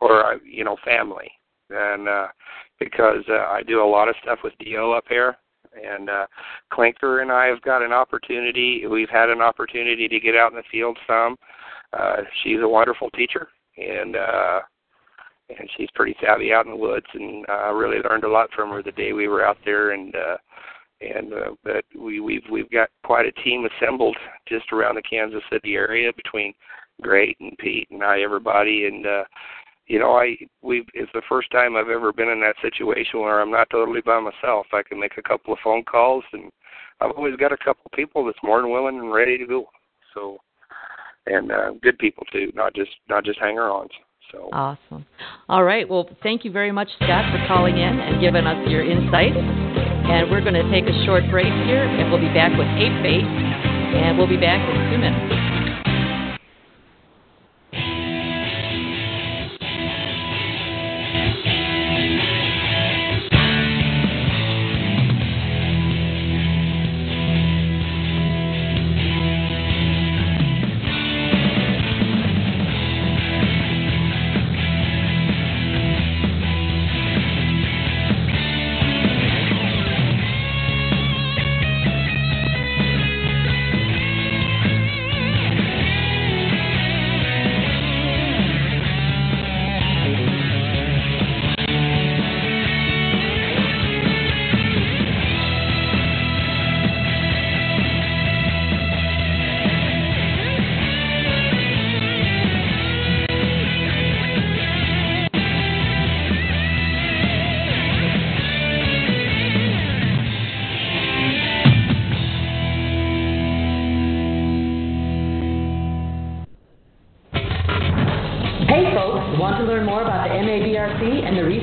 or 0.00 0.24
uh, 0.24 0.38
you 0.44 0.62
know 0.62 0.76
family 0.84 1.30
and 1.70 2.08
uh 2.08 2.28
because 2.78 3.24
uh, 3.28 3.46
i 3.50 3.62
do 3.66 3.82
a 3.82 3.84
lot 3.84 4.08
of 4.08 4.14
stuff 4.22 4.38
with 4.44 4.52
do 4.58 4.92
up 4.92 5.04
here 5.08 5.36
and 5.82 6.08
uh, 6.08 6.26
Clinker 6.72 7.20
and 7.20 7.30
I 7.30 7.46
have 7.46 7.62
got 7.62 7.82
an 7.82 7.92
opportunity. 7.92 8.86
We've 8.86 9.08
had 9.08 9.28
an 9.28 9.40
opportunity 9.40 10.08
to 10.08 10.20
get 10.20 10.36
out 10.36 10.50
in 10.50 10.56
the 10.56 10.62
field 10.70 10.98
some. 11.06 11.36
Uh, 11.92 12.22
she's 12.42 12.60
a 12.60 12.68
wonderful 12.68 13.10
teacher, 13.10 13.48
and 13.76 14.16
uh, 14.16 14.60
and 15.48 15.68
she's 15.76 15.88
pretty 15.94 16.16
savvy 16.20 16.52
out 16.52 16.66
in 16.66 16.72
the 16.72 16.76
woods. 16.76 17.06
And 17.14 17.44
I 17.48 17.68
uh, 17.68 17.72
really 17.72 17.98
learned 18.08 18.24
a 18.24 18.30
lot 18.30 18.50
from 18.54 18.70
her 18.70 18.82
the 18.82 18.92
day 18.92 19.12
we 19.12 19.28
were 19.28 19.44
out 19.44 19.58
there. 19.64 19.92
And 19.92 20.14
uh, 20.14 20.36
and 21.00 21.32
uh, 21.32 21.50
but 21.62 21.84
we 21.98 22.20
we've 22.20 22.44
we've 22.50 22.70
got 22.70 22.88
quite 23.04 23.26
a 23.26 23.42
team 23.42 23.66
assembled 23.66 24.16
just 24.48 24.72
around 24.72 24.94
the 24.96 25.02
Kansas 25.02 25.42
City 25.52 25.74
area 25.74 26.10
between 26.16 26.54
Great 27.02 27.36
and 27.40 27.56
Pete 27.58 27.88
and 27.90 28.02
I, 28.02 28.20
everybody, 28.20 28.86
and 28.86 29.06
uh, 29.06 29.24
you 29.86 29.98
know, 29.98 30.12
I 30.12 30.36
we 30.62 30.84
it's 30.94 31.12
the 31.12 31.22
first 31.28 31.50
time 31.50 31.76
I've 31.76 31.90
ever 31.90 32.12
been 32.12 32.28
in 32.28 32.40
that 32.40 32.56
situation 32.62 33.20
where 33.20 33.40
I'm 33.40 33.50
not 33.50 33.68
totally 33.70 34.00
by 34.00 34.20
myself. 34.20 34.66
I 34.72 34.82
can 34.82 34.98
make 34.98 35.18
a 35.18 35.22
couple 35.22 35.52
of 35.52 35.58
phone 35.62 35.84
calls, 35.84 36.24
and 36.32 36.50
I've 37.00 37.12
always 37.12 37.36
got 37.36 37.52
a 37.52 37.58
couple 37.58 37.82
of 37.84 37.92
people 37.92 38.24
that's 38.24 38.38
more 38.42 38.60
than 38.60 38.70
willing 38.70 38.98
and 38.98 39.12
ready 39.12 39.36
to 39.38 39.46
go. 39.46 39.66
So, 40.14 40.38
and 41.26 41.52
uh, 41.52 41.72
good 41.82 41.98
people 41.98 42.24
too, 42.32 42.50
not 42.54 42.74
just 42.74 42.90
not 43.08 43.24
just 43.24 43.38
hanger-ons. 43.38 43.90
So 44.32 44.48
awesome. 44.52 45.06
All 45.48 45.62
right. 45.62 45.88
Well, 45.88 46.08
thank 46.22 46.44
you 46.44 46.50
very 46.50 46.72
much, 46.72 46.88
Scott, 46.96 47.30
for 47.30 47.44
calling 47.46 47.76
in 47.76 48.00
and 48.00 48.20
giving 48.20 48.46
us 48.46 48.68
your 48.68 48.82
insights. 48.82 49.36
And 49.36 50.30
we're 50.30 50.40
going 50.40 50.54
to 50.54 50.68
take 50.70 50.84
a 50.84 51.04
short 51.04 51.24
break 51.30 51.52
here, 51.66 51.84
and 51.84 52.10
we'll 52.10 52.20
be 52.20 52.32
back 52.34 52.56
with 52.56 52.66
Ape 52.66 53.02
Bait, 53.02 53.24
and 53.24 54.18
we'll 54.18 54.28
be 54.28 54.36
back 54.36 54.62
in 54.68 54.90
two 54.90 54.98
minutes. 54.98 55.45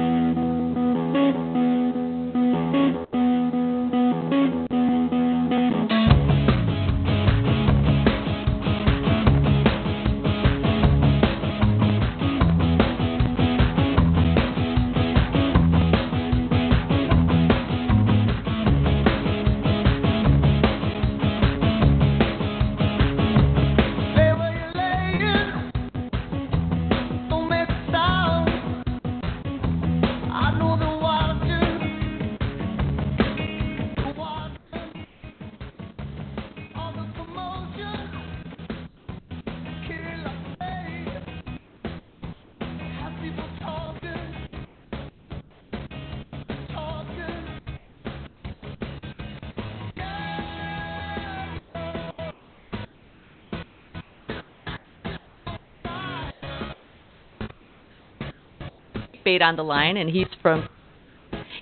On 59.26 59.56
the 59.56 59.64
line, 59.64 59.96
and 59.96 60.08
he's 60.08 60.28
from. 60.40 60.68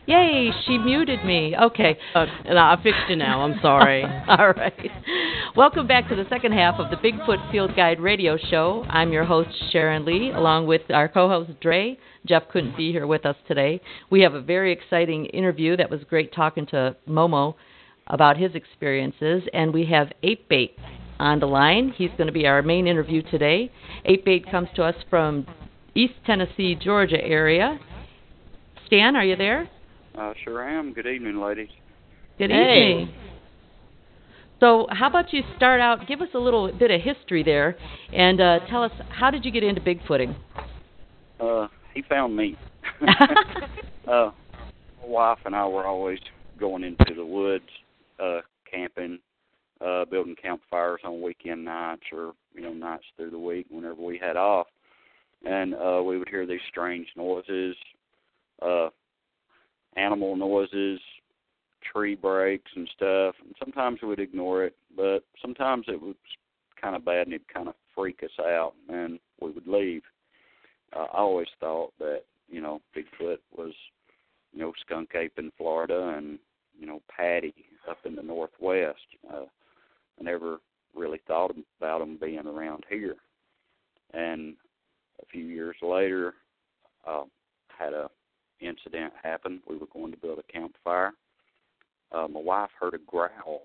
Yay! 0.04 0.50
She 0.66 0.76
muted 0.76 1.24
me. 1.24 1.56
Okay. 1.58 1.96
Uh, 2.14 2.26
and 2.44 2.58
I 2.58 2.76
fixed 2.82 3.08
you 3.08 3.16
now. 3.16 3.40
I'm 3.40 3.58
sorry. 3.62 4.04
All 4.28 4.50
right. 4.50 4.90
Welcome 5.56 5.86
back 5.86 6.06
to 6.10 6.14
the 6.14 6.26
second 6.28 6.52
half 6.52 6.78
of 6.78 6.90
the 6.90 6.96
Bigfoot 6.96 7.50
Field 7.50 7.74
Guide 7.74 8.00
radio 8.00 8.36
show. 8.36 8.84
I'm 8.90 9.14
your 9.14 9.24
host, 9.24 9.48
Sharon 9.72 10.04
Lee, 10.04 10.30
along 10.30 10.66
with 10.66 10.82
our 10.90 11.08
co 11.08 11.26
host, 11.26 11.58
Dre. 11.62 11.98
Jeff 12.26 12.42
couldn't 12.52 12.76
be 12.76 12.92
here 12.92 13.06
with 13.06 13.24
us 13.24 13.36
today. 13.48 13.80
We 14.10 14.20
have 14.20 14.34
a 14.34 14.42
very 14.42 14.70
exciting 14.70 15.24
interview 15.26 15.74
that 15.78 15.88
was 15.88 16.00
great 16.04 16.34
talking 16.34 16.66
to 16.66 16.94
Momo 17.08 17.54
about 18.08 18.36
his 18.36 18.54
experiences, 18.54 19.42
and 19.54 19.72
we 19.72 19.86
have 19.86 20.12
Ape 20.22 20.46
Bait 20.50 20.76
on 21.18 21.40
the 21.40 21.46
line. 21.46 21.94
He's 21.96 22.10
going 22.18 22.26
to 22.26 22.32
be 22.32 22.46
our 22.46 22.60
main 22.60 22.86
interview 22.86 23.22
today. 23.22 23.72
Ape 24.04 24.26
Bait 24.26 24.50
comes 24.50 24.68
to 24.76 24.82
us 24.82 24.96
from 25.08 25.46
East 25.96 26.14
Tennessee, 26.26 26.74
Georgia 26.74 27.22
area. 27.22 27.78
Stan, 28.86 29.14
are 29.14 29.24
you 29.24 29.36
there? 29.36 29.68
I 30.16 30.30
uh, 30.30 30.34
sure 30.42 30.68
am. 30.68 30.92
Good 30.92 31.06
evening, 31.06 31.40
ladies. 31.40 31.68
Good 32.36 32.50
hey. 32.50 33.00
evening. 33.00 33.14
So, 34.58 34.86
how 34.90 35.08
about 35.08 35.32
you 35.32 35.42
start 35.56 35.80
out? 35.80 36.08
Give 36.08 36.20
us 36.20 36.28
a 36.34 36.38
little 36.38 36.72
bit 36.72 36.90
of 36.90 37.00
history 37.00 37.44
there, 37.44 37.76
and 38.12 38.40
uh, 38.40 38.58
tell 38.68 38.82
us 38.82 38.92
how 39.08 39.30
did 39.30 39.44
you 39.44 39.52
get 39.52 39.62
into 39.62 39.80
bigfooting? 39.80 40.34
Uh, 41.38 41.68
he 41.94 42.02
found 42.02 42.36
me. 42.36 42.56
uh, 44.08 44.30
my 45.00 45.06
wife 45.06 45.38
and 45.44 45.54
I 45.54 45.66
were 45.66 45.86
always 45.86 46.18
going 46.58 46.82
into 46.82 47.14
the 47.14 47.24
woods, 47.24 47.68
uh, 48.18 48.40
camping, 48.68 49.18
uh, 49.80 50.06
building 50.06 50.34
campfires 50.40 51.00
on 51.04 51.22
weekend 51.22 51.64
nights 51.64 52.02
or 52.12 52.32
you 52.54 52.62
know 52.62 52.72
nights 52.72 53.04
through 53.16 53.30
the 53.30 53.38
week 53.38 53.66
whenever 53.70 54.00
we 54.00 54.18
had 54.18 54.36
off 54.36 54.66
and 55.44 55.74
uh, 55.74 56.02
we 56.04 56.18
would 56.18 56.28
hear 56.28 56.46
these 56.46 56.60
strange 56.68 57.08
noises, 57.16 57.76
uh, 58.62 58.88
animal 59.96 60.36
noises, 60.36 61.00
tree 61.92 62.14
breaks 62.14 62.70
and 62.74 62.88
stuff. 62.94 63.34
And 63.44 63.54
sometimes 63.58 64.00
we 64.02 64.08
would 64.08 64.20
ignore 64.20 64.64
it, 64.64 64.74
but 64.96 65.20
sometimes 65.40 65.86
it 65.88 66.00
was 66.00 66.16
kind 66.80 66.96
of 66.96 67.04
bad 67.04 67.26
and 67.26 67.34
it'd 67.34 67.52
kind 67.52 67.68
of 67.68 67.74
freak 67.94 68.22
us 68.22 68.44
out, 68.44 68.74
and 68.88 69.18
we 69.40 69.50
would 69.50 69.66
leave. 69.66 70.02
Uh, 70.94 71.06
I 71.12 71.18
always 71.18 71.48
thought 71.60 71.92
that 71.98 72.22
you 72.48 72.60
know 72.60 72.80
Bigfoot 72.96 73.38
was 73.56 73.72
you 74.52 74.60
know 74.60 74.72
skunk 74.84 75.10
ape 75.14 75.38
in 75.38 75.52
Florida 75.56 76.14
and 76.16 76.38
you 76.78 76.86
know 76.86 77.00
Patty 77.14 77.54
up 77.88 77.98
in 78.04 78.16
the 78.16 78.22
Northwest. 78.22 78.98
Uh, 79.32 79.44
I 80.18 80.22
never 80.22 80.58
really 80.94 81.20
thought 81.26 81.54
about 81.78 81.98
them 81.98 82.18
being 82.20 82.46
around 82.46 82.84
here. 82.88 83.16
And 84.12 84.54
a 85.24 85.30
few 85.30 85.44
years 85.44 85.76
later, 85.82 86.34
uh, 87.06 87.24
had 87.68 87.92
a 87.92 88.08
incident 88.60 89.12
happen. 89.22 89.60
We 89.68 89.76
were 89.76 89.86
going 89.92 90.12
to 90.12 90.18
build 90.18 90.38
a 90.38 90.52
campfire. 90.52 91.12
Uh, 92.12 92.28
my 92.28 92.40
wife 92.40 92.70
heard 92.78 92.94
a 92.94 92.98
growl, 92.98 93.62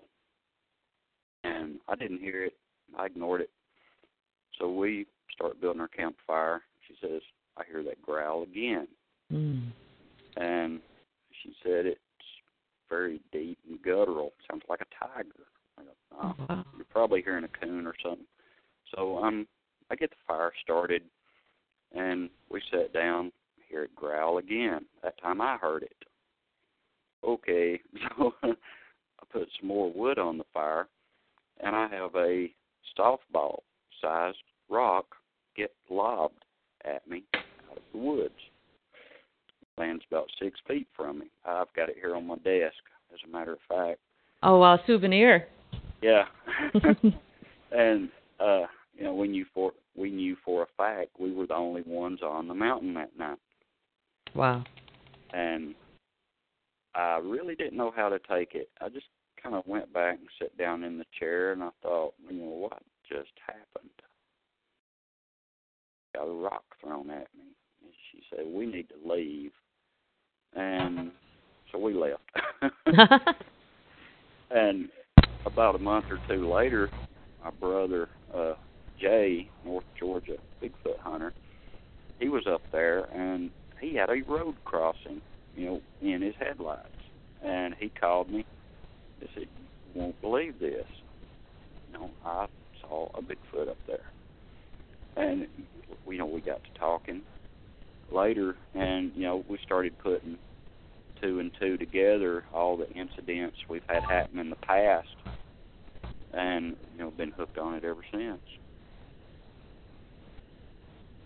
and 1.44 1.80
I 1.88 1.96
didn't 1.96 2.20
hear 2.20 2.46
it. 2.46 2.54
I 2.98 3.06
ignored 3.06 3.42
it. 3.42 3.50
So 4.60 4.72
we 4.72 5.06
start 5.32 5.62
building 5.62 5.82
our 5.82 5.88
campfire. 5.88 6.62
She 6.88 6.96
says, 7.02 7.22
"I 7.58 7.64
hear 7.70 7.84
that 7.84 8.02
growl 8.02 8.44
again," 8.44 8.88
mm. 9.32 9.72
and 10.38 10.80
she 11.44 11.54
said 11.64 11.86
it's 11.86 12.00
very 12.90 13.22
deep 13.32 13.58
and 13.70 13.82
guttural. 13.82 14.34
Sounds 14.50 14.64
like 14.68 14.82
a 14.82 15.06
tiger. 15.06 15.46
I 15.78 15.84
go, 15.84 15.90
oh, 16.22 16.46
wow. 16.50 16.66
You're 16.76 16.86
probably 16.90 17.22
hearing 17.22 17.44
a 17.44 17.66
coon 17.66 17.86
or 17.86 17.94
something. 18.04 18.26
So 18.96 19.20
um, 19.20 19.48
I 19.92 19.96
get 19.96 20.10
the 20.10 20.16
fire 20.28 20.52
started 20.64 21.04
and 21.96 22.30
we 22.50 22.62
sat 22.72 22.94
down, 22.94 23.32
hear 23.70 23.84
it 23.84 23.96
growl 23.96 24.38
again. 24.38 24.86
That 25.04 25.20
time 25.22 25.42
I 25.42 25.58
heard 25.58 25.84
it. 25.84 25.96
Okay, 27.26 27.80
so 28.18 28.34
I 28.44 28.54
put 29.32 29.48
some 29.60 29.68
more 29.68 29.92
wood 29.92 30.18
on 30.18 30.38
the 30.38 30.46
fire, 30.54 30.88
and 31.64 31.76
I 31.76 31.88
have 31.90 32.16
a 32.16 32.48
softball 32.98 33.60
sized 34.02 34.38
rock 34.70 35.06
get 35.56 35.72
lobbed 35.90 36.46
at 36.86 37.08
me 37.08 37.24
out 37.70 37.78
of 37.78 37.84
the 37.92 38.00
woods. 38.00 38.34
Lands 39.78 40.04
about 40.10 40.28
six 40.42 40.60
feet 40.68 40.88
from 40.96 41.20
me. 41.20 41.26
I've 41.46 41.74
got 41.76 41.90
it 41.90 41.96
here 42.02 42.16
on 42.16 42.28
my 42.28 42.36
desk, 42.36 42.76
as 43.14 43.20
a 43.26 43.32
matter 43.32 43.54
of 43.54 43.60
fact. 43.68 44.00
Oh, 44.44 44.58
wow, 44.58 44.80
souvenir. 44.86 45.48
Yeah. 46.02 46.24
and 47.72 48.10
uh, 48.40 48.66
you 48.98 49.04
know, 49.04 49.14
when 49.14 49.34
you 49.34 49.46
for 49.54 49.72
we 50.00 50.10
knew 50.10 50.38
for 50.46 50.64
a 50.64 50.68
fact 50.78 51.20
we 51.20 51.34
were 51.34 51.46
the 51.46 51.56
only 51.56 51.84
ones 51.86 52.22
on 52.24 52.48
the 52.48 52.54
mountain 52.54 52.94
that 52.94 53.18
night. 53.18 53.38
Wow. 54.34 54.64
And 55.34 55.76
I 56.96 57.20
really 57.24 57.56
didn't 57.56 57.78
know 57.78 57.92
how 57.96 58.10
to 58.10 58.20
take 58.20 58.56
it. 58.56 58.70
I 58.82 58.90
just 58.90 59.08
kind 59.42 59.56
of 59.56 59.68
went 59.68 59.94
back 59.94 60.18
and 60.20 60.28
sat 60.40 60.58
down 60.58 60.84
in 60.84 60.98
the 60.98 61.06
chair, 61.20 61.52
and 61.52 61.64
I 61.64 61.70
thought, 61.82 62.14
you 62.28 62.38
know, 62.38 62.46
what 62.46 62.82
just 63.08 63.32
happened? 63.46 63.90
Got 66.16 66.28
a 66.28 66.34
rock 66.34 66.64
thrown 66.82 67.10
at 67.10 67.28
me. 67.38 67.54
And 67.84 67.94
she 68.12 68.22
said, 68.30 68.46
we 68.48 68.66
need 68.66 68.88
to 68.90 69.14
leave. 69.14 69.52
And 70.56 71.12
so 71.72 71.78
we 71.78 71.94
left. 71.94 72.24
and 74.52 74.90
about 75.46 75.76
a 75.76 75.80
month 75.80 76.06
or 76.10 76.20
two 76.28 76.52
later, 76.52 76.90
my 77.44 77.52
brother 77.52 78.10
uh 78.36 78.54
Jay, 79.00 79.50
North 79.66 79.86
Georgia 79.98 80.38
Bigfoot 80.62 81.00
hunter, 81.00 81.34
he 82.20 82.30
was 82.30 82.46
up 82.48 82.62
there 82.72 83.06
and 83.14 83.50
he 83.80 83.96
had 83.96 84.10
a 84.10 84.22
road 84.30 84.56
crossing, 84.66 85.22
you 85.56 85.66
know, 85.66 85.82
in 86.02 86.22
his 86.22 86.36
headlights. 86.38 86.86
And 87.44 87.74
he 87.80 87.90
called 87.90 88.30
me. 88.30 88.46
He 89.22 89.28
said, 89.34 89.48
"You 89.94 90.02
won't 90.02 90.20
believe 90.22 90.60
this. 90.60 90.86
You 91.88 91.94
know, 91.94 92.12
I 92.26 92.48
saw 92.82 93.08
a 93.14 93.22
Bigfoot 93.22 93.70
up 93.70 93.78
there." 93.88 94.12
And 95.16 95.48
you 96.08 96.18
know, 96.18 96.26
we 96.26 96.42
got 96.42 96.64
to 96.64 96.80
talking 96.80 97.22
later, 98.12 98.56
and 98.74 99.12
you 99.16 99.24
know, 99.24 99.44
we 99.48 99.58
started 99.64 99.98
putting 100.00 100.38
two 101.22 101.40
and 101.40 101.52
two 101.60 101.78
together, 101.78 102.44
all 102.54 102.78
the 102.78 102.90
incidents 102.92 103.58
we've 103.70 103.84
had 103.88 104.04
happen 104.04 104.40
in 104.40 104.50
the 104.50 104.56
past, 104.58 105.08
and 106.34 106.76
you 106.94 107.00
know, 107.00 107.12
been 107.12 107.32
hooked 107.32 107.58
on 107.58 107.74
it 107.76 107.84
ever 107.84 108.02
since. 108.12 108.42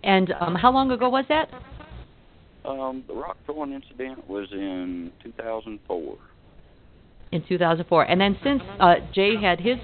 And 0.04 0.34
um, 0.40 0.56
how 0.56 0.72
long 0.72 0.92
ago 0.92 1.10
was 1.10 1.26
that? 1.30 1.50
Um, 2.66 3.04
the 3.08 3.14
rock 3.14 3.38
throwing 3.46 3.74
incident 3.74 4.28
was 4.30 4.48
in 4.52 5.12
2004. 5.24 6.18
In 7.32 7.44
2004. 7.48 8.04
And 8.04 8.22
then 8.22 8.38
since 8.44 8.62
uh, 8.80 8.96
Jay 9.14 9.36
had 9.42 9.60
his 9.60 9.78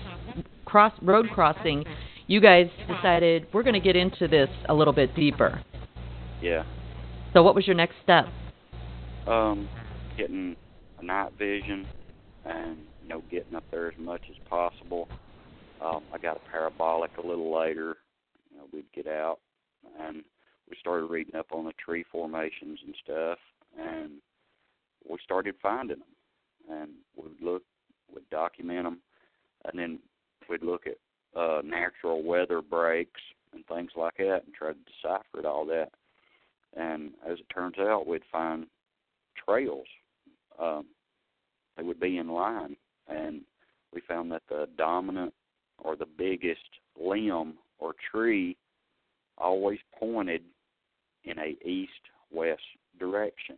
cross 0.66 0.94
road 1.02 1.28
crossing, 1.34 1.86
you 2.28 2.40
guys 2.40 2.68
decided 2.88 3.48
we're 3.54 3.64
going 3.64 3.74
to 3.74 3.80
get 3.80 3.96
into 3.96 4.28
this 4.28 4.50
a 4.68 4.74
little 4.74 4.94
bit 4.94 5.16
deeper. 5.16 5.64
Yeah. 6.42 6.64
So 7.34 7.44
what 7.44 7.56
was 7.56 7.66
your 7.66 7.76
next 7.76 7.96
step? 8.04 8.26
Um, 9.28 9.68
getting 10.18 10.56
a 11.00 11.04
night 11.04 11.32
vision 11.38 11.88
and 12.46 12.78
you 13.04 13.10
know 13.10 13.24
getting 13.30 13.56
up 13.56 13.64
there 13.72 13.88
as 13.88 13.98
much 13.98 14.22
as 14.30 14.36
possible. 14.50 15.08
Um, 15.82 16.02
I 16.14 16.18
got 16.18 16.38
a 16.38 16.52
parabolic 16.52 17.12
a 17.22 17.26
little 17.26 17.56
later. 17.56 17.98
You 18.52 18.58
know, 18.58 18.64
we'd 18.72 18.92
get 18.94 19.08
out 19.08 19.40
and 20.00 20.24
we 20.70 20.78
started 20.80 21.06
reading 21.06 21.36
up 21.36 21.48
on 21.52 21.66
the 21.66 21.74
tree 21.74 22.06
formations 22.12 22.80
and 22.86 22.96
stuff, 23.04 23.40
and 23.78 24.12
we 25.10 25.18
started 25.24 25.56
finding 25.62 26.00
them. 26.00 26.08
And 26.70 26.92
we'd 27.16 27.42
look, 27.42 27.64
we'd 28.14 28.30
document 28.30 28.84
them, 28.84 29.00
and 29.66 29.80
then 29.80 30.00
we'd 30.50 30.64
look 30.64 30.84
at 30.86 30.98
uh, 31.40 31.62
natural 31.64 32.24
weather 32.24 32.62
breaks 32.62 33.22
and 33.54 33.66
things 33.66 33.92
like 33.96 34.18
that, 34.18 34.42
and 34.46 34.54
try 34.54 34.74
to 34.74 34.78
decipher 35.02 35.40
it 35.40 35.46
all 35.46 35.66
that. 35.66 35.90
And 36.76 37.12
as 37.28 37.40
it 37.40 37.50
turns 37.54 37.80
out, 37.80 38.08
we'd 38.08 38.22
find 38.32 38.68
trails. 39.44 39.88
Um, 40.62 40.86
they 41.76 41.84
would 41.84 42.00
be 42.00 42.18
in 42.18 42.30
line, 42.30 42.76
and 43.08 43.42
we 43.94 44.02
found 44.02 44.32
that 44.32 44.44
the 44.50 44.68
dominant 44.78 45.34
or 45.80 45.96
the 45.96 46.06
biggest 46.06 46.60
limb 47.00 47.56
or 47.80 47.94
tree 48.12 48.58
always 49.40 49.80
pointed 49.98 50.42
in 51.24 51.38
a 51.40 51.58
east 51.68 51.92
west 52.32 52.62
direction 53.00 53.58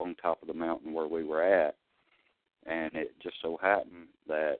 on 0.00 0.14
top 0.16 0.40
of 0.42 0.48
the 0.48 0.54
mountain 0.54 0.92
where 0.92 1.06
we 1.06 1.24
were 1.24 1.42
at. 1.42 1.76
And 2.66 2.94
it 2.94 3.12
just 3.22 3.36
so 3.42 3.58
happened 3.60 4.08
that 4.28 4.58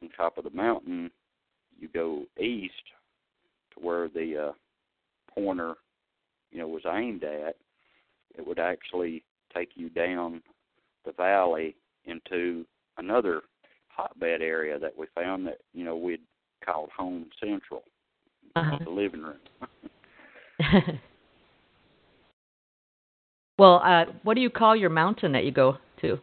on 0.00 0.08
top 0.10 0.38
of 0.38 0.44
the 0.44 0.50
mountain, 0.50 1.10
you 1.78 1.88
go 1.92 2.24
east 2.40 2.72
to 3.74 3.80
where 3.80 4.08
the 4.08 4.48
uh, 4.48 4.52
pointer, 5.34 5.74
you 6.50 6.58
know, 6.58 6.68
was 6.68 6.82
aimed 6.86 7.24
at. 7.24 7.56
It 8.36 8.46
would 8.46 8.58
actually 8.58 9.24
take 9.54 9.70
you 9.74 9.90
down 9.90 10.42
the 11.04 11.12
valley 11.12 11.76
into 12.04 12.64
another 12.98 13.42
hotbed 13.88 14.40
area 14.40 14.78
that 14.78 14.96
we 14.96 15.06
found 15.14 15.46
that 15.46 15.58
you 15.74 15.84
know 15.84 15.96
we'd 15.96 16.20
called 16.64 16.90
Home 16.96 17.26
Central, 17.40 17.82
uh-huh. 18.56 18.78
the 18.84 18.90
living 18.90 19.22
room. 19.22 19.36
well, 23.58 23.82
uh, 23.84 24.04
what 24.22 24.34
do 24.34 24.40
you 24.40 24.50
call 24.50 24.76
your 24.76 24.90
mountain 24.90 25.32
that 25.32 25.44
you 25.44 25.50
go 25.52 25.76
to? 26.00 26.18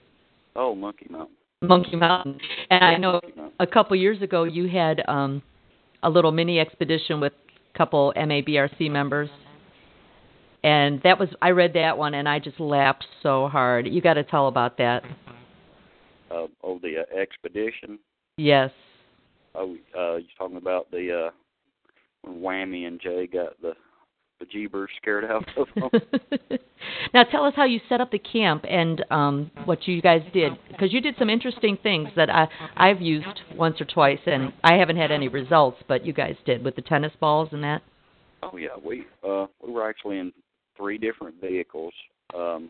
Oh, 0.56 0.76
Monkey 0.76 1.08
Mountain. 1.10 1.36
Monkey 1.62 1.96
Mountain. 1.96 2.40
And 2.70 2.84
I 2.84 2.98
know 2.98 3.20
a 3.60 3.68
couple 3.68 3.96
years 3.98 4.22
ago 4.22 4.44
you 4.44 4.70
had 4.70 5.02
um 5.08 5.42
a 6.04 6.10
little 6.10 6.32
mini 6.32 6.60
expedition 6.60 7.20
with 7.20 7.34
a 7.74 7.78
couple 7.78 8.14
MABRC 8.16 8.90
members. 8.90 9.30
And 10.64 11.02
that 11.04 11.20
was 11.20 11.30
I 11.42 11.50
read 11.50 11.74
that 11.74 11.98
one 11.98 12.14
and 12.14 12.28
I 12.28 12.40
just 12.40 12.60
laughed 12.60 13.06
so 13.22 13.48
hard. 13.48 13.88
You 13.88 14.02
got 14.02 14.16
to 14.16 14.24
tell 14.24 14.48
about 14.48 14.78
that. 14.78 15.04
Uh, 16.32 16.48
oh, 16.64 16.80
the 16.82 17.00
uh, 17.00 17.20
expedition. 17.20 18.00
Yes. 18.38 18.72
Oh, 19.56 19.76
uh, 19.98 20.16
you're 20.18 20.22
talking 20.38 20.58
about 20.58 20.92
the 20.92 21.28
uh, 21.28 21.32
Whammy 22.30 22.88
and 22.88 23.00
Jay 23.02 23.28
got 23.28 23.60
the 23.62 23.74
bejeebers 24.42 24.88
scared 24.98 25.26
out 25.26 25.46
of 25.58 25.68
them. 25.76 26.60
now 27.14 27.24
tell 27.24 27.44
us 27.44 27.54
how 27.56 27.66
you 27.66 27.80
set 27.90 28.02
up 28.02 28.12
the 28.12 28.20
camp 28.20 28.64
and 28.70 29.04
um, 29.12 29.52
what 29.66 29.88
you 29.88 30.02
guys 30.02 30.22
did, 30.34 30.54
because 30.70 30.94
you 30.94 31.02
did 31.02 31.16
some 31.20 31.30
interesting 31.30 31.78
things 31.82 32.10
that 32.16 32.30
I 32.30 32.48
I've 32.76 33.02
used 33.02 33.42
once 33.56 33.80
or 33.82 33.86
twice, 33.86 34.20
and 34.26 34.54
I 34.64 34.76
haven't 34.76 34.98
had 34.98 35.12
any 35.12 35.28
results, 35.28 35.78
but 35.88 36.06
you 36.06 36.14
guys 36.14 36.36
did 36.46 36.64
with 36.64 36.76
the 36.76 36.82
tennis 36.82 37.12
balls 37.20 37.50
and 37.52 37.64
that. 37.64 37.82
Oh 38.42 38.58
yeah, 38.58 38.78
we 38.84 39.06
uh, 39.28 39.48
we 39.62 39.72
were 39.72 39.88
actually 39.88 40.20
in 40.20 40.32
three 40.78 40.98
different 40.98 41.40
vehicles, 41.42 41.94
um, 42.36 42.70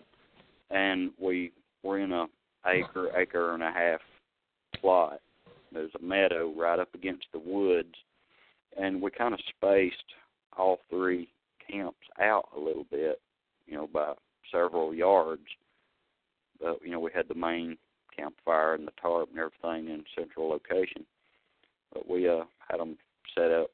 and 0.72 1.12
we 1.22 1.52
were 1.84 2.00
in 2.00 2.12
a 2.12 2.26
acre 2.66 3.10
acre 3.16 3.54
and 3.54 3.64
a 3.64 3.72
half 3.72 4.02
plot. 4.82 5.20
There's 5.72 5.92
a 6.00 6.04
meadow 6.04 6.52
right 6.58 6.80
up 6.80 6.94
against 6.96 7.26
the 7.32 7.40
woods, 7.40 7.94
and 8.78 9.02
we 9.02 9.12
kind 9.12 9.34
of 9.34 9.40
spaced 9.50 9.96
all 10.58 10.80
three 10.90 11.30
camps 11.70 11.98
out 12.20 12.50
a 12.56 12.60
little 12.60 12.86
bit, 12.90 13.22
you 13.68 13.76
know, 13.76 13.88
by 13.92 14.14
several 14.52 14.94
yards. 14.94 15.42
But 16.60 16.80
you 16.84 16.92
know, 16.92 17.00
we 17.00 17.12
had 17.14 17.28
the 17.28 17.36
main 17.36 17.78
campfire 18.16 18.74
and 18.74 18.88
the 18.88 18.92
tarp 19.02 19.30
and 19.30 19.40
everything 19.40 19.94
in 19.94 20.04
central 20.18 20.50
location. 20.50 21.06
But 21.94 22.10
we 22.10 22.28
uh 22.28 22.44
had 22.68 22.80
them 22.80 22.98
set 23.36 23.52
up 23.52 23.70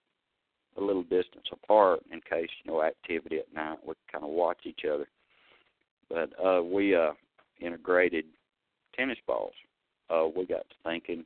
a 0.77 0.81
little 0.81 1.03
distance 1.03 1.47
apart 1.51 2.01
in 2.11 2.21
case 2.21 2.49
you 2.63 2.71
know 2.71 2.83
activity 2.83 3.37
at 3.37 3.53
night. 3.53 3.79
We 3.85 3.93
kind 4.11 4.23
of 4.23 4.29
watch 4.31 4.59
each 4.65 4.81
other. 4.91 5.07
But 6.09 6.31
uh 6.43 6.61
we 6.61 6.95
uh 6.95 7.13
integrated 7.59 8.25
tennis 8.95 9.17
balls. 9.27 9.53
Uh 10.09 10.27
we 10.35 10.45
got 10.45 10.67
to 10.69 10.75
thinking, 10.83 11.25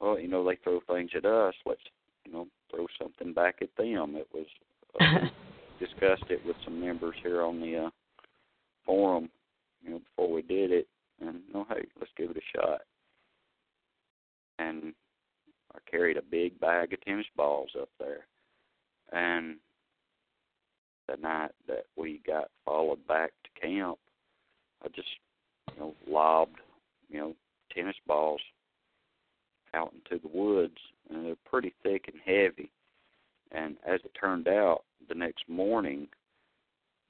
well, 0.00 0.18
you 0.18 0.28
know, 0.28 0.44
they 0.44 0.56
throw 0.56 0.80
things 0.88 1.10
at 1.14 1.24
us. 1.24 1.54
Let's 1.64 1.80
you 2.24 2.32
know 2.32 2.46
throw 2.70 2.86
something 3.00 3.32
back 3.32 3.56
at 3.62 3.74
them. 3.76 4.16
It 4.16 4.28
was 4.32 4.46
uh, 5.00 5.28
discussed 5.78 6.30
it 6.30 6.44
with 6.44 6.56
some 6.64 6.80
members 6.80 7.16
here 7.22 7.42
on 7.42 7.60
the 7.60 7.86
uh, 7.86 7.90
forum, 8.84 9.28
you 9.82 9.90
know, 9.90 10.00
before 10.00 10.32
we 10.32 10.42
did 10.42 10.70
it, 10.70 10.88
and 11.20 11.40
you 11.46 11.54
know, 11.54 11.66
hey, 11.68 11.86
let's 11.98 12.12
give 12.16 12.30
it 12.30 12.36
a 12.36 12.58
shot. 12.58 12.80
And 14.58 14.94
I 15.74 15.78
carried 15.90 16.16
a 16.16 16.22
big 16.22 16.58
bag 16.60 16.92
of 16.92 17.00
tennis 17.02 17.26
balls 17.36 17.70
up 17.80 17.90
there, 17.98 18.26
and 19.12 19.56
the 21.08 21.16
night 21.16 21.52
that 21.68 21.84
we 21.96 22.20
got 22.26 22.48
followed 22.64 23.06
back 23.06 23.32
to 23.44 23.60
camp, 23.60 23.98
I 24.84 24.88
just, 24.88 25.08
you 25.74 25.80
know, 25.80 25.94
lobbed, 26.08 26.58
you 27.08 27.18
know, 27.18 27.34
tennis 27.72 27.96
balls 28.06 28.40
out 29.74 29.92
into 29.92 30.22
the 30.22 30.36
woods, 30.36 30.78
and 31.10 31.24
they're 31.24 31.34
pretty 31.44 31.74
thick 31.82 32.08
and 32.08 32.20
heavy. 32.24 32.70
And 33.52 33.76
as 33.86 34.00
it 34.04 34.12
turned 34.18 34.48
out, 34.48 34.82
the 35.08 35.14
next 35.14 35.48
morning, 35.48 36.08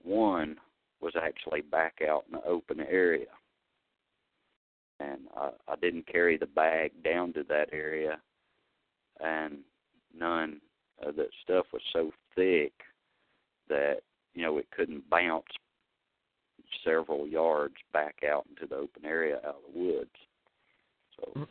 one 0.02 0.56
was 1.00 1.14
actually 1.20 1.62
back 1.62 2.00
out 2.06 2.24
in 2.26 2.38
the 2.38 2.46
open 2.46 2.80
area. 2.80 3.26
And 5.00 5.22
I, 5.36 5.50
I 5.68 5.76
didn't 5.80 6.06
carry 6.06 6.36
the 6.36 6.46
bag 6.46 6.92
down 7.04 7.32
to 7.34 7.44
that 7.48 7.68
area, 7.72 8.18
and 9.20 9.58
none 10.18 10.60
of 11.02 11.16
that 11.16 11.30
stuff 11.42 11.66
was 11.72 11.82
so 11.92 12.10
thick 12.34 12.72
that 13.68 13.96
you 14.34 14.42
know 14.42 14.56
it 14.56 14.66
couldn't 14.74 15.08
bounce 15.10 15.44
several 16.84 17.26
yards 17.26 17.74
back 17.92 18.16
out 18.28 18.46
into 18.48 18.66
the 18.66 18.76
open 18.76 19.04
area 19.04 19.36
out 19.38 19.56
of 19.56 19.74
the 19.74 19.78
woods. 19.78 20.10
So 21.16 21.46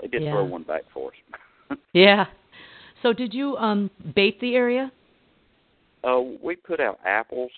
they 0.00 0.08
did 0.08 0.22
yeah. 0.22 0.32
throw 0.32 0.44
one 0.44 0.62
back 0.62 0.82
for 0.92 1.10
us. 1.10 1.78
yeah. 1.92 2.26
So 3.02 3.12
did 3.12 3.34
you 3.34 3.56
um 3.56 3.90
bait 4.14 4.40
the 4.40 4.54
area? 4.54 4.90
Uh, 6.02 6.20
we 6.42 6.56
put 6.56 6.80
out 6.80 6.98
apples, 7.04 7.50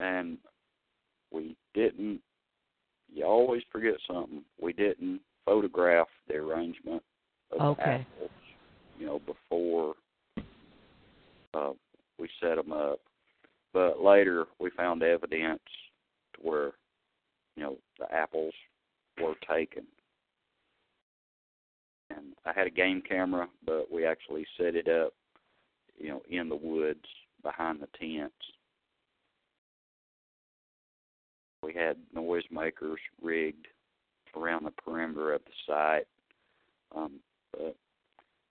and 0.00 0.36
we 1.32 1.56
didn't 1.74 2.20
you 3.12 3.24
always 3.24 3.62
forget 3.70 3.94
something. 4.06 4.42
We 4.60 4.72
didn't 4.72 5.20
photograph 5.44 6.08
the 6.28 6.34
arrangement 6.36 7.02
of 7.52 7.60
Okay. 7.60 7.82
the 7.84 7.90
apples, 7.90 8.30
you 8.98 9.06
know, 9.06 9.20
before 9.20 9.94
uh, 11.54 11.72
we 12.18 12.28
set 12.40 12.56
them 12.56 12.72
up. 12.72 13.00
But 13.72 14.00
later 14.00 14.46
we 14.58 14.70
found 14.70 15.02
evidence 15.02 15.60
to 16.34 16.40
where, 16.40 16.72
you 17.56 17.62
know, 17.62 17.76
the 17.98 18.12
apples 18.12 18.54
were 19.20 19.34
taken. 19.48 19.84
And 22.10 22.34
I 22.44 22.52
had 22.54 22.66
a 22.66 22.70
game 22.70 23.02
camera, 23.06 23.48
but 23.64 23.90
we 23.90 24.04
actually 24.04 24.46
set 24.56 24.74
it 24.74 24.88
up, 24.88 25.12
you 25.98 26.08
know, 26.08 26.22
in 26.28 26.48
the 26.48 26.56
woods 26.56 27.04
behind 27.42 27.80
the 27.80 27.88
tents. 27.98 28.34
We 31.62 31.74
had 31.74 31.96
noisemakers 32.16 32.96
rigged 33.22 33.68
around 34.36 34.64
the 34.64 34.70
perimeter 34.70 35.34
of 35.34 35.42
the 35.44 35.52
site, 35.66 36.06
um, 36.96 37.20
but 37.52 37.76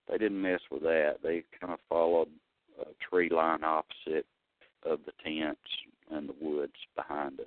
they 0.08 0.18
didn't 0.18 0.40
mess 0.40 0.60
with 0.70 0.82
that. 0.82 1.16
They 1.22 1.44
kind 1.60 1.72
of 1.72 1.80
followed 1.88 2.28
a 2.80 2.86
tree 3.08 3.28
line 3.28 3.64
opposite 3.64 4.26
of 4.84 5.00
the 5.06 5.12
tents 5.24 5.60
and 6.10 6.28
the 6.28 6.34
woods 6.40 6.72
behind 6.96 7.40
us. 7.40 7.46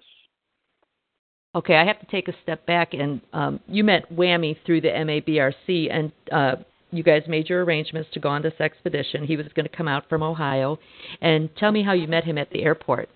Okay, 1.56 1.76
I 1.76 1.86
have 1.86 2.00
to 2.00 2.08
take 2.08 2.28
a 2.28 2.34
step 2.42 2.66
back, 2.66 2.94
and 2.94 3.22
um, 3.32 3.60
you 3.68 3.84
met 3.84 4.12
Whammy 4.12 4.58
through 4.66 4.82
the 4.82 4.88
MABRC, 4.88 5.88
and 5.92 6.12
uh, 6.32 6.56
you 6.92 7.04
guys 7.04 7.22
made 7.28 7.48
your 7.48 7.64
arrangements 7.64 8.10
to 8.14 8.20
go 8.20 8.30
on 8.30 8.42
this 8.42 8.60
expedition. 8.60 9.24
He 9.24 9.38
was 9.38 9.46
going 9.56 9.68
to 9.70 9.76
come 9.76 9.88
out 9.88 10.10
from 10.10 10.24
Ohio, 10.24 10.80
and 11.22 11.50
tell 11.58 11.72
me 11.72 11.84
how 11.84 11.94
you 11.94 12.08
met 12.08 12.24
him 12.24 12.40
at 12.40 12.50
the 12.50 12.64
airport. 12.64 13.08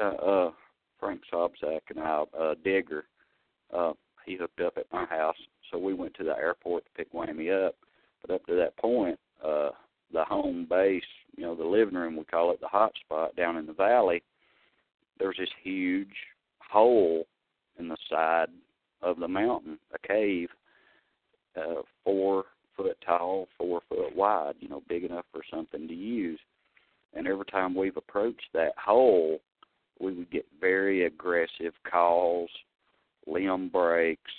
uh, 0.00 0.04
uh 0.04 0.50
Frank 0.98 1.20
Sobzak 1.32 1.80
and 1.90 2.00
I, 2.00 2.24
uh 2.38 2.54
Digger, 2.64 3.04
uh 3.76 3.92
he 4.24 4.36
hooked 4.36 4.60
up 4.60 4.74
at 4.76 4.86
my 4.92 5.04
house, 5.04 5.36
so 5.70 5.78
we 5.78 5.94
went 5.94 6.14
to 6.14 6.24
the 6.24 6.36
airport 6.36 6.84
to 6.84 6.90
pick 6.96 7.12
Whammy 7.12 7.66
up. 7.66 7.74
But 8.22 8.34
up 8.34 8.46
to 8.46 8.54
that 8.54 8.76
point, 8.78 9.18
uh 9.44 9.70
the 10.12 10.24
home 10.24 10.66
base, 10.68 11.02
you 11.36 11.42
know, 11.44 11.54
the 11.54 11.64
living 11.64 11.94
room 11.94 12.16
we 12.16 12.24
call 12.24 12.52
it 12.52 12.60
the 12.60 12.68
hot 12.68 12.92
spot 13.04 13.36
down 13.36 13.58
in 13.58 13.66
the 13.66 13.72
valley, 13.74 14.22
there 15.18 15.28
was 15.28 15.36
this 15.38 15.48
huge 15.62 16.08
hole 16.68 17.26
in 17.78 17.88
the 17.88 17.96
side 18.10 18.48
of 19.02 19.18
the 19.18 19.28
mountain, 19.28 19.78
a 19.94 20.06
cave, 20.06 20.48
uh 21.56 21.82
four 22.04 22.44
foot 22.76 22.96
tall, 23.04 23.48
four 23.58 23.80
foot 23.88 24.14
wide, 24.14 24.54
you 24.60 24.68
know, 24.68 24.82
big 24.88 25.04
enough 25.04 25.26
for 25.32 25.42
something 25.50 25.88
to 25.88 25.94
use. 25.94 26.40
And 27.14 27.26
every 27.26 27.46
time 27.46 27.74
we've 27.74 27.96
approached 27.96 28.48
that 28.54 28.72
hole, 28.82 29.40
we 30.00 30.12
would 30.12 30.30
get 30.30 30.46
very 30.60 31.06
aggressive 31.06 31.72
calls, 31.90 32.50
limb 33.26 33.68
breaks, 33.68 34.30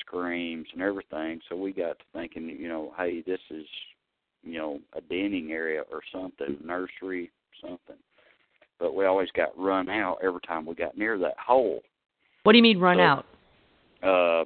screams, 0.00 0.66
and 0.72 0.82
everything. 0.82 1.40
So 1.48 1.56
we 1.56 1.72
got 1.72 1.98
to 1.98 2.04
thinking, 2.12 2.48
you 2.48 2.68
know, 2.68 2.92
hey, 2.96 3.22
this 3.22 3.40
is, 3.50 3.66
you 4.42 4.58
know, 4.58 4.80
a 4.94 5.00
denning 5.00 5.52
area 5.52 5.82
or 5.90 6.00
something, 6.12 6.58
nursery, 6.62 7.30
something. 7.60 7.96
But 8.78 8.94
we 8.94 9.04
always 9.06 9.30
got 9.32 9.58
run 9.58 9.88
out 9.88 10.18
every 10.22 10.40
time 10.46 10.66
we 10.66 10.74
got 10.74 10.96
near 10.96 11.18
that 11.18 11.38
hole. 11.38 11.82
What 12.42 12.52
do 12.52 12.58
you 12.58 12.62
mean 12.62 12.78
run 12.78 12.98
So- 12.98 13.02
out? 13.02 13.26
Uh, 14.02 14.44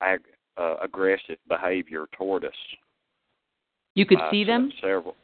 ag- 0.00 0.34
uh, 0.56 0.76
aggressive 0.82 1.38
behavior 1.48 2.06
toward 2.12 2.44
us. 2.44 2.56
You 3.94 4.04
could 4.06 4.20
Uh, 4.20 4.30
see 4.30 4.44
them? 4.44 4.72
Several. 4.80 5.16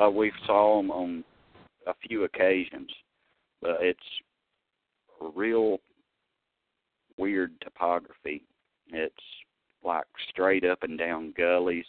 Uh, 0.00 0.10
we 0.10 0.30
saw 0.44 0.76
them 0.76 0.90
on 0.90 1.24
a 1.86 1.94
few 1.94 2.24
occasions, 2.24 2.92
but 3.60 3.82
it's 3.82 4.20
a 5.20 5.28
real 5.28 5.80
weird 7.16 7.58
topography. 7.60 8.44
It's 8.88 9.42
like 9.82 10.06
straight 10.28 10.64
up 10.64 10.82
and 10.82 10.98
down 10.98 11.32
gullies, 11.32 11.86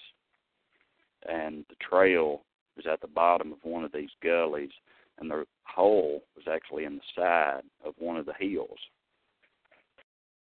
and 1.24 1.66
the 1.68 1.76
trail 1.76 2.46
was 2.76 2.88
at 2.88 3.02
the 3.02 3.08
bottom 3.08 3.52
of 3.52 3.64
one 3.66 3.84
of 3.84 3.92
these 3.92 4.14
gullies, 4.22 4.72
and 5.20 5.30
the 5.30 5.46
hole 5.64 6.24
was 6.36 6.46
actually 6.52 6.86
in 6.86 6.96
the 6.96 7.02
side 7.16 7.62
of 7.86 7.94
one 7.98 8.18
of 8.18 8.26
the 8.26 8.34
hills. 8.40 8.80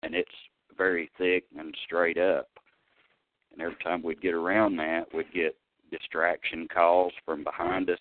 And 0.04 0.14
it's 0.16 0.30
very 0.78 1.10
thick 1.18 1.46
and 1.58 1.76
straight 1.86 2.18
up. 2.18 2.48
And 3.52 3.62
every 3.62 3.78
time 3.84 4.04
we'd 4.04 4.22
get 4.22 4.34
around 4.34 4.78
that, 4.78 5.06
we'd 5.14 5.32
get 5.34 5.56
distraction 5.92 6.68
calls 6.74 7.14
from 7.26 7.44
behind 7.44 7.90
us, 7.90 8.00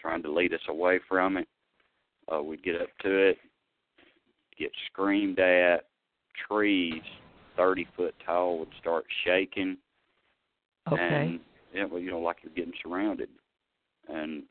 trying 0.00 0.22
to 0.22 0.32
lead 0.32 0.52
us 0.52 0.60
away 0.68 1.00
from 1.08 1.38
it. 1.38 1.48
Uh, 2.32 2.42
we'd 2.42 2.62
get 2.62 2.80
up 2.80 2.88
to 3.02 3.28
it, 3.28 3.38
get 4.58 4.70
screamed 4.90 5.38
at. 5.38 5.84
Trees, 6.48 7.02
thirty 7.56 7.86
foot 7.96 8.14
tall, 8.26 8.58
would 8.58 8.68
start 8.78 9.06
shaking, 9.24 9.78
Okay. 10.92 11.00
and 11.00 11.40
it 11.72 11.90
was 11.90 12.02
you 12.02 12.10
know 12.10 12.20
like 12.20 12.36
you're 12.42 12.52
getting 12.52 12.74
surrounded. 12.82 13.30
And 14.08 14.42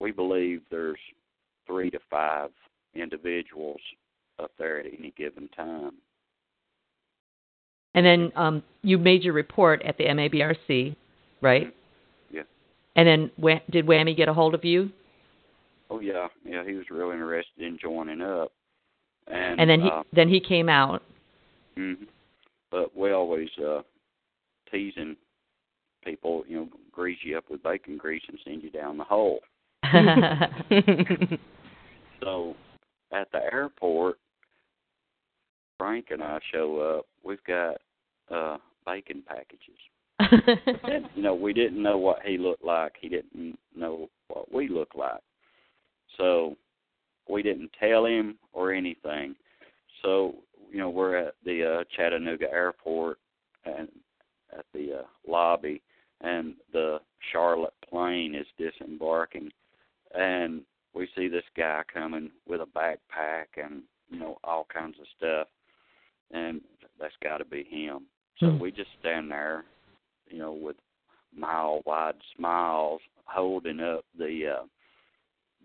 we 0.00 0.12
believe 0.12 0.62
there's 0.70 0.98
three 1.66 1.90
to 1.90 1.98
five 2.10 2.50
individuals 2.94 3.80
up 4.38 4.50
there 4.58 4.80
at 4.80 4.86
any 4.86 5.12
given 5.16 5.48
time. 5.56 5.92
And 7.94 8.04
then 8.04 8.32
um, 8.36 8.62
you 8.82 8.98
made 8.98 9.22
your 9.22 9.32
report 9.32 9.82
at 9.82 9.96
the 9.96 10.04
MABRC, 10.04 10.94
right? 11.40 11.74
Yeah. 12.30 12.42
And 12.94 13.08
then 13.08 13.30
did 13.70 13.86
Whammy 13.86 14.14
get 14.16 14.28
a 14.28 14.34
hold 14.34 14.54
of 14.54 14.64
you? 14.64 14.90
Oh 15.88 16.00
yeah, 16.00 16.28
yeah, 16.44 16.64
he 16.64 16.74
was 16.74 16.84
real 16.90 17.10
interested 17.10 17.62
in 17.62 17.78
joining 17.80 18.20
up. 18.20 18.52
And, 19.28 19.60
And 19.60 19.70
then 19.70 19.80
he 19.80 19.88
uh, 19.88 20.02
then 20.12 20.28
he 20.28 20.40
came 20.40 20.68
out. 20.68 21.02
hmm 21.76 21.94
But 22.70 22.96
we 22.96 23.12
always 23.12 23.48
uh 23.64 23.82
teasing 24.70 25.16
people, 26.04 26.44
you 26.48 26.56
know, 26.56 26.68
grease 26.92 27.18
you 27.22 27.38
up 27.38 27.44
with 27.50 27.62
bacon 27.62 27.96
grease 27.96 28.22
and 28.28 28.38
send 28.44 28.62
you 28.62 28.70
down 28.70 28.98
the 28.98 29.04
hole. 29.04 29.40
So 32.22 32.54
at 33.12 33.30
the 33.30 33.40
airport, 33.52 34.18
Frank 35.78 36.06
and 36.10 36.22
I 36.22 36.38
show 36.52 36.98
up. 36.98 37.06
We've 37.24 37.44
got 37.46 37.76
uh 38.34 38.56
bacon 38.84 39.22
packages. 39.26 39.78
And 40.18 41.06
you 41.14 41.22
know, 41.22 41.34
we 41.34 41.52
didn't 41.52 41.82
know 41.82 41.98
what 41.98 42.20
he 42.24 42.38
looked 42.38 42.64
like. 42.64 42.94
He 43.00 43.08
didn't 43.08 43.58
know 43.76 44.08
what 44.28 44.52
we 44.52 44.68
looked 44.68 44.96
like. 44.96 45.20
So 46.16 46.56
we 47.28 47.42
didn't 47.42 47.70
tell 47.78 48.06
him 48.06 48.38
or 48.52 48.72
anything. 48.72 49.36
So, 50.02 50.36
you 50.72 50.78
know, 50.78 50.90
we're 50.90 51.16
at 51.16 51.34
the 51.44 51.80
uh 51.80 51.84
Chattanooga 51.96 52.50
airport 52.50 53.18
and 53.64 53.88
at 54.56 54.64
the 54.72 55.00
uh, 55.00 55.30
lobby 55.30 55.82
and 56.22 56.54
the 56.72 56.98
Charlotte 57.32 57.74
plane 57.88 58.34
is 58.34 58.46
disembarking 58.58 59.50
and 60.16 60.62
we 60.94 61.08
see 61.16 61.28
this 61.28 61.44
guy 61.56 61.82
coming 61.92 62.30
with 62.48 62.60
a 62.60 62.66
backpack 62.66 63.46
and 63.62 63.82
you 64.10 64.18
know 64.18 64.38
all 64.44 64.66
kinds 64.72 64.96
of 65.00 65.06
stuff 65.16 65.48
and 66.32 66.60
that's 67.00 67.14
got 67.22 67.38
to 67.38 67.44
be 67.44 67.64
him 67.64 68.06
so 68.38 68.50
Hmm. 68.50 68.58
we 68.58 68.70
just 68.70 68.90
stand 69.00 69.30
there 69.30 69.64
you 70.28 70.38
know 70.38 70.52
with 70.52 70.76
mile 71.36 71.82
wide 71.86 72.14
smiles 72.36 73.00
holding 73.26 73.80
up 73.80 74.04
the 74.18 74.56
uh 74.60 74.64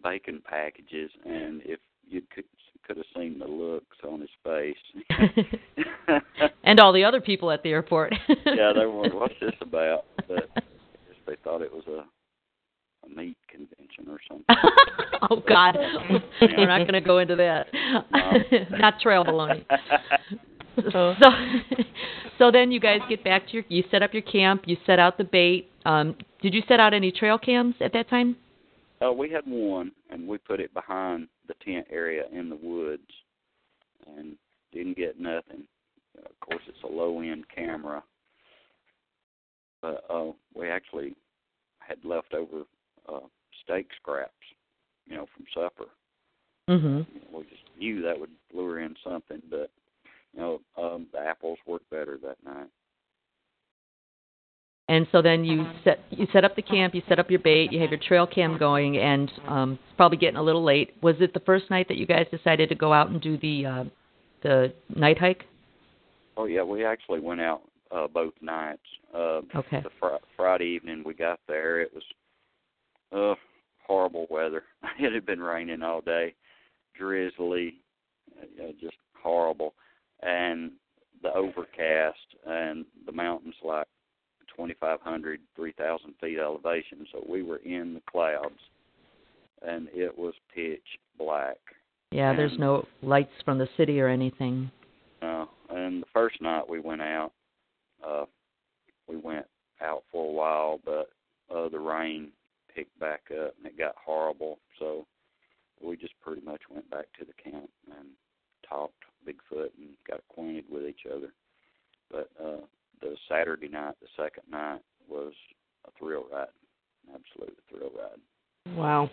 bacon 0.04 0.42
packages 0.48 1.12
and 1.26 1.62
if 1.64 1.80
you 2.08 2.22
could 2.34 2.46
could 2.86 2.98
have 2.98 3.06
seen 3.16 3.38
the 3.38 3.46
looks 3.46 3.98
on 4.10 4.20
his 4.20 4.30
face 4.44 4.76
and 6.64 6.80
all 6.80 6.92
the 6.92 7.04
other 7.04 7.22
people 7.22 7.52
at 7.52 7.62
the 7.62 7.70
airport. 7.70 8.12
yeah 8.28 8.74
they 8.74 8.86
were 8.88 9.08
what's 9.14 9.36
this 9.40 9.54
about 9.62 10.06
but 10.28 10.50
I 10.58 10.62
guess 10.62 11.20
they 11.28 11.36
thought 11.44 11.62
it 11.62 11.72
was 11.72 11.84
a 11.88 12.04
a 13.06 13.10
meat 13.10 13.38
convention 13.50 14.08
or 14.10 14.20
something 14.28 14.46
oh 15.30 15.42
God, 15.48 15.78
we're 16.42 16.68
not 16.68 16.80
going 16.80 16.94
to 16.94 17.02
go 17.02 17.20
into 17.20 17.36
that. 17.36 17.68
No. 17.74 18.78
not 18.78 19.00
trail 19.00 19.24
baloney. 19.24 19.66
So, 20.94 21.14
so 22.40 22.50
then 22.50 22.72
you 22.72 22.80
guys 22.80 23.02
get 23.10 23.26
back 23.26 23.46
to 23.48 23.54
your. 23.56 23.64
You 23.68 23.84
set 23.92 24.02
up 24.02 24.14
your 24.14 24.24
camp. 24.24 24.64
You 24.66 24.78
set 24.86 25.00
out 25.00 25.18
the 25.18 25.26
bait. 25.26 25.70
Um, 25.86 26.16
did 26.42 26.54
you 26.54 26.62
set 26.66 26.80
out 26.80 26.94
any 26.94 27.12
trail 27.12 27.38
cams 27.38 27.76
at 27.82 27.92
that 27.92 28.10
time? 28.10 28.38
Uh, 29.06 29.12
we 29.12 29.30
had 29.30 29.44
one, 29.46 29.92
and 30.10 30.26
we 30.26 30.38
put 30.38 30.62
it 30.62 30.74
behind 30.74 31.28
the 31.50 31.56
tent 31.64 31.88
area 31.92 32.24
in 32.32 32.48
the 32.50 32.56
woods, 32.56 33.04
and 34.16 34.38
didn't 34.72 34.96
get 34.96 35.20
nothing. 35.20 35.64
Uh, 36.18 36.30
of 36.30 36.40
course, 36.40 36.62
it's 36.68 36.84
a 36.84 36.88
low-end 36.88 37.44
camera, 37.54 38.02
but 39.82 40.06
uh, 40.10 40.32
we 40.56 40.70
actually 40.70 41.16
had 41.80 41.98
leftover 42.06 42.64
uh, 43.14 43.20
steak 43.64 43.88
scraps, 44.02 44.32
you 45.08 45.16
know, 45.16 45.26
from 45.36 45.46
supper. 45.54 45.90
Mm-hmm. 46.70 47.36
We 47.36 47.44
just 47.44 47.64
knew 47.78 48.02
that 48.04 48.20
would 48.20 48.30
lure 48.54 48.80
in 48.80 48.96
something, 49.04 49.42
but 49.50 49.72
you 50.34 50.40
know, 50.40 50.62
um, 50.78 51.08
the 51.12 51.20
apples 51.20 51.58
worked 51.66 51.90
better 51.90 52.18
that 52.24 52.38
night. 52.46 52.70
And 54.88 55.08
so 55.12 55.22
then 55.22 55.46
you 55.46 55.66
set 55.86 56.00
you 56.10 56.28
set 56.34 56.44
up 56.44 56.56
the 56.56 56.62
camp, 56.62 56.94
you 56.94 57.02
set 57.08 57.18
up 57.18 57.30
your 57.30 57.40
bait, 57.40 57.72
you 57.72 57.80
have 57.80 57.92
your 57.92 58.00
trail 58.00 58.28
cam 58.28 58.58
going, 58.58 58.98
and 58.98 59.32
um, 59.48 59.72
it's 59.74 59.96
probably 59.96 60.18
getting 60.18 60.36
a 60.36 60.44
little 60.44 60.64
late. 60.64 60.94
Was 61.02 61.16
it 61.20 61.34
the 61.34 61.40
first 61.42 61.70
night 61.70 61.88
that 61.88 61.96
you 61.96 62.06
guys 62.06 62.26
decided 62.30 62.68
to 62.70 62.76
go 62.76 62.92
out 62.92 63.10
and 63.10 63.22
do 63.22 63.38
the 63.38 63.66
uh, 63.66 63.84
the 64.44 64.74
night 64.94 65.18
hike? 65.18 65.46
Oh 66.36 66.46
yeah, 66.46 66.64
we 66.64 66.84
actually 66.84 67.22
went 67.22 67.40
out 67.40 67.62
uh, 67.92 68.08
both 68.08 68.34
nights. 68.42 68.82
Uh, 69.14 69.42
Okay. 69.56 69.82
The 69.82 69.92
fr- 70.00 70.26
Friday 70.36 70.66
evening 70.66 71.04
we 71.06 71.14
got 71.14 71.40
there, 71.48 71.80
it 71.82 71.94
was 71.94 72.04
uh 73.12 73.36
horrible 73.86 74.28
weather. 74.30 74.64
it 75.00 75.14
had 75.14 75.26
been 75.26 75.42
raining 75.42 75.82
all 75.82 76.02
day, 76.02 76.34
drizzly, 76.98 77.76
uh, 78.42 78.72
just 78.80 78.96
horrible, 79.22 79.74
and 80.22 80.72
the 81.22 81.34
overcast 81.34 82.18
and 82.48 82.86
the 83.06 83.12
mountains 83.12 83.56
like 83.64 83.88
2,500, 84.56 85.40
3,000 85.56 86.14
feet 86.20 86.40
elevation. 86.40 87.06
So 87.12 87.24
we 87.28 87.44
were 87.44 87.58
in 87.58 87.94
the 87.94 88.02
clouds, 88.10 88.60
and 89.62 89.88
it 89.94 90.18
was 90.18 90.34
pitch 90.54 90.82
black. 91.18 91.58
Yeah, 92.12 92.36
there's 92.36 92.58
no 92.58 92.86
lights 93.02 93.32
from 93.46 93.58
the 93.58 93.70
city 93.78 94.02
or 94.02 94.08
anything. 94.08 94.70
Uh, 95.22 95.46
and 95.70 96.02
the 96.02 96.08
first 96.14 96.42
night 96.42 96.68
we 96.68 96.80
went 96.80 97.02
out, 97.02 97.32
uh, 98.06 98.26
we 99.08 99.18
went 99.18 99.46
out 99.82 100.04
for 100.12 100.28
a 100.28 100.32
while, 100.32 100.80
but 100.84 101.10
uh, 101.56 101.70
the 101.70 101.80
rain 101.80 102.32
picked 102.76 102.98
back 103.00 103.22
up 103.32 103.54
and 103.58 103.66
it 103.66 103.78
got 103.78 103.96
horrible. 104.04 104.60
So 104.80 105.06
we 105.84 105.98
just 105.98 106.14
pretty 106.22 106.42
much 106.42 106.62
went 106.70 106.90
back 106.90 107.06
to 107.20 107.26
the 107.26 107.52
camp 107.52 107.70
and 107.88 108.08
talked 108.68 108.94
Bigfoot 109.28 109.70
and 109.78 109.90
got 110.08 110.22
acquainted 110.30 110.66
with 110.70 110.86
each 110.88 111.02
other. 111.10 111.34
But 112.10 112.30
uh, 112.44 112.62
the 113.02 113.16
Saturday 113.30 113.68
night, 113.68 113.96
the 114.02 114.08
second 114.16 114.44
night, 114.52 114.82
was 115.10 115.34
a 115.88 115.92
thrill 115.98 116.26
ride, 116.32 116.48
absolute 117.10 117.58
thrill 117.70 117.92
ride. 117.98 118.76
Wow. 118.78 119.10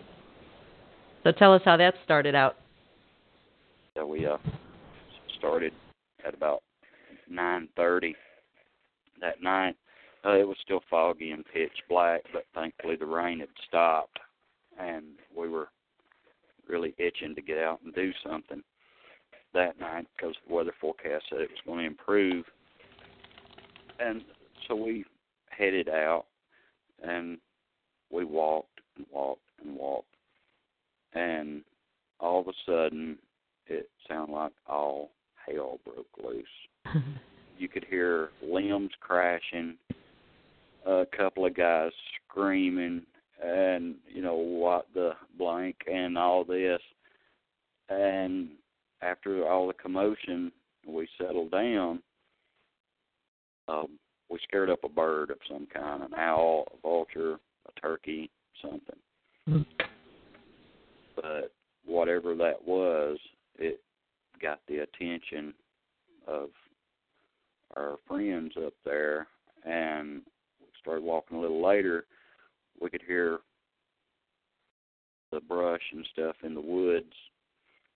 So 1.23 1.31
tell 1.31 1.53
us 1.53 1.61
how 1.65 1.77
that 1.77 1.95
started 2.03 2.35
out. 2.35 2.55
So 3.95 4.05
we 4.05 4.25
uh 4.25 4.37
started 5.37 5.73
at 6.25 6.33
about 6.33 6.61
nine 7.29 7.67
thirty 7.75 8.15
that 9.19 9.41
night. 9.41 9.75
Uh, 10.25 10.37
it 10.37 10.47
was 10.47 10.57
still 10.61 10.81
foggy 10.89 11.31
and 11.31 11.45
pitch 11.53 11.71
black, 11.87 12.21
but 12.33 12.45
thankfully 12.53 12.95
the 12.95 13.05
rain 13.05 13.39
had 13.39 13.49
stopped, 13.67 14.19
and 14.77 15.05
we 15.35 15.47
were 15.47 15.69
really 16.67 16.93
itching 16.97 17.33
to 17.35 17.41
get 17.41 17.57
out 17.57 17.79
and 17.83 17.95
do 17.95 18.11
something 18.23 18.61
that 19.53 19.79
night 19.79 20.05
because 20.15 20.35
the 20.47 20.53
weather 20.53 20.73
forecast 20.79 21.25
said 21.29 21.41
it 21.41 21.49
was 21.49 21.59
going 21.65 21.79
to 21.79 21.85
improve. 21.85 22.45
And 23.99 24.21
so 24.67 24.75
we 24.75 25.05
headed 25.49 25.89
out, 25.89 26.25
and 27.01 27.37
we 28.11 28.25
walked 28.25 28.81
and 28.97 29.05
walked 29.11 29.41
and 29.63 29.75
walked, 29.75 30.15
and 31.13 31.61
all 32.19 32.41
of 32.41 32.47
a 32.47 32.53
sudden 32.65 33.17
it 33.67 33.89
sounded 34.07 34.33
like 34.33 34.51
all 34.67 35.11
hell 35.45 35.79
broke 35.85 36.07
loose. 36.23 36.45
You 37.59 37.67
could 37.67 37.85
hear 37.89 38.29
limbs 38.41 38.91
crashing, 39.01 39.75
a 40.89 41.05
couple 41.15 41.45
of 41.45 41.55
guys 41.55 41.91
screaming, 42.27 43.03
and 43.43 43.95
you 44.07 44.21
know 44.21 44.35
what 44.35 44.87
the 44.93 45.11
blank 45.37 45.75
and 45.91 46.17
all 46.17 46.43
this. 46.43 46.81
And 47.89 48.49
after 49.01 49.47
all 49.47 49.67
the 49.67 49.73
commotion, 49.73 50.51
we 50.87 51.07
settled 51.17 51.51
down. 51.51 52.01
Um, 53.67 53.99
we 54.29 54.39
scared 54.43 54.69
up 54.69 54.83
a 54.83 54.89
bird 54.89 55.29
of 55.29 55.37
some 55.47 55.67
kind, 55.71 56.03
an 56.03 56.13
owl, 56.15 56.65
a 56.73 56.81
vulture, 56.81 57.35
a 57.67 57.79
turkey, 57.79 58.29
something. 58.61 58.99
Mhm. 59.47 59.65
But 61.15 61.51
whatever 61.85 62.35
that 62.35 62.63
was, 62.63 63.19
it 63.57 63.81
got 64.39 64.59
the 64.67 64.79
attention 64.79 65.53
of 66.25 66.49
our 67.75 67.97
friends 68.07 68.55
up 68.57 68.73
there 68.83 69.27
and 69.63 70.23
started 70.79 71.03
walking 71.03 71.37
a 71.37 71.41
little 71.41 71.63
later 71.63 72.05
we 72.79 72.89
could 72.89 73.03
hear 73.05 73.39
the 75.31 75.41
brush 75.41 75.81
and 75.93 76.05
stuff 76.11 76.35
in 76.43 76.55
the 76.55 76.61
woods 76.61 77.13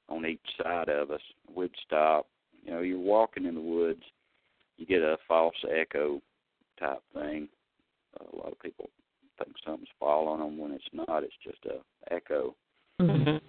on 0.10 0.26
each 0.26 0.42
side 0.62 0.90
of 0.90 1.12
us. 1.12 1.22
We'd 1.54 1.72
stop. 1.86 2.28
You 2.64 2.72
know 2.72 2.82
you're 2.82 3.00
walking 3.00 3.46
in 3.46 3.56
the 3.56 3.62
woods 3.62 4.04
you 4.78 4.86
get 4.86 5.02
a 5.02 5.18
false 5.28 5.56
echo 5.70 6.22
type 6.80 7.02
thing. 7.14 7.48
A 8.20 8.36
lot 8.36 8.52
of 8.52 8.60
people 8.60 8.90
think 9.38 9.56
something's 9.66 9.90
falling 10.00 10.42
on 10.42 10.48
them 10.48 10.58
when 10.58 10.72
it's 10.72 10.84
not 10.94 11.24
it's 11.24 11.34
just 11.44 11.66
a 11.66 12.14
echo. 12.14 12.56
Mhm. 13.02 13.42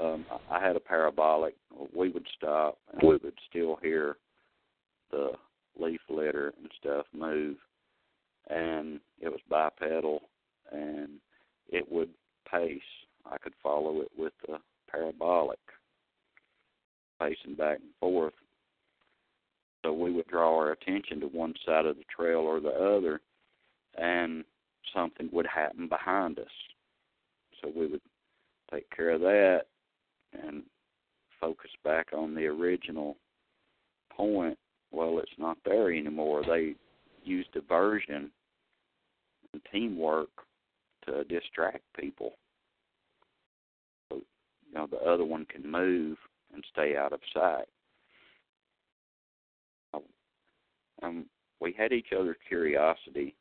um 0.00 0.24
I 0.50 0.60
had 0.60 0.76
a 0.76 0.80
parabolic. 0.80 1.56
We 1.94 2.10
would 2.10 2.26
stop 2.36 2.78
and 2.92 3.02
we 3.02 3.16
would 3.16 3.38
still 3.48 3.76
hear 3.76 4.16
the 5.10 5.32
leaf 5.78 6.00
litter 6.08 6.54
and 6.58 6.70
stuff 6.80 7.06
move 7.12 7.56
and 8.48 9.00
it 9.20 9.28
was 9.28 9.40
bipedal 9.48 10.22
and 10.72 11.10
it 11.68 11.90
would 11.90 12.10
pace. 12.50 12.80
I 13.30 13.38
could 13.38 13.54
follow 13.62 14.00
it 14.00 14.10
with 14.16 14.32
the 14.46 14.58
parabolic 14.90 15.58
pacing 17.20 17.56
back 17.56 17.78
and 17.78 17.90
forth. 18.00 18.34
So 19.84 19.92
we 19.92 20.12
would 20.12 20.26
draw 20.28 20.56
our 20.56 20.72
attention 20.72 21.20
to 21.20 21.26
one 21.26 21.54
side 21.64 21.86
of 21.86 21.96
the 21.96 22.04
trail 22.14 22.40
or 22.40 22.60
the 22.60 22.68
other 22.68 23.20
and 23.96 24.44
something 24.94 25.28
would 25.32 25.46
happen 25.46 25.88
behind 25.88 26.38
us. 26.38 26.46
So 27.60 27.70
we 27.74 27.86
would 27.86 28.00
take 28.72 28.88
care 28.94 29.10
of 29.10 29.20
that 29.22 29.62
and 30.32 30.62
focus 31.40 31.70
back 31.84 32.08
on 32.16 32.34
the 32.34 32.46
original 32.46 33.16
point. 34.10 34.58
Well, 34.90 35.18
it's 35.18 35.30
not 35.38 35.58
there 35.64 35.92
anymore. 35.92 36.42
They 36.46 36.74
used 37.24 37.52
diversion 37.52 38.30
and 39.52 39.62
teamwork 39.72 40.30
to 41.06 41.24
distract 41.24 41.84
people. 41.98 42.32
So, 44.10 44.16
you 44.66 44.74
know, 44.74 44.86
the 44.86 44.98
other 44.98 45.24
one 45.24 45.46
can 45.46 45.70
move 45.70 46.16
and 46.54 46.64
stay 46.72 46.96
out 46.96 47.12
of 47.12 47.20
sight. 47.32 47.66
Um, 51.02 51.26
we 51.60 51.74
had 51.76 51.92
each 51.92 52.08
other's 52.18 52.36
curiosity, 52.48 53.34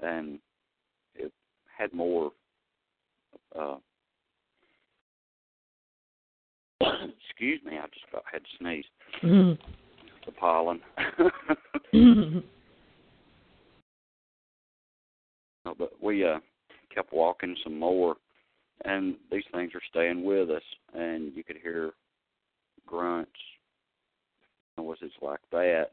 and 0.00 0.38
it 1.14 1.32
had 1.76 1.92
more 1.92 2.30
uh, 3.58 3.76
excuse 7.28 7.60
me, 7.64 7.78
I 7.78 7.86
just 7.92 8.06
about 8.10 8.24
had 8.30 8.42
to 8.42 8.50
sneeze. 8.58 8.84
Mhm. 9.22 9.58
The 10.26 10.32
pollen. 10.32 10.80
no, 15.78 15.86
but 15.86 15.92
we 16.02 16.24
uh 16.24 16.38
kept 16.94 17.12
walking 17.12 17.56
some 17.64 17.78
more 17.78 18.16
and 18.84 19.16
these 19.30 19.44
things 19.52 19.72
are 19.74 19.80
staying 19.90 20.24
with 20.24 20.50
us 20.50 20.62
and 20.94 21.32
you 21.34 21.44
could 21.44 21.56
hear 21.62 21.92
grunts 22.86 23.30
noises 24.76 25.12
like 25.22 25.40
that. 25.52 25.90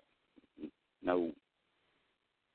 No 1.04 1.32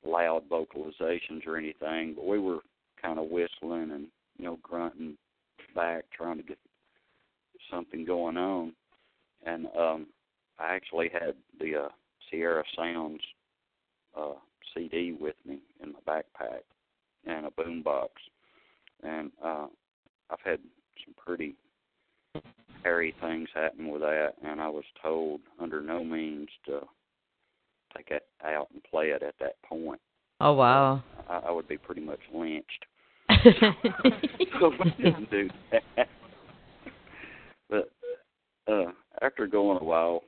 loud 0.05 0.43
vocalizations 0.49 1.45
or 1.45 1.57
anything, 1.57 2.13
but 2.15 2.25
we 2.25 2.39
were 2.39 2.59
kind 3.01 3.19
of 3.19 3.29
whistling 3.29 3.91
and, 3.91 4.07
you 4.37 4.45
know, 4.45 4.59
grunting 4.61 5.17
back 5.75 6.05
trying 6.15 6.37
to 6.37 6.43
get 6.43 6.57
something 7.71 8.05
going 8.05 8.37
on. 8.37 8.73
And 9.45 9.67
um 9.77 10.07
I 10.59 10.73
actually 10.75 11.09
had 11.11 11.35
the 11.59 11.85
uh 11.85 11.89
Sierra 12.29 12.63
Sounds 12.75 13.21
uh 14.17 14.33
CD 14.73 15.15
with 15.19 15.35
me 15.45 15.59
in 15.81 15.93
my 15.93 15.99
backpack 16.07 16.61
and 17.25 17.45
a 17.45 17.51
boom 17.51 17.81
box. 17.81 18.11
And 19.03 19.31
uh 19.43 19.67
I've 20.29 20.39
had 20.43 20.59
some 21.05 21.13
pretty 21.17 21.55
hairy 22.83 23.15
things 23.21 23.49
happen 23.53 23.89
with 23.89 24.01
that 24.01 24.33
and 24.43 24.61
I 24.61 24.69
was 24.69 24.83
told 25.01 25.41
under 25.59 25.81
no 25.81 26.03
means 26.03 26.49
to 26.65 26.81
take 27.95 28.11
it 28.11 28.25
out 28.45 28.67
and 28.73 28.83
play 28.83 29.07
it 29.07 29.23
at 29.23 29.35
that 29.39 29.61
point. 29.63 30.01
Oh 30.39 30.53
wow. 30.53 31.03
I, 31.29 31.37
I 31.47 31.51
would 31.51 31.67
be 31.67 31.77
pretty 31.77 32.01
much 32.01 32.19
lynched. 32.33 32.85
so 34.59 34.71
we 34.83 35.03
didn't 35.03 35.31
do 35.31 35.49
that. 35.71 36.07
But 37.69 37.91
uh 38.67 38.91
after 39.21 39.47
going 39.47 39.79
a 39.79 39.83
while 39.83 40.23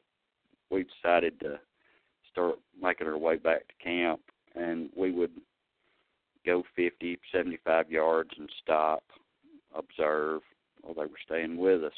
we 0.72 0.86
decided 1.02 1.40
to 1.42 1.60
start 2.32 2.56
making 2.82 3.08
our 3.08 3.18
way 3.18 3.38
back 3.38 3.68
to 3.68 3.84
camp 3.84 4.22
and 4.56 4.90
we 4.96 5.12
would 5.12 5.32
go 6.50 6.64
fifty, 6.76 7.20
seventy 7.32 7.60
five 7.64 7.92
yards 7.92 8.32
and 8.38 8.50
stop, 8.64 9.04
observe 9.76 10.42
while 10.82 10.96
they 10.96 11.02
were 11.02 11.24
staying 11.24 11.58
with 11.58 11.84
us. 11.84 11.94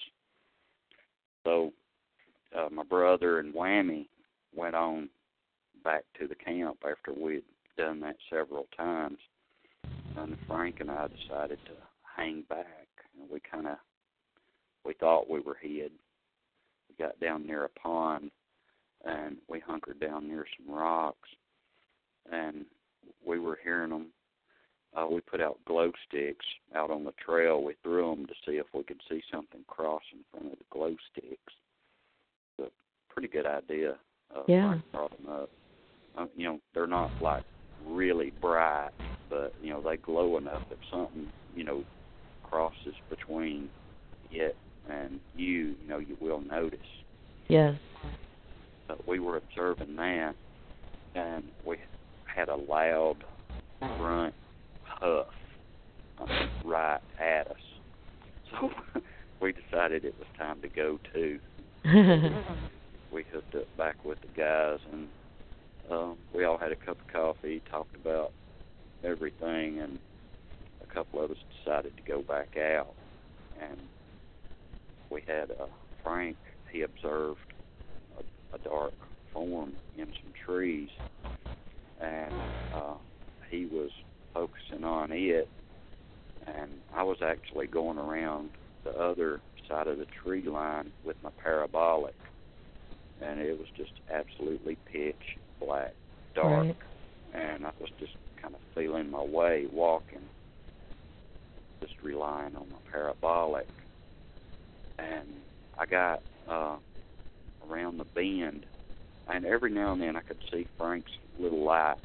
So 1.46 1.72
uh 2.58 2.68
my 2.70 2.84
brother 2.84 3.40
and 3.40 3.54
Whammy 3.54 4.08
went 4.54 4.76
on 4.76 5.10
back 5.86 6.04
to 6.20 6.28
the 6.28 6.36
camp 6.36 6.80
after 6.84 7.14
we'd 7.18 7.44
done 7.78 8.02
that 8.02 8.18
several 8.30 8.68
times. 8.76 9.20
And 10.18 10.36
Frank 10.48 10.82
and 10.82 10.92
I 10.92 11.08
decided 11.08 11.60
to 11.66 11.72
hang 12.18 12.44
back. 12.50 12.88
And 13.18 13.30
we 13.32 13.40
kind 13.40 13.68
of 13.68 13.78
we 14.86 14.94
thought 14.96 15.30
we 15.30 15.40
were 15.40 15.58
hid. 15.62 15.94
We 16.90 17.06
got 17.06 17.20
down 17.22 17.48
near 17.48 17.64
a 17.64 17.70
pond 17.70 18.32
and 19.06 19.38
we 19.48 19.62
hunkered 19.62 20.02
down 20.02 20.28
near 20.28 20.46
some 20.58 20.76
rocks 20.76 21.30
and 22.30 22.66
we 23.26 23.40
were 23.40 23.58
hearing 23.64 23.92
them 23.92 24.08
uh, 24.96 25.08
we 25.10 25.22
put 25.22 25.42
out 25.42 25.58
glow 25.66 25.92
sticks 26.08 26.46
out 26.76 26.92
on 26.92 27.04
the 27.04 27.14
trail. 27.24 27.64
We 27.64 27.76
threw 27.82 28.10
them 28.10 28.26
to 28.26 28.34
see 28.46 28.58
if 28.58 28.66
we 28.74 28.84
could 28.84 29.02
see 29.10 29.22
something 29.32 29.62
cross 29.68 30.02
in 30.12 30.20
front 30.32 30.54
of 30.54 30.60
the 30.60 30.66
glow 30.70 30.96
sticks. 31.12 31.54
It's 32.58 32.68
a 32.68 33.14
pretty 33.14 33.30
good 33.30 33.46
idea. 33.46 33.96
Uh, 34.36 34.44
yeah. 34.48 34.76
Brought 34.92 35.18
them 35.18 35.32
up. 35.32 35.50
Uh, 36.18 36.26
you 36.36 36.46
know, 36.46 36.60
they're 36.74 36.88
not 36.88 37.10
like 37.22 37.44
really 37.88 38.34
bright, 38.42 38.92
but 39.30 39.54
you 39.62 39.70
know 39.70 39.82
they 39.82 39.98
glow 39.98 40.38
enough 40.38 40.64
that 40.70 40.78
something 40.92 41.28
you 41.56 41.64
know 41.64 41.84
crosses 42.44 42.96
between 43.10 43.70
it 44.32 44.58
and 44.90 45.20
you. 45.36 45.76
You 45.82 45.88
know, 45.88 46.00
you 46.00 46.18
will 46.20 46.42
notice. 46.42 46.80
Yes. 47.48 47.76
But 48.90 49.08
we 49.08 49.20
were 49.20 49.38
observing 49.38 49.96
that, 49.96 50.36
and 51.16 51.46
we 51.66 51.78
had 52.26 52.50
a 52.50 52.56
loud 52.56 53.24
grunt 53.98 54.34
huff 55.02 55.28
right 56.64 57.02
at 57.20 57.48
us. 57.48 57.58
So 58.52 58.70
we 59.42 59.54
decided 59.54 60.06
it 60.06 60.16
was 60.18 60.28
time 60.38 60.62
to 60.62 60.70
go 60.70 61.00
too. 61.14 61.40
we 63.12 63.26
hooked 63.32 63.56
up 63.56 63.78
back 63.78 64.04
with 64.06 64.20
the 64.22 64.28
guys 64.40 64.80
and 64.92 65.08
um, 65.90 66.18
we 66.34 66.46
all 66.46 66.58
had 66.58 66.72
a 66.72 66.76
cup 66.76 66.98
of 67.02 67.08
coffee, 67.12 67.62
talked 67.70 67.96
about 67.96 68.32
everything, 69.04 69.80
and 69.80 70.00
a 70.82 70.94
couple 70.94 71.24
of 71.24 71.32
us 71.32 71.38
decided 71.60 71.96
to 71.98 72.04
go 72.04 72.22
back 72.22 72.56
out. 72.58 72.94
And 73.62 73.78
we 75.10 75.22
had 75.28 75.52
uh, 75.52 75.66
Frank. 76.04 76.38
He 76.72 76.84
observed 76.84 77.40
a, 78.18 78.56
a 78.56 78.60
dark 78.60 78.94
form 79.34 79.74
in 79.98 80.06
some 80.06 80.34
trees, 80.46 80.90
and 82.00 82.34
uh, 82.74 82.94
he 83.50 83.66
was 83.66 83.90
focusing 84.34 84.84
on 84.84 85.12
it, 85.12 85.50
and 86.48 86.70
I 86.96 87.04
was 87.04 87.18
actually 87.22 87.68
going 87.68 87.98
around 87.98 88.50
the 88.84 88.92
other 88.92 89.42
side 89.68 89.88
of 89.88 89.98
the 89.98 90.08
tree 90.24 90.44
line 90.48 90.92
with 91.06 91.16
my 91.24 91.30
parabolic, 91.42 92.16
and 93.22 93.40
it 93.40 93.58
was 93.58 93.68
just 93.78 93.92
absolutely 94.14 94.78
pitch 94.92 95.38
black, 95.60 95.94
dark, 96.36 96.66
Right. 96.68 96.76
and 97.34 97.66
I 97.66 97.72
was 97.80 97.90
just 98.00 98.14
kind 98.42 98.56
of 98.56 98.62
feeling 98.76 99.10
my 99.10 99.24
way, 99.24 99.68
walking, 99.72 100.22
just 101.82 101.94
relying 102.04 102.56
on 102.56 102.70
my 102.72 102.78
parabolic, 102.92 103.68
and 104.98 105.28
I 105.78 105.86
got 105.86 106.22
uh, 106.50 106.78
around 107.70 107.98
the 107.98 108.06
bend, 108.16 108.66
and 109.28 109.46
every 109.46 109.72
now 109.72 109.94
and 109.94 110.02
then 110.02 110.16
I 110.16 110.22
could 110.22 110.40
see 110.52 110.68
Frank's 110.78 111.12
little 111.40 111.64
light. 111.64 111.98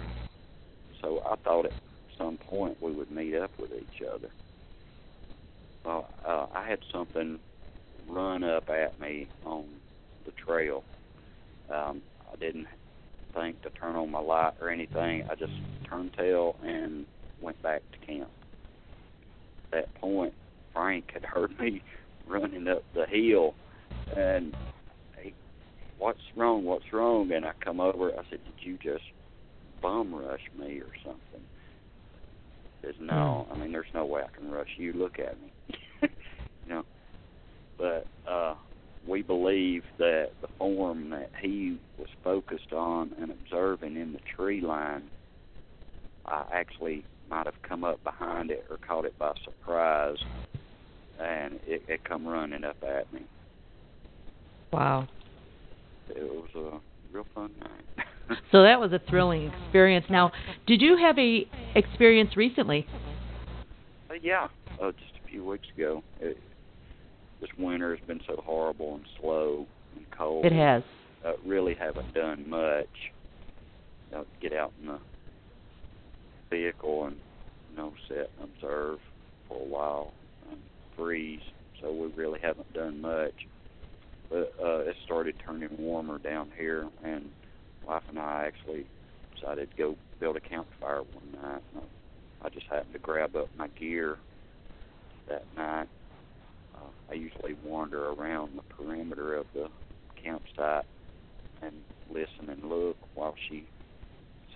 So 1.02 1.20
I 1.26 1.36
thought 1.36 1.66
at 1.66 1.72
some 2.18 2.38
point 2.38 2.80
we 2.82 2.92
would 2.92 3.10
meet 3.10 3.34
up 3.34 3.50
with 3.58 3.70
each 3.72 4.06
other. 4.06 4.28
Well, 5.84 6.08
uh, 6.26 6.46
I 6.54 6.68
had 6.68 6.80
something 6.92 7.38
run 8.08 8.44
up 8.44 8.68
at 8.70 8.98
me 9.00 9.28
on 9.44 9.64
the 10.24 10.32
trail. 10.32 10.84
Um, 11.72 12.02
I 12.32 12.36
didn't 12.36 12.66
think 13.34 13.62
to 13.62 13.70
turn 13.70 13.96
on 13.96 14.10
my 14.10 14.20
light 14.20 14.54
or 14.60 14.70
anything. 14.70 15.24
I 15.30 15.34
just 15.34 15.52
turned 15.88 16.12
tail 16.16 16.56
and 16.64 17.06
went 17.40 17.60
back 17.62 17.82
to 17.92 18.06
camp. 18.06 18.30
At 19.64 19.70
that 19.72 19.94
point, 20.00 20.34
Frank 20.72 21.10
had 21.12 21.24
heard 21.24 21.58
me 21.58 21.82
running 22.26 22.66
up 22.68 22.82
the 22.94 23.06
hill, 23.06 23.54
and 24.16 24.54
he, 25.22 25.34
what's 25.98 26.20
wrong? 26.36 26.64
What's 26.64 26.92
wrong? 26.92 27.30
And 27.32 27.44
I 27.44 27.52
come 27.64 27.80
over. 27.80 28.10
I 28.10 28.22
said, 28.30 28.40
did 28.44 28.66
you 28.66 28.78
just 28.82 29.04
bum 29.82 30.14
rush 30.14 30.40
me 30.58 30.80
or 30.80 30.90
something? 31.04 31.46
Says, 32.86 32.94
no. 33.00 33.48
I 33.52 33.58
mean, 33.58 33.72
there's 33.72 33.86
no 33.92 34.04
way 34.04 34.22
I 34.22 34.38
can 34.38 34.50
rush 34.50 34.68
you. 34.76 34.92
Look 34.92 35.18
at 35.18 35.34
me. 35.40 35.52
you 36.02 36.08
know. 36.68 36.84
But 37.76 38.06
uh, 38.30 38.54
we 39.06 39.22
believe 39.22 39.82
that 39.98 40.28
the 40.40 40.46
form 40.56 41.10
that 41.10 41.30
he 41.42 41.78
was 41.98 42.08
focused 42.22 42.72
on 42.72 43.10
and 43.20 43.32
observing 43.32 43.96
in 43.96 44.12
the 44.12 44.20
tree 44.36 44.60
line, 44.60 45.02
I 46.26 46.44
actually 46.52 47.04
might 47.28 47.46
have 47.46 47.60
come 47.68 47.82
up 47.82 48.02
behind 48.04 48.52
it 48.52 48.64
or 48.70 48.78
caught 48.86 49.04
it 49.04 49.18
by 49.18 49.32
surprise, 49.44 50.18
and 51.20 51.54
it, 51.66 51.82
it 51.88 52.04
come 52.04 52.26
running 52.26 52.62
up 52.62 52.76
at 52.82 53.12
me. 53.12 53.22
Wow. 54.72 55.08
It 56.08 56.22
was 56.22 56.50
a 56.54 57.14
real 57.14 57.26
fun 57.34 57.50
night. 57.58 58.06
So 58.50 58.62
that 58.62 58.80
was 58.80 58.92
a 58.92 59.00
thrilling 59.08 59.52
experience. 59.52 60.06
Now, 60.10 60.32
did 60.66 60.80
you 60.80 60.96
have 60.96 61.18
a 61.18 61.48
experience 61.74 62.36
recently? 62.36 62.86
Uh, 64.10 64.14
yeah, 64.22 64.48
uh, 64.82 64.92
just 64.92 65.12
a 65.24 65.28
few 65.28 65.44
weeks 65.44 65.66
ago. 65.76 66.02
It, 66.20 66.38
this 67.40 67.50
winter 67.58 67.94
has 67.94 68.06
been 68.06 68.20
so 68.26 68.42
horrible 68.44 68.96
and 68.96 69.04
slow 69.20 69.66
and 69.96 70.04
cold. 70.10 70.46
It 70.46 70.52
has. 70.52 70.82
Uh, 71.24 71.32
really 71.44 71.74
haven't 71.74 72.12
done 72.14 72.48
much. 72.48 72.86
Know, 74.12 74.24
get 74.40 74.52
out 74.52 74.72
in 74.80 74.88
the 74.88 74.98
vehicle 76.50 77.06
and 77.06 77.16
you 77.70 77.76
know 77.76 77.92
sit 78.08 78.30
and 78.40 78.48
observe 78.56 78.98
for 79.48 79.60
a 79.60 79.64
while 79.64 80.12
and 80.50 80.58
freeze. 80.96 81.40
So 81.80 81.92
we 81.92 82.08
really 82.14 82.40
haven't 82.40 82.72
done 82.72 83.00
much. 83.00 83.34
But 84.30 84.52
uh, 84.62 84.78
it 84.78 84.96
started 85.04 85.36
turning 85.44 85.68
warmer 85.78 86.18
down 86.18 86.50
here, 86.56 86.88
and 87.04 87.28
wife 87.86 88.02
and 88.08 88.18
I 88.18 88.46
actually 88.46 88.86
decided 89.34 89.70
to 89.70 89.76
go 89.76 89.96
build 90.18 90.36
a 90.36 90.40
campfire 90.40 91.02
one 91.02 91.42
night. 91.42 91.62
I 92.42 92.48
just 92.48 92.66
happened 92.66 92.92
to 92.92 92.98
grab 92.98 93.36
up 93.36 93.48
my 93.56 93.68
gear 93.68 94.18
that 95.28 95.44
night. 95.56 95.88
Uh, 96.74 97.10
I 97.10 97.14
usually 97.14 97.56
wander 97.64 98.10
around 98.10 98.58
the 98.58 98.62
perimeter 98.74 99.34
of 99.34 99.46
the 99.54 99.68
campsite 100.22 100.84
and 101.62 101.72
listen 102.10 102.50
and 102.50 102.64
look 102.64 102.96
while 103.14 103.34
she 103.48 103.66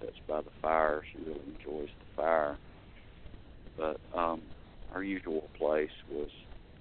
sits 0.00 0.16
by 0.28 0.40
the 0.40 0.50
fire. 0.62 1.02
She 1.12 1.18
really 1.18 1.40
enjoys 1.56 1.88
the 1.88 2.16
fire. 2.16 2.56
But 3.76 4.00
um, 4.14 4.42
our 4.94 5.02
usual 5.02 5.48
place 5.58 5.90
was 6.10 6.28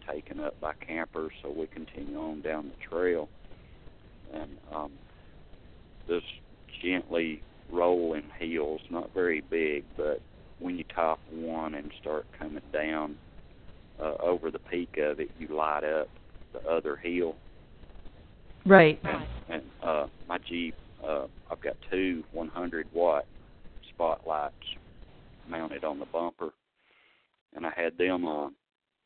taken 0.07 0.39
up 0.39 0.59
by 0.59 0.73
campers, 0.73 1.31
so 1.41 1.49
we 1.49 1.67
continue 1.67 2.19
on 2.19 2.41
down 2.41 2.69
the 2.69 2.87
trail. 2.87 3.29
And 4.33 4.57
um, 4.73 4.91
this 6.09 6.23
gently 6.83 7.41
rolling 7.71 8.23
hills, 8.37 8.81
not 8.89 9.13
very 9.13 9.41
big, 9.49 9.83
but 9.95 10.21
when 10.59 10.77
you 10.77 10.83
top 10.93 11.19
one 11.31 11.75
and 11.75 11.91
start 12.01 12.25
coming 12.37 12.61
down 12.73 13.15
uh, 14.01 14.15
over 14.21 14.51
the 14.51 14.59
peak 14.59 14.89
of 14.97 15.19
it, 15.19 15.29
you 15.37 15.47
light 15.55 15.83
up 15.83 16.09
the 16.53 16.59
other 16.69 16.97
hill. 16.97 17.35
Right. 18.65 18.99
And, 19.03 19.23
and 19.49 19.61
uh, 19.83 20.07
my 20.27 20.39
Jeep, 20.49 20.75
uh, 21.07 21.25
I've 21.49 21.61
got 21.61 21.75
two 21.91 22.23
100 22.33 22.87
watt 22.93 23.25
spotlights 23.93 24.53
mounted 25.49 25.83
on 25.83 25.99
the 25.99 26.05
bumper, 26.05 26.49
and 27.55 27.65
I 27.65 27.71
had 27.75 27.97
them 27.97 28.25
on, 28.25 28.53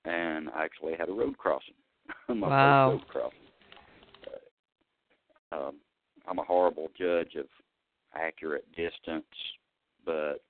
and 0.05 0.49
I 0.49 0.63
actually 0.63 0.93
had 0.97 1.09
a 1.09 1.13
road 1.13 1.37
crossing. 1.37 1.75
my 2.29 2.47
Wow. 2.49 2.89
first 2.89 3.13
road 3.13 3.31
crossing. 3.31 3.39
Uh, 5.51 5.67
um, 5.67 5.75
I'm 6.27 6.39
a 6.39 6.43
horrible 6.43 6.89
judge 6.97 7.35
of 7.35 7.45
accurate 8.15 8.65
distance, 8.75 9.25
but 10.05 10.43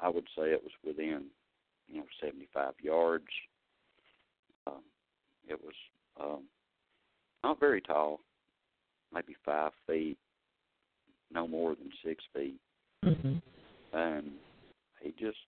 I 0.00 0.08
would 0.08 0.26
say 0.36 0.50
it 0.50 0.62
was 0.62 0.72
within, 0.84 1.24
you 1.88 1.98
know, 1.98 2.06
75 2.20 2.74
yards. 2.80 3.26
Um, 4.66 4.82
it 5.46 5.58
was 5.62 5.74
um, 6.20 6.44
not 7.42 7.60
very 7.60 7.80
tall, 7.80 8.20
maybe 9.12 9.34
five 9.44 9.72
feet, 9.86 10.18
no 11.32 11.46
more 11.46 11.74
than 11.74 11.90
six 12.04 12.22
feet, 12.34 12.60
hmm 13.02 13.38
and 13.92 14.32
he 15.00 15.14
just 15.18 15.38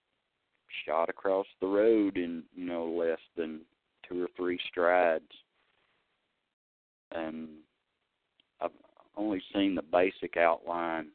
shot 0.87 1.11
across 1.11 1.47
the 1.61 1.67
road 1.67 2.17
in 2.17 2.43
you 2.55 2.65
know 2.65 2.87
less 2.87 3.19
than 3.37 3.61
two 4.09 4.23
or 4.23 4.29
three 4.37 4.59
strides, 4.69 5.25
and 7.13 7.49
only 9.17 9.43
seen 9.55 9.75
the 9.75 9.83
basic 9.83 10.37
outline 10.37 11.09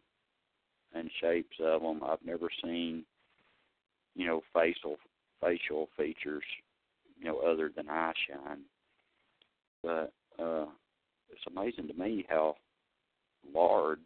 and 0.94 1.10
shapes 1.22 1.58
of 1.60 1.82
them. 1.82 2.02
I've 2.04 2.24
never 2.26 2.48
seen, 2.64 3.04
you 4.16 4.26
know, 4.26 4.42
facial 4.54 4.98
facial 5.42 5.90
features, 5.98 6.44
you 7.20 7.26
know, 7.26 7.40
other 7.40 7.72
than 7.76 7.90
eye 7.90 8.14
shine. 8.28 8.62
But 9.84 10.14
uh, 10.40 10.66
it's 11.30 11.44
amazing 11.48 11.88
to 11.88 11.94
me 11.94 12.26
how 12.30 12.56
large 13.54 14.00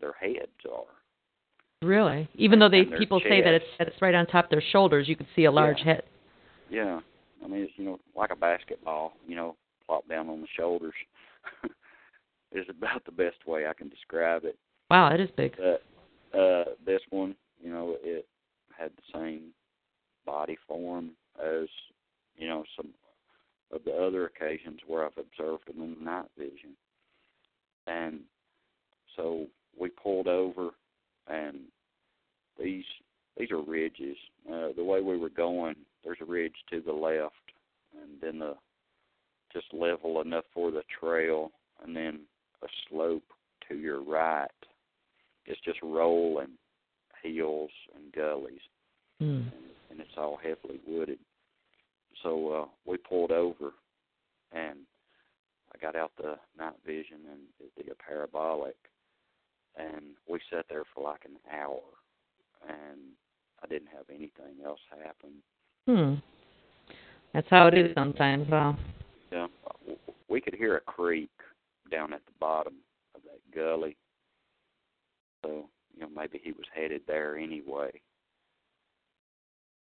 their 0.00 0.12
heads 0.12 0.48
are. 0.70 1.86
Really? 1.86 2.28
Even 2.34 2.58
though 2.58 2.68
they 2.68 2.84
people 2.98 3.20
say 3.20 3.40
that 3.42 3.54
it's 3.54 3.64
that 3.78 3.88
it's 3.88 4.02
right 4.02 4.14
on 4.14 4.26
top 4.26 4.46
of 4.46 4.50
their 4.50 4.62
shoulders, 4.72 5.08
you 5.08 5.16
could 5.16 5.28
see 5.34 5.44
a 5.44 5.50
large 5.50 5.78
Yeah. 5.78 5.84
head. 5.84 6.02
Yeah, 6.68 7.00
I 7.42 7.48
mean 7.48 7.62
it's 7.62 7.72
you 7.76 7.84
know 7.84 8.00
like 8.14 8.30
a 8.30 8.36
basketball, 8.36 9.14
you 9.26 9.34
know, 9.34 9.56
plop 9.86 10.06
down 10.08 10.28
on 10.28 10.40
the 10.40 10.48
shoulders. 10.56 10.94
is 12.52 12.66
about 12.68 13.04
the 13.04 13.12
best 13.12 13.46
way 13.46 13.66
I 13.66 13.74
can 13.74 13.88
describe 13.88 14.44
it. 14.44 14.58
Wow, 14.90 15.10
that 15.10 15.20
is 15.20 15.30
big. 15.36 15.56
But 15.56 16.38
uh, 16.38 16.64
this 16.84 17.00
one, 17.10 17.34
you 17.62 17.70
know, 17.70 17.96
it 18.02 18.26
had 18.76 18.90
the 18.96 19.18
same 19.18 19.52
body 20.26 20.56
form 20.66 21.10
as 21.42 21.68
you 22.36 22.46
know 22.46 22.64
some 22.76 22.88
of 23.72 23.82
the 23.84 23.92
other 23.92 24.26
occasions 24.26 24.80
where 24.86 25.04
I've 25.04 25.18
observed 25.18 25.68
them 25.68 25.82
in 25.82 26.04
night 26.04 26.26
vision, 26.36 26.74
and 27.86 28.20
so 29.16 29.46
we 29.78 29.90
pulled 29.90 30.26
over, 30.26 30.70
and 31.28 31.58
these 32.58 32.84
these 33.38 33.50
are 33.50 33.62
ridges. 33.62 34.16
Uh, 34.50 34.68
the 34.76 34.84
way 34.84 35.00
we 35.00 35.16
were 35.16 35.30
going, 35.30 35.76
there's 36.04 36.18
a 36.20 36.24
ridge 36.24 36.54
to 36.70 36.80
the 36.80 36.92
left, 36.92 37.34
and 38.00 38.20
then 38.20 38.38
the 38.38 38.54
just 39.52 39.72
level 39.72 40.20
enough 40.20 40.44
for 40.52 40.70
the 40.70 40.82
trail, 41.00 41.50
and 41.84 41.94
then 41.94 42.20
a 42.62 42.68
slope 42.88 43.24
to 43.68 43.76
your 43.76 44.02
right. 44.02 44.48
It's 45.46 45.60
just 45.62 45.78
rolling 45.82 46.58
hills 47.22 47.70
and 47.94 48.12
gullies, 48.12 48.60
Hmm. 49.18 49.24
and, 49.24 49.64
and 49.90 50.00
it's 50.00 50.16
all 50.16 50.38
heavily 50.42 50.80
wooded. 50.86 51.18
So 52.22 52.52
uh, 52.52 52.66
we 52.86 52.96
pulled 52.96 53.32
over, 53.32 53.72
and 54.52 54.78
I 55.74 55.78
got 55.78 55.96
out 55.96 56.12
the 56.16 56.36
night 56.58 56.74
vision 56.84 57.18
and 57.30 57.40
did 57.76 57.86
the 57.86 57.94
parabolic, 57.94 58.76
and 59.76 60.02
we 60.28 60.40
sat 60.50 60.66
there 60.68 60.84
for 60.94 61.04
like 61.04 61.24
an 61.24 61.36
hour, 61.52 61.80
and 62.68 62.98
I 63.62 63.66
didn't 63.66 63.88
have 63.88 64.06
anything 64.08 64.64
else 64.64 64.80
happen. 64.90 65.30
Hmm. 65.86 66.14
That's 67.32 67.46
how 67.50 67.68
it 67.68 67.74
is 67.74 67.94
sometimes. 67.94 68.48
Wow. 68.48 68.76
Yeah, 69.30 69.46
we 70.28 70.40
could 70.40 70.54
hear 70.54 70.76
a 70.76 70.80
creek 70.80 71.30
down 71.90 72.12
at 72.12 72.24
the 72.26 72.32
bottom 72.38 72.74
of 73.14 73.22
that 73.22 73.40
gully. 73.54 73.96
So, 75.44 75.68
you 75.94 76.02
know, 76.02 76.08
maybe 76.14 76.40
he 76.42 76.52
was 76.52 76.66
headed 76.74 77.02
there 77.06 77.36
anyway. 77.36 77.90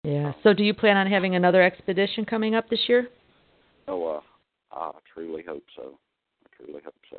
Yeah. 0.02 0.32
So, 0.42 0.52
do 0.52 0.62
you 0.62 0.74
plan 0.74 0.96
on 0.96 1.06
having 1.06 1.34
another 1.34 1.62
expedition 1.62 2.24
coming 2.24 2.54
up 2.54 2.68
this 2.68 2.80
year? 2.88 3.08
So, 3.86 4.06
uh, 4.06 4.20
I 4.72 4.90
truly 5.12 5.42
hope 5.46 5.64
so. 5.76 5.98
I 6.44 6.48
truly 6.56 6.80
hope 6.84 6.94
so. 7.10 7.18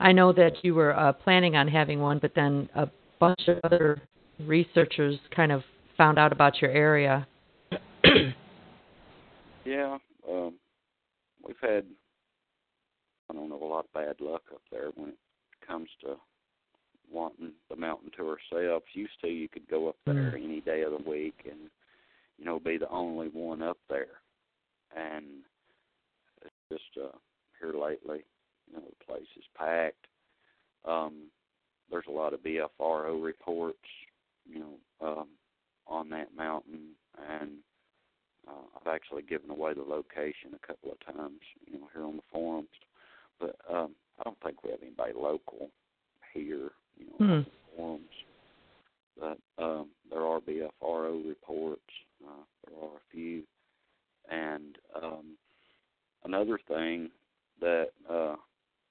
I 0.00 0.12
know 0.12 0.32
that 0.32 0.52
you 0.62 0.74
were 0.74 0.98
uh, 0.98 1.12
planning 1.12 1.56
on 1.56 1.68
having 1.68 2.00
one, 2.00 2.18
but 2.18 2.32
then 2.34 2.68
a 2.74 2.88
bunch 3.20 3.48
of 3.48 3.58
other 3.64 4.02
researchers 4.40 5.18
kind 5.34 5.52
of 5.52 5.62
found 5.96 6.18
out 6.18 6.32
about 6.32 6.60
your 6.60 6.70
area. 6.70 7.26
Yeah, 9.64 9.96
um, 10.28 10.54
we've 11.42 11.56
had, 11.62 11.84
I 13.30 13.32
don't 13.32 13.48
know, 13.48 13.62
a 13.62 13.64
lot 13.64 13.86
of 13.86 13.92
bad 13.92 14.20
luck 14.20 14.42
up 14.52 14.62
there 14.70 14.90
when 14.94 15.10
it 15.10 15.18
comes 15.66 15.88
to 16.02 16.16
wanting 17.10 17.52
the 17.70 17.76
mountain 17.76 18.10
to 18.16 18.28
ourselves. 18.28 18.84
Used 18.92 19.20
to, 19.22 19.28
you 19.28 19.48
could 19.48 19.68
go 19.68 19.88
up 19.88 19.96
there 20.04 20.32
Mm. 20.32 20.44
any 20.44 20.60
day 20.60 20.82
of 20.82 20.92
the 20.92 21.10
week 21.10 21.46
and, 21.50 21.70
you 22.38 22.44
know, 22.44 22.58
be 22.58 22.76
the 22.76 22.88
only 22.88 23.28
one 23.28 23.62
up 23.62 23.78
there. 23.88 24.20
And 24.94 25.44
it's 26.42 26.54
just 26.70 26.96
uh, 26.98 27.16
here 27.60 27.72
lately, 27.72 28.24
you 28.66 28.74
know, 28.74 28.82
the 28.82 29.04
place 29.04 29.28
is 29.36 29.44
packed. 29.56 30.06
Um, 30.84 31.30
there's 31.90 32.06
a 32.08 32.12
lot 32.12 32.34
of 32.34 32.40
BFRO 32.42 33.22
reports, 33.22 33.78
you 34.46 34.58
know, 34.60 34.78
um, 35.00 35.28
on 35.86 36.08
that 36.10 36.34
mountain, 36.34 36.90
and 37.30 37.58
uh, 38.48 38.64
I've 38.76 38.86
actually 38.94 39.22
given 39.22 39.50
away 39.50 39.74
the 39.74 39.82
location 39.82 40.54
a 40.54 40.66
couple 40.66 40.92
of 40.92 41.14
times, 41.14 41.40
you 41.66 41.78
know, 41.78 41.88
here 41.92 42.04
on 42.04 42.16
the 42.16 42.22
forums. 42.32 42.68
But 43.40 43.56
um, 43.70 43.94
I 44.18 44.24
don't 44.24 44.38
think 44.42 44.62
we 44.62 44.70
have 44.70 44.82
anybody 44.82 45.12
local 45.14 45.70
here, 46.32 46.70
you 46.96 47.06
know, 47.06 47.26
Hmm. 47.26 47.42
forums. 47.76 48.10
But 49.18 49.38
um, 49.58 49.90
there 50.10 50.22
are 50.22 50.40
BFRO 50.40 51.28
reports. 51.28 51.82
Uh, 52.24 52.44
there 52.66 52.78
are 52.82 52.96
a 52.96 53.10
few, 53.12 53.42
and 54.30 54.76
um, 55.00 55.36
another 56.24 56.58
thing 56.66 57.10
that 57.60 57.90
uh, 58.10 58.34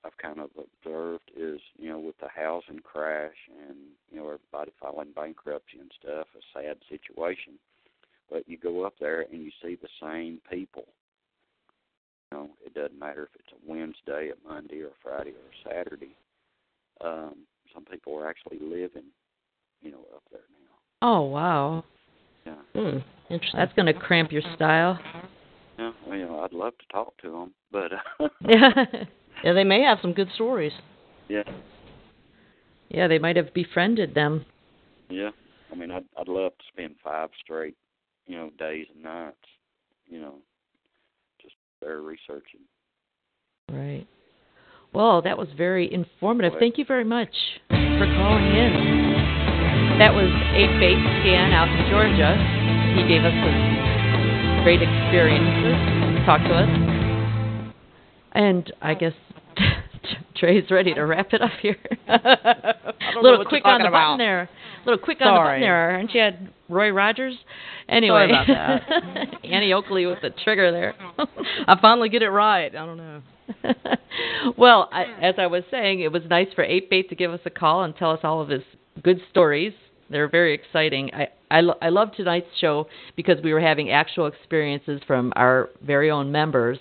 I've 0.06 0.18
kind 0.18 0.40
of 0.40 0.50
observed 0.58 1.30
is, 1.36 1.60
you 1.78 1.90
know, 1.90 2.00
with 2.00 2.18
the 2.20 2.30
housing 2.34 2.80
crash 2.80 3.36
and 3.68 3.78
you 4.12 4.18
know 4.18 4.26
everybody 4.26 4.72
filing 4.80 5.12
bankruptcy 5.14 5.80
and 5.80 5.92
stuff, 6.00 6.28
a 6.36 6.60
sad 6.60 6.78
situation 6.90 7.60
but 8.34 8.48
you 8.48 8.58
go 8.58 8.84
up 8.84 8.96
there 9.00 9.22
and 9.32 9.44
you 9.44 9.52
see 9.62 9.76
the 9.76 9.88
same 10.02 10.42
people. 10.50 10.86
You 12.34 12.40
know, 12.40 12.50
it 12.66 12.74
doesn't 12.74 12.98
matter 12.98 13.30
if 13.32 13.40
it's 13.40 13.52
a 13.54 13.72
Wednesday, 13.72 14.32
a 14.32 14.48
Monday, 14.48 14.82
or 14.82 14.88
a 14.88 14.92
Friday, 15.04 15.30
or 15.32 15.36
a 15.36 15.70
Saturday. 15.76 16.16
Um, 17.00 17.36
some 17.72 17.86
people 17.86 18.16
are 18.18 18.28
actually 18.28 18.58
living, 18.60 19.04
you 19.84 19.92
know, 19.92 20.00
up 20.16 20.24
there 20.32 20.42
now. 20.52 21.08
Oh 21.08 21.22
wow, 21.22 21.84
Yeah, 22.48 22.56
Hmm. 22.74 22.98
Interesting. 23.30 23.60
that's 23.60 23.74
going 23.74 23.86
to 23.86 23.94
cramp 23.94 24.32
your 24.32 24.42
style. 24.56 24.98
yeah. 25.78 25.92
Well, 26.08 26.18
you 26.18 26.26
know, 26.26 26.40
I'd 26.40 26.54
love 26.54 26.74
to 26.80 26.86
talk 26.92 27.16
to 27.22 27.30
them, 27.30 27.54
but 27.72 27.92
uh, 27.94 28.28
Yeah. 28.48 28.84
yeah, 29.44 29.54
they 29.54 29.64
may 29.64 29.84
have 29.84 30.00
some 30.02 30.14
good 30.14 30.30
stories. 30.34 30.74
yeah, 31.30 31.44
yeah, 32.90 33.08
they 33.08 33.20
might 33.20 33.36
have 33.36 33.54
befriended 33.54 34.16
them. 34.16 34.44
yeah. 35.12 35.30
I 35.72 35.76
mean, 35.76 35.92
I'd 35.92 36.06
I'd 36.18 36.28
love 36.28 36.54
to 36.58 36.64
spend 36.72 36.96
five 37.04 37.30
straight, 37.44 37.76
you 38.26 38.38
know, 38.38 38.50
days 38.58 38.88
and 38.92 39.04
nights, 39.04 39.38
you 40.08 40.20
know, 40.20 40.32
just 40.32 40.53
researching. 42.02 42.62
Right. 43.72 44.06
Well, 44.94 45.22
that 45.24 45.38
was 45.38 45.48
very 45.58 45.92
informative. 45.92 46.54
Thank 46.60 46.78
you 46.78 46.86
very 46.86 47.04
much 47.04 47.34
for 47.70 48.06
calling 48.18 48.46
in. 48.46 49.98
That 50.00 50.14
was 50.14 50.30
Eight 50.54 50.80
Bait 50.80 50.98
Scan 51.22 51.52
out 51.52 51.68
in 51.68 51.90
Georgia. 51.90 52.38
He 52.96 53.08
gave 53.08 53.24
us 53.24 53.34
some 53.34 54.64
great 54.64 54.82
experiences. 54.82 56.26
Talked 56.26 56.46
to 56.46 56.54
us. 56.54 57.74
And 58.34 58.72
I 58.82 58.94
guess 58.94 59.14
Trey's 60.36 60.70
ready 60.70 60.94
to 60.94 61.02
wrap 61.02 61.34
it 61.34 61.42
up 61.42 61.52
here. 61.62 61.78
a 62.08 63.20
little 63.22 63.46
quick 63.46 63.64
on 63.66 63.80
the 63.80 63.86
talking 63.86 63.92
button 63.92 64.18
there. 64.18 64.42
A 64.44 64.50
little 64.86 65.04
quick 65.04 65.20
on 65.22 65.34
the 65.34 65.40
button 65.40 65.62
there. 65.62 65.92
Aren't 65.92 66.14
you 66.14 66.22
had 66.22 66.50
Roy 66.70 66.90
Rogers? 66.92 67.36
Anyway. 67.88 68.30
Sorry 68.30 68.44
about 68.44 69.44
Annie 69.46 69.74
Oakley 69.74 70.06
with 70.06 70.20
the 70.22 70.32
trigger 70.44 70.72
there. 70.72 70.96
I 71.68 71.80
finally 71.82 72.10
get 72.10 72.22
it 72.22 72.30
right. 72.30 72.76
I 72.76 72.86
don't 72.86 72.98
know. 72.98 73.22
well, 74.58 74.90
I, 74.92 75.04
as 75.22 75.36
I 75.38 75.48
was 75.48 75.64
saying, 75.70 76.02
it 76.02 76.12
was 76.12 76.24
nice 76.30 76.48
for 76.56 76.64
Eight 76.64 76.90
Bait 76.90 77.10
to 77.10 77.16
give 77.16 77.32
us 77.32 77.42
a 77.46 77.50
call 77.50 77.84
and 77.84 77.96
tell 77.96 78.12
us 78.12 78.20
all 78.24 78.42
of 78.42 78.50
his 78.50 78.64
good 79.04 79.20
stories. 79.30 79.74
They're 80.10 80.30
very 80.30 80.54
exciting. 80.54 81.12
I 81.14 81.28
I, 81.54 81.62
lo- 81.62 81.78
I 81.84 81.90
love 81.90 82.14
tonight's 82.16 82.48
show 82.60 82.88
because 83.16 83.38
we 83.44 83.54
were 83.54 83.60
having 83.60 83.92
actual 83.92 84.26
experiences 84.26 85.02
from 85.06 85.32
our 85.36 85.70
very 85.86 86.10
own 86.10 86.32
members, 86.32 86.80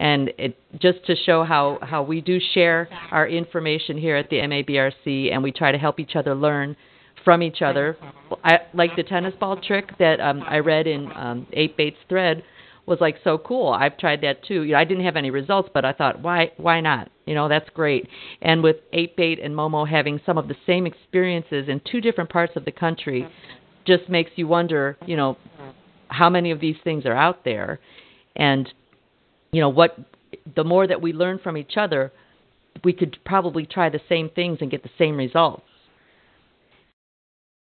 and 0.00 0.32
it 0.38 0.56
just 0.80 1.04
to 1.06 1.14
show 1.14 1.44
how 1.44 1.78
how 1.82 2.02
we 2.02 2.20
do 2.22 2.40
share 2.54 2.88
our 3.12 3.28
information 3.28 3.98
here 3.98 4.16
at 4.16 4.30
the 4.30 4.36
MABRC, 4.36 5.32
and 5.32 5.42
we 5.42 5.52
try 5.52 5.70
to 5.70 5.78
help 5.78 6.00
each 6.00 6.16
other 6.16 6.34
learn 6.34 6.74
from 7.24 7.42
each 7.42 7.60
other. 7.60 7.96
I 8.42 8.60
like 8.72 8.96
the 8.96 9.02
tennis 9.02 9.34
ball 9.38 9.60
trick 9.60 9.90
that 9.98 10.18
um, 10.20 10.42
I 10.48 10.58
read 10.58 10.86
in 10.86 11.12
um, 11.14 11.46
Eight 11.52 11.76
Bait's 11.76 11.98
thread 12.08 12.42
was 12.86 12.98
like 12.98 13.16
so 13.22 13.36
cool. 13.36 13.68
I've 13.68 13.98
tried 13.98 14.22
that 14.22 14.42
too. 14.42 14.62
You 14.62 14.72
know, 14.72 14.78
I 14.78 14.84
didn't 14.84 15.04
have 15.04 15.16
any 15.16 15.30
results, 15.30 15.68
but 15.74 15.84
I 15.84 15.92
thought, 15.92 16.20
why 16.20 16.52
why 16.56 16.80
not? 16.80 17.10
You 17.26 17.34
know, 17.34 17.46
that's 17.48 17.68
great. 17.74 18.08
And 18.40 18.62
with 18.62 18.76
Eight 18.94 19.16
Bait 19.16 19.38
and 19.38 19.54
Momo 19.54 19.86
having 19.86 20.18
some 20.24 20.38
of 20.38 20.48
the 20.48 20.56
same 20.66 20.86
experiences 20.86 21.68
in 21.68 21.82
two 21.90 22.00
different 22.00 22.30
parts 22.30 22.54
of 22.56 22.64
the 22.64 22.72
country, 22.72 23.28
just 23.86 24.08
makes 24.08 24.30
you 24.36 24.46
wonder, 24.46 24.96
you 25.06 25.16
know, 25.16 25.36
how 26.08 26.30
many 26.30 26.50
of 26.50 26.60
these 26.60 26.76
things 26.82 27.04
are 27.04 27.14
out 27.14 27.44
there, 27.44 27.80
and 28.34 28.72
you 29.52 29.60
know 29.60 29.68
what. 29.68 29.96
The 30.54 30.64
more 30.64 30.86
that 30.86 31.02
we 31.02 31.12
learn 31.12 31.40
from 31.42 31.56
each 31.56 31.76
other, 31.76 32.12
we 32.84 32.92
could 32.92 33.18
probably 33.24 33.66
try 33.66 33.88
the 33.88 34.00
same 34.08 34.30
things 34.30 34.58
and 34.60 34.70
get 34.70 34.82
the 34.82 34.90
same 34.96 35.16
results. 35.16 35.64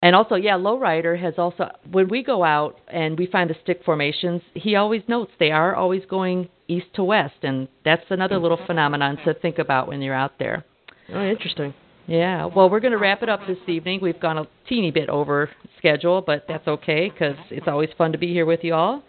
And 0.00 0.16
also, 0.16 0.34
yeah, 0.34 0.54
Lowrider 0.54 1.20
has 1.20 1.34
also, 1.38 1.70
when 1.90 2.08
we 2.08 2.24
go 2.24 2.42
out 2.42 2.76
and 2.88 3.16
we 3.16 3.26
find 3.26 3.48
the 3.48 3.56
stick 3.62 3.82
formations, 3.84 4.42
he 4.54 4.74
always 4.74 5.02
notes 5.06 5.30
they 5.38 5.52
are 5.52 5.74
always 5.76 6.02
going 6.08 6.48
east 6.66 6.86
to 6.94 7.04
west. 7.04 7.36
And 7.42 7.68
that's 7.84 8.04
another 8.10 8.38
little 8.38 8.58
phenomenon 8.66 9.18
to 9.24 9.34
think 9.34 9.58
about 9.58 9.86
when 9.86 10.02
you're 10.02 10.14
out 10.14 10.38
there. 10.38 10.64
Oh, 11.12 11.24
interesting. 11.24 11.72
Yeah, 12.06 12.46
well, 12.46 12.68
we're 12.68 12.80
going 12.80 12.92
to 12.92 12.98
wrap 12.98 13.22
it 13.22 13.28
up 13.28 13.40
this 13.46 13.58
evening. 13.68 14.00
We've 14.02 14.18
gone 14.18 14.38
a 14.38 14.48
teeny 14.68 14.90
bit 14.90 15.08
over 15.08 15.48
schedule, 15.78 16.20
but 16.20 16.46
that's 16.48 16.66
okay 16.66 17.08
because 17.08 17.36
it's 17.50 17.68
always 17.68 17.90
fun 17.96 18.10
to 18.10 18.18
be 18.18 18.32
here 18.32 18.46
with 18.46 18.60
you 18.62 18.74
all. 18.74 19.04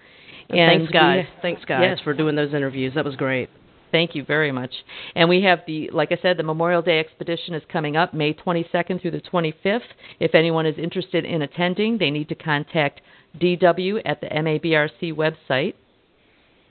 And 0.57 0.79
thanks, 0.79 0.89
we- 0.89 0.93
guys. 0.93 1.25
Thanks, 1.41 1.65
guys, 1.65 1.81
Yes. 1.81 1.99
for 2.01 2.13
doing 2.13 2.35
those 2.35 2.53
interviews. 2.53 2.93
That 2.95 3.05
was 3.05 3.15
great. 3.15 3.49
Thank 3.91 4.15
you 4.15 4.23
very 4.23 4.51
much. 4.51 4.73
And 5.15 5.29
we 5.29 5.43
have 5.43 5.59
the, 5.67 5.89
like 5.93 6.11
I 6.11 6.17
said, 6.19 6.37
the 6.37 6.43
Memorial 6.43 6.81
Day 6.81 6.99
expedition 6.99 7.53
is 7.53 7.61
coming 7.71 7.95
up 7.95 8.11
May 8.13 8.33
22nd 8.33 8.99
through 8.99 9.11
the 9.11 9.21
25th. 9.21 9.81
If 10.19 10.33
anyone 10.33 10.65
is 10.65 10.75
interested 10.79 11.25
in 11.25 11.43
attending, 11.43 11.99
they 11.99 12.09
need 12.09 12.27
to 12.29 12.35
contact 12.35 13.01
DW 13.39 14.01
at 14.03 14.19
the 14.19 14.27
MABRC 14.27 15.13
website. 15.13 15.75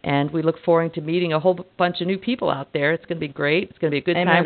And 0.05 0.33
we 0.33 0.43
look 0.43 0.59
forward 0.65 0.95
to 0.95 1.01
meeting 1.01 1.33
a 1.33 1.39
whole 1.39 1.65
bunch 1.79 2.01
of 2.01 2.09
new 2.09 2.19
people 2.19 2.51
out 2.51 2.73
there. 2.73 2.93
It's 2.93 3.05
going 3.05 3.19
to 3.21 3.27
be 3.27 3.33
great. 3.33 3.71
It's 3.71 3.79
going 3.79 3.93
to 3.93 3.95
be 3.95 3.99
a 3.99 4.05
good 4.05 4.17
Amen. 4.17 4.43
time. 4.43 4.45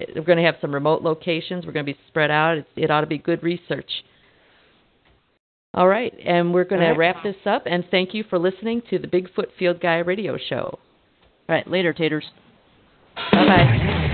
We're, 0.00 0.06
we're 0.16 0.24
going 0.26 0.38
to 0.38 0.44
have 0.44 0.56
some 0.60 0.74
remote 0.74 1.02
locations. 1.02 1.64
We're 1.66 1.72
going 1.72 1.86
to 1.86 1.92
be 1.92 1.98
spread 2.08 2.32
out. 2.32 2.58
It, 2.58 2.66
it 2.76 2.90
ought 2.90 3.02
to 3.02 3.06
be 3.06 3.18
good 3.18 3.44
research. 3.44 3.90
All 5.74 5.86
right, 5.86 6.12
and 6.24 6.52
we're 6.52 6.64
going 6.64 6.80
to 6.80 6.98
wrap 6.98 7.22
this 7.22 7.36
up. 7.44 7.64
And 7.66 7.84
thank 7.90 8.14
you 8.14 8.24
for 8.28 8.38
listening 8.38 8.82
to 8.90 8.98
the 8.98 9.06
Bigfoot 9.06 9.52
Field 9.58 9.80
Guide 9.80 10.06
Radio 10.06 10.36
Show. 10.38 10.78
All 11.48 11.54
right, 11.54 11.68
later, 11.68 11.92
taters. 11.92 12.24
Bye 13.32 13.46
bye. 13.46 14.04